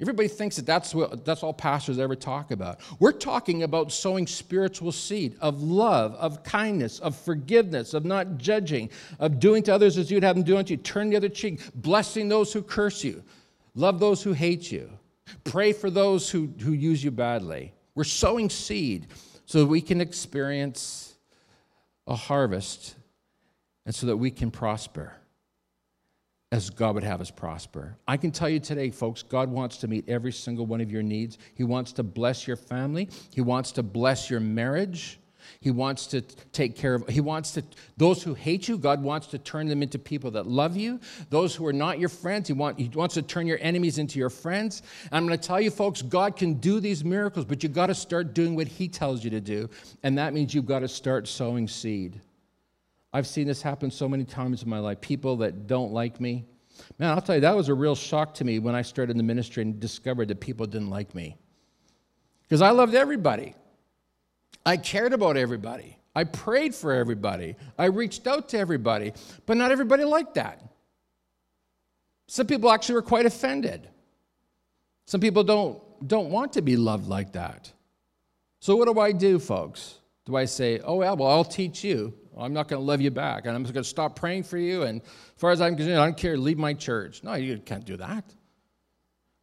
Everybody 0.00 0.28
thinks 0.28 0.54
that 0.56 0.66
that's, 0.66 0.94
what, 0.94 1.24
that's 1.24 1.42
all 1.42 1.52
pastors 1.52 1.98
ever 1.98 2.14
talk 2.14 2.52
about. 2.52 2.78
We're 3.00 3.10
talking 3.10 3.64
about 3.64 3.90
sowing 3.90 4.28
spiritual 4.28 4.92
seed 4.92 5.36
of 5.40 5.60
love, 5.60 6.14
of 6.14 6.44
kindness, 6.44 7.00
of 7.00 7.16
forgiveness, 7.16 7.94
of 7.94 8.04
not 8.04 8.38
judging, 8.38 8.90
of 9.18 9.40
doing 9.40 9.64
to 9.64 9.74
others 9.74 9.98
as 9.98 10.08
you'd 10.08 10.22
have 10.22 10.36
them 10.36 10.44
do 10.44 10.56
unto 10.56 10.74
you. 10.74 10.76
Turn 10.76 11.10
the 11.10 11.16
other 11.16 11.28
cheek, 11.28 11.60
blessing 11.74 12.28
those 12.28 12.52
who 12.52 12.62
curse 12.62 13.02
you, 13.02 13.24
love 13.74 13.98
those 13.98 14.22
who 14.22 14.32
hate 14.32 14.70
you, 14.70 14.88
pray 15.42 15.72
for 15.72 15.90
those 15.90 16.30
who, 16.30 16.48
who 16.60 16.72
use 16.72 17.02
you 17.02 17.10
badly. 17.10 17.72
We're 17.96 18.04
sowing 18.04 18.50
seed 18.50 19.08
so 19.46 19.58
that 19.60 19.66
we 19.66 19.80
can 19.80 20.00
experience 20.00 21.16
a 22.06 22.14
harvest 22.14 22.94
and 23.88 23.94
so 23.94 24.06
that 24.06 24.18
we 24.18 24.30
can 24.30 24.50
prosper 24.50 25.14
as 26.52 26.68
God 26.68 26.94
would 26.94 27.04
have 27.04 27.22
us 27.22 27.30
prosper. 27.30 27.96
I 28.06 28.18
can 28.18 28.30
tell 28.30 28.48
you 28.48 28.60
today, 28.60 28.90
folks, 28.90 29.22
God 29.22 29.48
wants 29.48 29.78
to 29.78 29.88
meet 29.88 30.06
every 30.10 30.30
single 30.30 30.66
one 30.66 30.82
of 30.82 30.92
your 30.92 31.02
needs. 31.02 31.38
He 31.54 31.64
wants 31.64 31.92
to 31.92 32.02
bless 32.02 32.46
your 32.46 32.58
family, 32.58 33.08
He 33.34 33.40
wants 33.40 33.72
to 33.72 33.82
bless 33.82 34.28
your 34.28 34.40
marriage. 34.40 35.18
He 35.60 35.70
wants 35.70 36.06
to 36.08 36.20
take 36.20 36.76
care 36.76 36.96
of, 36.96 37.08
he 37.08 37.22
wants 37.22 37.52
to, 37.52 37.64
those 37.96 38.22
who 38.22 38.34
hate 38.34 38.68
you, 38.68 38.76
God 38.76 39.02
wants 39.02 39.28
to 39.28 39.38
turn 39.38 39.66
them 39.66 39.82
into 39.82 39.98
people 39.98 40.30
that 40.32 40.46
love 40.46 40.76
you. 40.76 41.00
Those 41.30 41.54
who 41.54 41.66
are 41.66 41.72
not 41.72 41.98
your 41.98 42.10
friends, 42.10 42.48
he, 42.48 42.52
want, 42.52 42.78
he 42.78 42.88
wants 42.88 43.14
to 43.14 43.22
turn 43.22 43.46
your 43.46 43.56
enemies 43.62 43.96
into 43.96 44.18
your 44.18 44.28
friends. 44.28 44.82
And 45.04 45.14
I'm 45.14 45.26
going 45.26 45.38
to 45.38 45.46
tell 45.46 45.58
you, 45.58 45.70
folks, 45.70 46.02
God 46.02 46.36
can 46.36 46.54
do 46.54 46.80
these 46.80 47.02
miracles, 47.02 47.46
but 47.46 47.62
you've 47.62 47.72
got 47.72 47.86
to 47.86 47.94
start 47.94 48.34
doing 48.34 48.56
what 48.56 48.68
he 48.68 48.88
tells 48.88 49.24
you 49.24 49.30
to 49.30 49.40
do. 49.40 49.70
And 50.02 50.18
that 50.18 50.34
means 50.34 50.52
you've 50.52 50.66
got 50.66 50.80
to 50.80 50.88
start 50.88 51.26
sowing 51.26 51.66
seed. 51.66 52.20
I've 53.12 53.26
seen 53.26 53.46
this 53.46 53.62
happen 53.62 53.90
so 53.90 54.08
many 54.08 54.24
times 54.24 54.62
in 54.62 54.68
my 54.68 54.78
life. 54.78 55.00
People 55.00 55.36
that 55.38 55.66
don't 55.66 55.92
like 55.92 56.20
me. 56.20 56.44
Man, 56.98 57.10
I'll 57.10 57.22
tell 57.22 57.36
you, 57.36 57.40
that 57.40 57.56
was 57.56 57.68
a 57.68 57.74
real 57.74 57.94
shock 57.94 58.34
to 58.34 58.44
me 58.44 58.58
when 58.58 58.74
I 58.74 58.82
started 58.82 59.12
in 59.12 59.16
the 59.16 59.22
ministry 59.22 59.62
and 59.62 59.80
discovered 59.80 60.28
that 60.28 60.40
people 60.40 60.66
didn't 60.66 60.90
like 60.90 61.14
me. 61.14 61.36
Because 62.42 62.62
I 62.62 62.70
loved 62.70 62.94
everybody. 62.94 63.54
I 64.64 64.76
cared 64.76 65.12
about 65.12 65.36
everybody. 65.36 65.98
I 66.14 66.24
prayed 66.24 66.74
for 66.74 66.92
everybody. 66.92 67.56
I 67.78 67.86
reached 67.86 68.26
out 68.26 68.48
to 68.50 68.58
everybody. 68.58 69.12
But 69.46 69.56
not 69.56 69.72
everybody 69.72 70.04
liked 70.04 70.34
that. 70.34 70.62
Some 72.26 72.46
people 72.46 72.70
actually 72.70 72.96
were 72.96 73.02
quite 73.02 73.26
offended. 73.26 73.88
Some 75.06 75.20
people 75.20 75.42
don't, 75.42 75.80
don't 76.06 76.30
want 76.30 76.52
to 76.54 76.62
be 76.62 76.76
loved 76.76 77.08
like 77.08 77.32
that. 77.32 77.72
So, 78.60 78.76
what 78.76 78.92
do 78.92 79.00
I 79.00 79.12
do, 79.12 79.38
folks? 79.38 79.94
Do 80.26 80.36
I 80.36 80.44
say, 80.44 80.80
oh, 80.80 81.00
yeah, 81.02 81.12
well, 81.12 81.30
I'll 81.30 81.44
teach 81.44 81.82
you? 81.82 82.12
I'm 82.42 82.52
not 82.52 82.68
going 82.68 82.80
to 82.80 82.86
love 82.86 83.00
you 83.00 83.10
back, 83.10 83.46
and 83.46 83.54
I'm 83.54 83.64
just 83.64 83.74
going 83.74 83.84
to 83.84 83.88
stop 83.88 84.16
praying 84.16 84.44
for 84.44 84.58
you, 84.58 84.82
and 84.82 85.00
as 85.02 85.08
far 85.36 85.50
as 85.50 85.60
I'm 85.60 85.76
concerned, 85.76 85.98
I 85.98 86.04
don't 86.04 86.16
care, 86.16 86.36
leave 86.36 86.58
my 86.58 86.74
church. 86.74 87.24
No, 87.24 87.34
you 87.34 87.58
can't 87.58 87.84
do 87.84 87.96
that. 87.96 88.24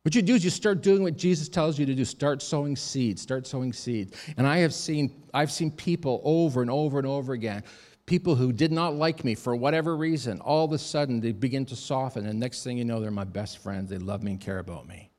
What 0.05 0.13
you 0.13 0.21
do 0.21 0.35
is 0.35 0.43
you 0.43 0.51
start 0.51 0.83
doing 0.83 1.01
what 1.01 1.17
Jesus 1.17 1.49
tells 1.49 1.79
you 1.79 1.85
to 1.87 1.95
do. 1.95 2.05
Start 2.05 2.43
sowing 2.43 2.75
seeds. 2.75 3.23
Start 3.23 3.47
sowing 3.47 3.73
seeds. 3.73 4.15
And 4.37 4.45
I 4.45 4.59
have 4.59 4.71
seen, 4.71 5.23
I've 5.33 5.51
seen 5.51 5.71
people 5.71 6.21
over 6.23 6.61
and 6.61 6.69
over 6.69 6.99
and 6.99 7.07
over 7.07 7.33
again, 7.33 7.63
people 8.05 8.35
who 8.35 8.53
did 8.53 8.71
not 8.71 8.93
like 8.93 9.25
me 9.25 9.33
for 9.33 9.55
whatever 9.55 9.97
reason, 9.97 10.39
all 10.41 10.63
of 10.63 10.71
a 10.73 10.77
sudden 10.77 11.19
they 11.19 11.31
begin 11.31 11.65
to 11.65 11.75
soften. 11.75 12.27
And 12.27 12.39
next 12.39 12.63
thing 12.63 12.77
you 12.77 12.85
know, 12.85 12.99
they're 12.99 13.09
my 13.09 13.23
best 13.23 13.57
friends. 13.57 13.89
They 13.89 13.97
love 13.97 14.21
me 14.21 14.33
and 14.33 14.39
care 14.39 14.59
about 14.59 14.87
me. 14.87 15.09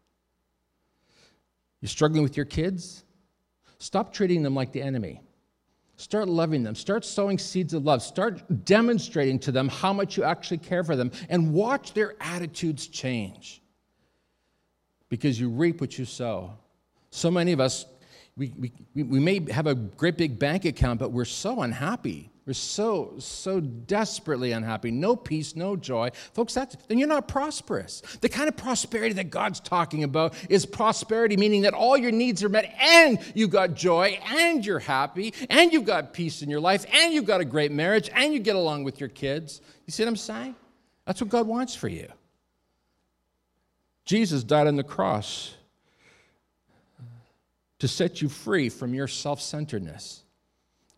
You're 1.81 1.89
struggling 1.89 2.23
with 2.23 2.37
your 2.37 2.47
kids? 2.47 3.03
Stop 3.79 4.13
treating 4.13 4.45
them 4.45 4.55
like 4.55 4.71
the 4.71 4.83
enemy. 4.83 5.21
Start 5.97 6.29
loving 6.29 6.63
them. 6.63 6.75
Start 6.75 7.05
sowing 7.05 7.39
seeds 7.39 7.73
of 7.73 7.85
love. 7.85 8.03
Start 8.03 8.65
demonstrating 8.65 9.39
to 9.41 9.53
them 9.53 9.69
how 9.69 9.93
much 9.93 10.17
you 10.17 10.25
actually 10.25 10.59
care 10.59 10.85
for 10.85 10.95
them 10.95 11.11
and 11.31 11.55
watch 11.55 11.95
their 11.95 12.15
attitudes 12.21 12.87
change 12.87 13.63
because 15.09 15.41
you 15.41 15.49
reap 15.49 15.81
what 15.81 15.99
you 15.99 16.05
sow. 16.05 16.53
So 17.11 17.31
many 17.31 17.53
of 17.53 17.61
us, 17.61 17.87
we, 18.37 18.53
we, 18.59 19.03
we 19.03 19.19
may 19.19 19.51
have 19.51 19.67
a 19.67 19.75
great 19.75 20.19
big 20.19 20.39
bank 20.39 20.67
account, 20.67 21.01
but 21.01 21.13
we're 21.13 21.25
so 21.25 21.63
unhappy. 21.63 22.31
We're 22.47 22.53
so, 22.53 23.15
so 23.19 23.59
desperately 23.59 24.53
unhappy. 24.53 24.93
No 24.93 25.17
peace, 25.17 25.57
no 25.57 25.75
joy. 25.75 26.11
Folks, 26.33 26.55
that's, 26.55 26.77
then 26.87 26.97
you're 26.97 27.09
not 27.09 27.27
prosperous. 27.27 28.03
The 28.21 28.29
kind 28.29 28.49
of 28.49 28.57
prosperity 28.57 29.15
that 29.15 29.31
God's 29.31 29.59
talking 29.59 30.05
about 30.05 30.33
is 30.49 30.65
prosperity, 30.65 31.37
meaning 31.37 31.63
that 31.63 31.75
all 31.75 31.97
your 31.97 32.13
needs 32.13 32.45
are 32.45 32.49
met 32.49 32.73
and 32.81 33.19
you've 33.35 33.51
got 33.51 33.75
joy 33.75 34.21
and 34.29 34.65
you're 34.65 34.79
happy 34.79 35.35
and 35.51 35.73
you've 35.73 35.87
got 35.87 36.13
peace 36.13 36.41
in 36.41 36.49
your 36.49 36.61
life 36.61 36.87
and 36.93 37.13
you've 37.13 37.25
got 37.25 37.41
a 37.41 37.45
great 37.45 37.73
marriage 37.73 38.09
and 38.15 38.33
you 38.33 38.39
get 38.39 38.55
along 38.55 38.85
with 38.85 39.01
your 39.01 39.09
kids. 39.09 39.61
You 39.85 39.91
see 39.91 40.05
what 40.05 40.11
I'm 40.11 40.17
saying? 40.17 40.55
That's 41.05 41.21
what 41.21 41.31
God 41.31 41.49
wants 41.49 41.75
for 41.75 41.89
you. 41.89 42.07
Jesus 44.05 44.45
died 44.45 44.69
on 44.69 44.77
the 44.77 44.85
cross 44.85 45.57
to 47.81 47.89
set 47.89 48.23
you 48.23 48.29
free 48.29 48.69
from 48.69 48.95
your 48.95 49.09
self 49.09 49.41
centeredness. 49.41 50.23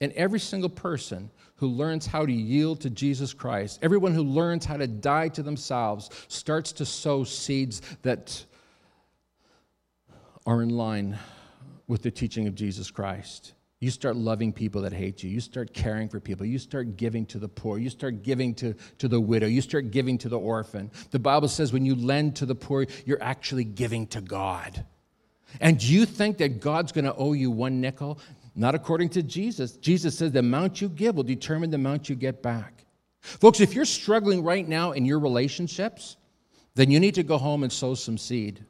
And 0.00 0.12
every 0.12 0.38
single 0.38 0.68
person 0.68 1.30
who 1.58 1.66
learns 1.66 2.06
how 2.06 2.24
to 2.24 2.32
yield 2.32 2.80
to 2.80 2.90
Jesus 2.90 3.34
Christ, 3.34 3.78
everyone 3.82 4.14
who 4.14 4.22
learns 4.22 4.64
how 4.64 4.76
to 4.76 4.86
die 4.86 5.28
to 5.28 5.42
themselves, 5.42 6.10
starts 6.28 6.72
to 6.72 6.86
sow 6.86 7.24
seeds 7.24 7.82
that 8.02 8.44
are 10.46 10.62
in 10.62 10.70
line 10.70 11.18
with 11.86 12.02
the 12.02 12.10
teaching 12.10 12.46
of 12.46 12.54
Jesus 12.54 12.90
Christ. 12.90 13.54
You 13.80 13.90
start 13.90 14.16
loving 14.16 14.52
people 14.52 14.82
that 14.82 14.92
hate 14.92 15.22
you. 15.22 15.30
You 15.30 15.40
start 15.40 15.72
caring 15.72 16.08
for 16.08 16.18
people. 16.18 16.44
You 16.44 16.58
start 16.58 16.96
giving 16.96 17.26
to 17.26 17.38
the 17.38 17.48
poor. 17.48 17.78
You 17.78 17.90
start 17.90 18.22
giving 18.22 18.54
to, 18.56 18.74
to 18.98 19.06
the 19.06 19.20
widow. 19.20 19.46
You 19.46 19.60
start 19.60 19.92
giving 19.92 20.18
to 20.18 20.28
the 20.28 20.38
orphan. 20.38 20.90
The 21.10 21.20
Bible 21.20 21.46
says 21.46 21.72
when 21.72 21.86
you 21.86 21.94
lend 21.94 22.36
to 22.36 22.46
the 22.46 22.56
poor, 22.56 22.86
you're 23.06 23.22
actually 23.22 23.64
giving 23.64 24.08
to 24.08 24.20
God. 24.20 24.84
And 25.60 25.78
do 25.78 25.86
you 25.86 26.06
think 26.06 26.38
that 26.38 26.60
God's 26.60 26.92
going 26.92 27.04
to 27.04 27.14
owe 27.14 27.32
you 27.32 27.50
one 27.50 27.80
nickel? 27.80 28.18
Not 28.54 28.74
according 28.74 29.10
to 29.10 29.22
Jesus. 29.22 29.72
Jesus 29.76 30.18
says 30.18 30.32
the 30.32 30.40
amount 30.40 30.80
you 30.80 30.88
give 30.88 31.16
will 31.16 31.22
determine 31.22 31.70
the 31.70 31.76
amount 31.76 32.08
you 32.08 32.16
get 32.16 32.42
back. 32.42 32.84
Folks, 33.20 33.60
if 33.60 33.74
you're 33.74 33.84
struggling 33.84 34.42
right 34.42 34.66
now 34.66 34.92
in 34.92 35.04
your 35.04 35.18
relationships, 35.18 36.16
then 36.74 36.90
you 36.90 37.00
need 37.00 37.14
to 37.16 37.22
go 37.22 37.38
home 37.38 37.62
and 37.62 37.72
sow 37.72 37.94
some 37.94 38.16
seed. 38.16 38.64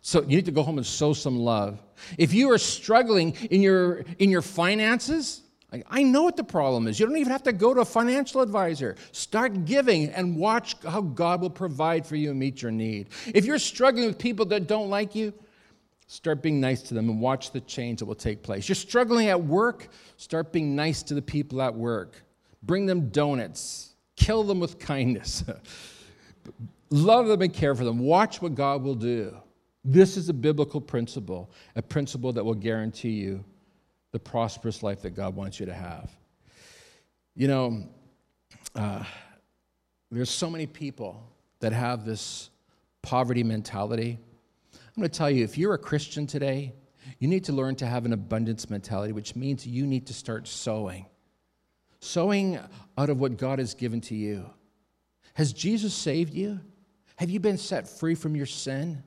So 0.00 0.20
you 0.22 0.36
need 0.36 0.44
to 0.46 0.52
go 0.52 0.62
home 0.62 0.78
and 0.78 0.86
sow 0.86 1.12
some 1.12 1.38
love. 1.38 1.82
If 2.18 2.34
you 2.34 2.50
are 2.50 2.58
struggling 2.58 3.32
in 3.50 3.62
your 3.62 4.04
in 4.18 4.30
your 4.30 4.42
finances, 4.42 5.42
I 5.90 6.02
know 6.02 6.22
what 6.22 6.36
the 6.36 6.44
problem 6.44 6.86
is. 6.86 7.00
You 7.00 7.06
don't 7.06 7.16
even 7.16 7.32
have 7.32 7.42
to 7.44 7.52
go 7.52 7.74
to 7.74 7.80
a 7.80 7.84
financial 7.84 8.40
advisor. 8.40 8.96
Start 9.12 9.64
giving 9.64 10.10
and 10.10 10.36
watch 10.36 10.76
how 10.84 11.00
God 11.00 11.40
will 11.40 11.50
provide 11.50 12.06
for 12.06 12.16
you 12.16 12.30
and 12.30 12.38
meet 12.38 12.62
your 12.62 12.70
need. 12.70 13.08
If 13.34 13.44
you're 13.44 13.58
struggling 13.58 14.06
with 14.06 14.18
people 14.18 14.44
that 14.46 14.66
don't 14.66 14.90
like 14.90 15.14
you, 15.14 15.32
start 16.06 16.42
being 16.42 16.60
nice 16.60 16.82
to 16.82 16.94
them 16.94 17.08
and 17.08 17.20
watch 17.20 17.50
the 17.52 17.60
change 17.60 18.00
that 18.00 18.06
will 18.06 18.14
take 18.14 18.42
place. 18.42 18.68
You're 18.68 18.76
struggling 18.76 19.28
at 19.28 19.42
work, 19.42 19.88
start 20.16 20.52
being 20.52 20.76
nice 20.76 21.02
to 21.04 21.14
the 21.14 21.22
people 21.22 21.62
at 21.62 21.74
work. 21.74 22.22
Bring 22.62 22.86
them 22.86 23.10
donuts, 23.10 23.94
kill 24.16 24.42
them 24.42 24.60
with 24.60 24.78
kindness. 24.78 25.44
Love 26.90 27.26
them 27.26 27.42
and 27.42 27.52
care 27.52 27.74
for 27.74 27.84
them. 27.84 27.98
Watch 27.98 28.40
what 28.40 28.54
God 28.54 28.82
will 28.82 28.94
do. 28.94 29.36
This 29.84 30.16
is 30.16 30.28
a 30.28 30.32
biblical 30.32 30.80
principle, 30.80 31.50
a 31.76 31.82
principle 31.82 32.32
that 32.32 32.44
will 32.44 32.54
guarantee 32.54 33.10
you 33.10 33.44
the 34.12 34.18
prosperous 34.18 34.82
life 34.82 35.02
that 35.02 35.10
God 35.10 35.34
wants 35.34 35.58
you 35.58 35.66
to 35.66 35.74
have. 35.74 36.10
You 37.34 37.48
know, 37.48 37.88
uh, 38.74 39.02
there's 40.10 40.30
so 40.30 40.48
many 40.48 40.66
people 40.66 41.28
that 41.58 41.72
have 41.72 42.04
this 42.04 42.50
poverty 43.02 43.42
mentality. 43.42 44.18
I'm 44.96 45.00
going 45.00 45.10
to 45.10 45.18
tell 45.18 45.30
you 45.30 45.42
if 45.42 45.58
you're 45.58 45.74
a 45.74 45.78
Christian 45.78 46.26
today, 46.26 46.72
you 47.18 47.26
need 47.26 47.44
to 47.44 47.52
learn 47.52 47.74
to 47.76 47.86
have 47.86 48.04
an 48.04 48.12
abundance 48.12 48.70
mentality, 48.70 49.12
which 49.12 49.34
means 49.34 49.66
you 49.66 49.86
need 49.86 50.06
to 50.06 50.14
start 50.14 50.46
sowing. 50.46 51.06
Sowing 52.00 52.58
out 52.96 53.10
of 53.10 53.18
what 53.18 53.36
God 53.36 53.58
has 53.58 53.74
given 53.74 54.00
to 54.02 54.14
you. 54.14 54.48
Has 55.34 55.52
Jesus 55.52 55.92
saved 55.92 56.32
you? 56.32 56.60
Have 57.16 57.30
you 57.30 57.40
been 57.40 57.58
set 57.58 57.88
free 57.88 58.14
from 58.14 58.36
your 58.36 58.46
sin? 58.46 59.02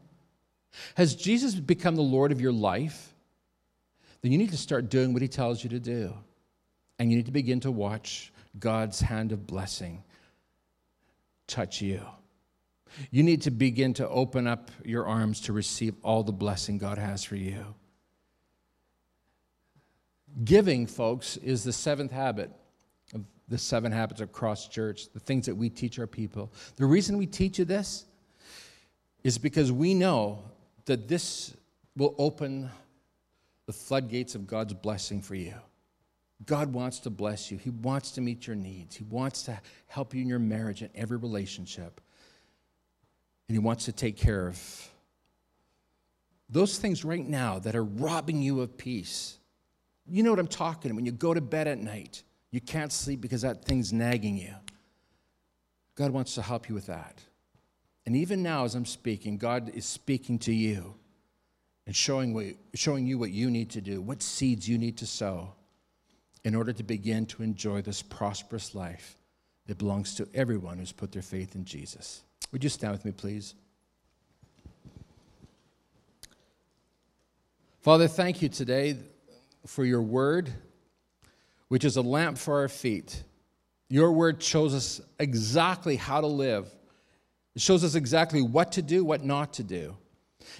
Has 0.96 1.16
Jesus 1.16 1.56
become 1.56 1.96
the 1.96 2.02
Lord 2.02 2.32
of 2.32 2.42
your 2.42 2.52
life? 2.52 3.14
Then 4.22 4.32
you 4.32 4.38
need 4.38 4.52
to 4.52 4.58
start 4.58 4.90
doing 4.90 5.14
what 5.14 5.22
he 5.22 5.28
tells 5.28 5.64
you 5.64 5.70
to 5.70 5.80
do. 5.80 6.14
And 7.00 7.10
you 7.10 7.18
need 7.18 7.28
to 7.28 7.32
begin 7.32 7.62
to 7.62 7.72
watch 7.72 8.34
God's 8.60 9.00
hand 9.00 9.32
of 9.32 9.48
blessing 9.48 10.04
touch 11.48 11.82
you. 11.82 12.02
You 13.12 13.24
need 13.24 13.42
to 13.44 13.52
begin 13.52 13.94
to 13.96 14.08
open 14.08 14.48
up 14.48 14.72
your 14.84 15.06
arms 15.06 15.42
to 15.42 15.54
receive 15.54 15.96
all 16.04 16.24
the 16.24 16.32
blessing 16.32 16.78
God 16.78 16.98
has 16.98 17.24
for 17.24 17.36
you. 17.36 17.76
Giving, 20.44 20.86
folks, 20.86 21.38
is 21.38 21.64
the 21.64 21.74
seventh 21.74 22.12
habit 22.12 22.52
of 23.14 23.24
the 23.48 23.58
seven 23.58 23.92
habits 23.92 24.22
of 24.22 24.32
Cross 24.32 24.68
Church, 24.68 25.12
the 25.14 25.20
things 25.20 25.46
that 25.46 25.56
we 25.56 25.70
teach 25.70 25.98
our 26.00 26.08
people. 26.08 26.52
The 26.76 26.86
reason 26.86 27.18
we 27.18 27.26
teach 27.26 27.60
you 27.60 27.66
this 27.66 28.06
is 29.24 29.38
because 29.38 29.72
we 29.72 29.94
know 29.94 30.44
that 30.86 31.08
this 31.08 31.56
will 31.96 32.14
open 32.18 32.70
the 33.66 33.74
floodgates 33.74 34.36
of 34.36 34.48
God's 34.48 34.74
blessing 34.74 35.22
for 35.22 35.36
you. 35.36 35.54
God 36.46 36.72
wants 36.72 37.00
to 37.00 37.10
bless 37.10 37.52
you. 37.52 37.58
He 37.58 37.72
wants 37.72 38.12
to 38.12 38.22
meet 38.22 38.46
your 38.46 38.56
needs. 38.56 38.96
He 38.96 39.04
wants 39.04 39.44
to 39.44 39.60
help 39.88 40.14
you 40.14 40.22
in 40.22 40.28
your 40.28 40.40
marriage 40.40 40.82
and 40.82 40.92
every 40.96 41.18
relationship. 41.18 42.00
And 43.48 43.56
He 43.56 43.60
wants 43.60 43.86
to 43.86 43.92
take 43.92 44.18
care 44.18 44.48
of 44.48 44.90
those 46.50 46.78
things 46.78 47.04
right 47.04 47.28
now 47.28 47.60
that 47.60 47.76
are 47.76 47.84
robbing 47.84 48.42
you 48.42 48.62
of 48.62 48.78
peace. 48.78 49.38
You 50.10 50.24
know 50.24 50.32
what 50.32 50.40
I'm 50.40 50.48
talking 50.48 50.96
When 50.96 51.06
you 51.06 51.12
go 51.12 51.34
to 51.34 51.42
bed 51.42 51.68
at 51.68 51.78
night, 51.78 52.24
you 52.52 52.62
can't 52.62 52.92
sleep 52.92 53.20
because 53.20 53.42
that 53.42 53.66
thing's 53.66 53.92
nagging 53.92 54.38
you. 54.38 54.54
God 55.96 56.12
wants 56.12 56.36
to 56.36 56.42
help 56.42 56.70
you 56.70 56.76
with 56.76 56.86
that. 56.88 57.22
And 58.06 58.16
even 58.16 58.42
now, 58.42 58.64
as 58.64 58.76
I'm 58.76 58.86
speaking, 58.86 59.38
God 59.38 59.70
is 59.74 59.86
speaking 59.86 60.40
to 60.40 60.54
you 60.54 60.94
and 61.86 61.96
showing, 61.96 62.34
what, 62.34 62.46
showing 62.74 63.06
you 63.06 63.18
what 63.18 63.32
you 63.32 63.50
need 63.50 63.70
to 63.72 63.82
do, 63.82 64.02
what 64.02 64.22
seeds 64.22 64.68
you 64.70 64.78
need 64.78 64.98
to 65.00 65.06
sow 65.06 65.54
in 66.46 66.56
order 66.56 66.72
to 66.72 66.84
begin 66.84 67.26
to 67.26 67.44
enjoy 67.44 67.82
this 67.82 68.02
prosperous 68.02 68.74
life 68.74 69.18
that 69.66 69.78
belongs 69.78 70.16
to 70.16 70.28
everyone 70.34 70.78
who's 70.78 70.94
put 70.94 71.12
their 71.12 71.22
faith 71.22 71.56
in 71.56 71.66
Jesus. 71.66 72.24
Would 72.52 72.64
you 72.64 72.70
stand 72.70 72.94
with 72.94 73.06
me, 73.06 73.12
please? 73.12 73.56
Father, 77.82 78.08
thank 78.08 78.42
you 78.42 78.50
today 78.50 78.98
for 79.66 79.86
your 79.86 80.02
word. 80.02 80.52
which 81.68 81.84
is 81.84 81.98
a 81.98 82.02
lamp 82.02 82.38
for 82.38 82.60
our 82.60 82.70
feet. 82.70 83.24
Your 83.90 84.12
word 84.12 84.42
shows 84.42 84.74
us 84.74 85.02
exactly 85.20 85.96
how 85.96 86.22
to 86.22 86.28
live. 86.28 86.70
It 87.56 87.62
shows 87.62 87.84
us 87.84 87.96
exactly 87.96 88.42
what 88.42 88.74
to 88.74 88.82
do, 88.82 89.04
what 89.04 89.24
not 89.24 89.54
to 89.54 89.64
do. 89.64 89.96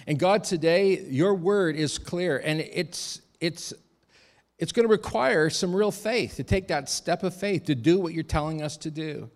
And 0.06 0.18
God, 0.18 0.44
today, 0.44 1.00
your 1.08 1.34
word 1.34 1.76
is 1.76 1.98
clear, 1.98 2.38
and 2.38 2.60
it's, 2.60 3.22
it's, 3.40 3.72
it's 4.58 4.72
going 4.72 4.86
to 4.86 4.90
require 4.90 5.48
some 5.48 5.74
real 5.74 5.90
faith 5.90 6.36
to 6.36 6.44
take 6.44 6.68
that 6.68 6.90
step 6.90 7.22
of 7.22 7.34
faith 7.34 7.64
to 7.64 7.74
do 7.74 7.98
what 7.98 8.12
you're 8.12 8.22
telling 8.22 8.62
us 8.62 8.76
to 8.78 8.90
do. 8.90 9.30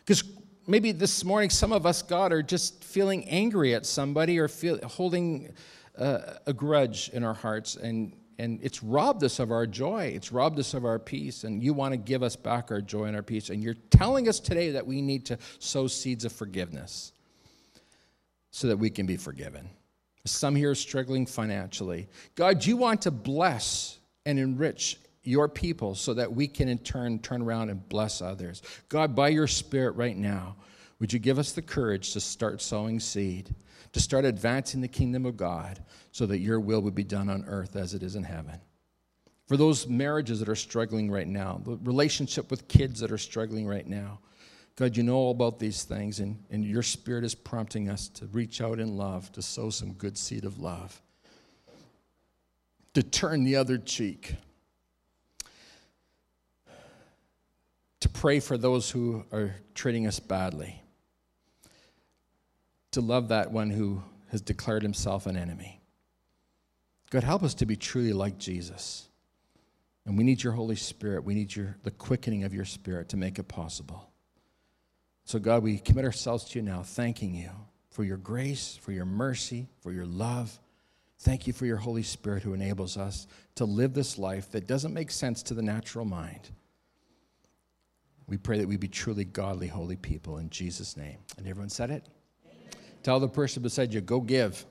Because 0.00 0.22
maybe 0.66 0.92
this 0.92 1.24
morning, 1.24 1.50
some 1.50 1.72
of 1.72 1.86
us, 1.86 2.02
God, 2.02 2.32
are 2.32 2.42
just 2.42 2.82
feeling 2.84 3.24
angry 3.24 3.74
at 3.74 3.86
somebody 3.86 4.38
or 4.38 4.48
feel, 4.48 4.78
holding 4.86 5.52
uh, 5.96 6.34
a 6.46 6.52
grudge 6.52 7.10
in 7.10 7.24
our 7.24 7.34
hearts, 7.34 7.76
and, 7.76 8.12
and 8.38 8.58
it's 8.62 8.82
robbed 8.82 9.24
us 9.24 9.38
of 9.38 9.50
our 9.50 9.66
joy. 9.66 10.12
It's 10.14 10.32
robbed 10.32 10.58
us 10.58 10.74
of 10.74 10.84
our 10.84 10.98
peace, 10.98 11.44
and 11.44 11.62
you 11.62 11.72
want 11.72 11.92
to 11.92 11.96
give 11.96 12.22
us 12.22 12.36
back 12.36 12.70
our 12.70 12.80
joy 12.80 13.04
and 13.04 13.16
our 13.16 13.22
peace. 13.22 13.50
And 13.50 13.62
you're 13.62 13.76
telling 13.90 14.28
us 14.28 14.40
today 14.40 14.72
that 14.72 14.86
we 14.86 15.00
need 15.00 15.24
to 15.26 15.38
sow 15.58 15.86
seeds 15.86 16.24
of 16.24 16.32
forgiveness 16.32 17.12
so 18.50 18.68
that 18.68 18.76
we 18.76 18.90
can 18.90 19.06
be 19.06 19.16
forgiven. 19.16 19.68
Some 20.24 20.56
here 20.56 20.70
are 20.70 20.74
struggling 20.74 21.24
financially. 21.24 22.08
God, 22.34 22.64
you 22.64 22.76
want 22.76 23.02
to 23.02 23.10
bless 23.10 23.98
and 24.24 24.38
enrich 24.38 24.98
your 25.26 25.48
people 25.48 25.94
so 25.94 26.14
that 26.14 26.32
we 26.32 26.46
can 26.46 26.68
in 26.68 26.78
turn 26.78 27.18
turn 27.18 27.42
around 27.42 27.70
and 27.70 27.88
bless 27.88 28.20
others. 28.22 28.62
God, 28.88 29.14
by 29.14 29.28
your 29.28 29.46
Spirit 29.46 29.92
right 29.96 30.16
now, 30.16 30.56
would 30.98 31.12
you 31.12 31.18
give 31.18 31.38
us 31.38 31.52
the 31.52 31.62
courage 31.62 32.12
to 32.12 32.20
start 32.20 32.62
sowing 32.62 33.00
seed, 33.00 33.54
to 33.92 34.00
start 34.00 34.24
advancing 34.24 34.80
the 34.80 34.88
kingdom 34.88 35.26
of 35.26 35.36
God 35.36 35.84
so 36.12 36.26
that 36.26 36.38
your 36.38 36.60
will 36.60 36.80
would 36.80 36.94
be 36.94 37.04
done 37.04 37.28
on 37.28 37.44
earth 37.46 37.76
as 37.76 37.94
it 37.94 38.02
is 38.02 38.16
in 38.16 38.24
heaven? 38.24 38.60
For 39.46 39.56
those 39.56 39.86
marriages 39.86 40.40
that 40.40 40.48
are 40.48 40.56
struggling 40.56 41.10
right 41.10 41.28
now, 41.28 41.60
the 41.64 41.76
relationship 41.82 42.50
with 42.50 42.66
kids 42.66 43.00
that 43.00 43.12
are 43.12 43.18
struggling 43.18 43.66
right 43.66 43.86
now, 43.86 44.20
God, 44.74 44.96
you 44.96 45.02
know 45.02 45.16
all 45.16 45.30
about 45.30 45.58
these 45.58 45.84
things, 45.84 46.20
and, 46.20 46.42
and 46.50 46.64
your 46.64 46.82
spirit 46.82 47.24
is 47.24 47.34
prompting 47.34 47.88
us 47.88 48.08
to 48.08 48.26
reach 48.26 48.60
out 48.60 48.78
in 48.78 48.96
love, 48.96 49.32
to 49.32 49.42
sow 49.42 49.70
some 49.70 49.92
good 49.94 50.18
seed 50.18 50.44
of 50.44 50.58
love, 50.58 51.00
to 52.92 53.02
turn 53.02 53.44
the 53.44 53.56
other 53.56 53.78
cheek, 53.78 54.34
to 58.00 58.08
pray 58.08 58.40
for 58.40 58.58
those 58.58 58.90
who 58.90 59.24
are 59.32 59.54
treating 59.74 60.06
us 60.06 60.20
badly, 60.20 60.82
to 62.92 63.00
love 63.00 63.28
that 63.28 63.50
one 63.50 63.70
who 63.70 64.02
has 64.30 64.40
declared 64.40 64.82
himself 64.82 65.26
an 65.26 65.36
enemy. 65.36 65.80
God, 67.10 67.24
help 67.24 67.42
us 67.42 67.54
to 67.54 67.66
be 67.66 67.76
truly 67.76 68.12
like 68.12 68.38
Jesus. 68.38 69.08
And 70.04 70.16
we 70.16 70.24
need 70.24 70.42
your 70.42 70.52
Holy 70.52 70.76
Spirit. 70.76 71.24
We 71.24 71.34
need 71.34 71.54
your, 71.54 71.76
the 71.82 71.90
quickening 71.90 72.44
of 72.44 72.54
your 72.54 72.64
Spirit 72.64 73.08
to 73.10 73.16
make 73.16 73.38
it 73.38 73.48
possible. 73.48 74.10
So, 75.24 75.38
God, 75.38 75.62
we 75.62 75.78
commit 75.78 76.04
ourselves 76.04 76.44
to 76.44 76.58
you 76.58 76.64
now, 76.64 76.82
thanking 76.82 77.34
you 77.34 77.50
for 77.90 78.04
your 78.04 78.16
grace, 78.16 78.78
for 78.80 78.92
your 78.92 79.04
mercy, 79.04 79.68
for 79.80 79.90
your 79.90 80.06
love. 80.06 80.60
Thank 81.20 81.46
you 81.46 81.52
for 81.52 81.66
your 81.66 81.78
Holy 81.78 82.02
Spirit 82.02 82.42
who 82.42 82.54
enables 82.54 82.96
us 82.96 83.26
to 83.56 83.64
live 83.64 83.94
this 83.94 84.18
life 84.18 84.50
that 84.52 84.68
doesn't 84.68 84.94
make 84.94 85.10
sense 85.10 85.42
to 85.44 85.54
the 85.54 85.62
natural 85.62 86.04
mind. 86.04 86.50
We 88.28 88.36
pray 88.36 88.58
that 88.58 88.66
we 88.66 88.76
be 88.76 88.88
truly 88.88 89.24
godly, 89.24 89.68
holy 89.68 89.96
people 89.96 90.38
in 90.38 90.50
Jesus' 90.50 90.96
name. 90.96 91.18
And 91.38 91.46
everyone 91.46 91.68
said 91.68 91.90
it? 91.90 92.08
Amen. 92.44 92.58
Tell 93.02 93.20
the 93.20 93.28
person 93.28 93.62
beside 93.62 93.94
you, 93.94 94.00
go 94.00 94.20
give. 94.20 94.66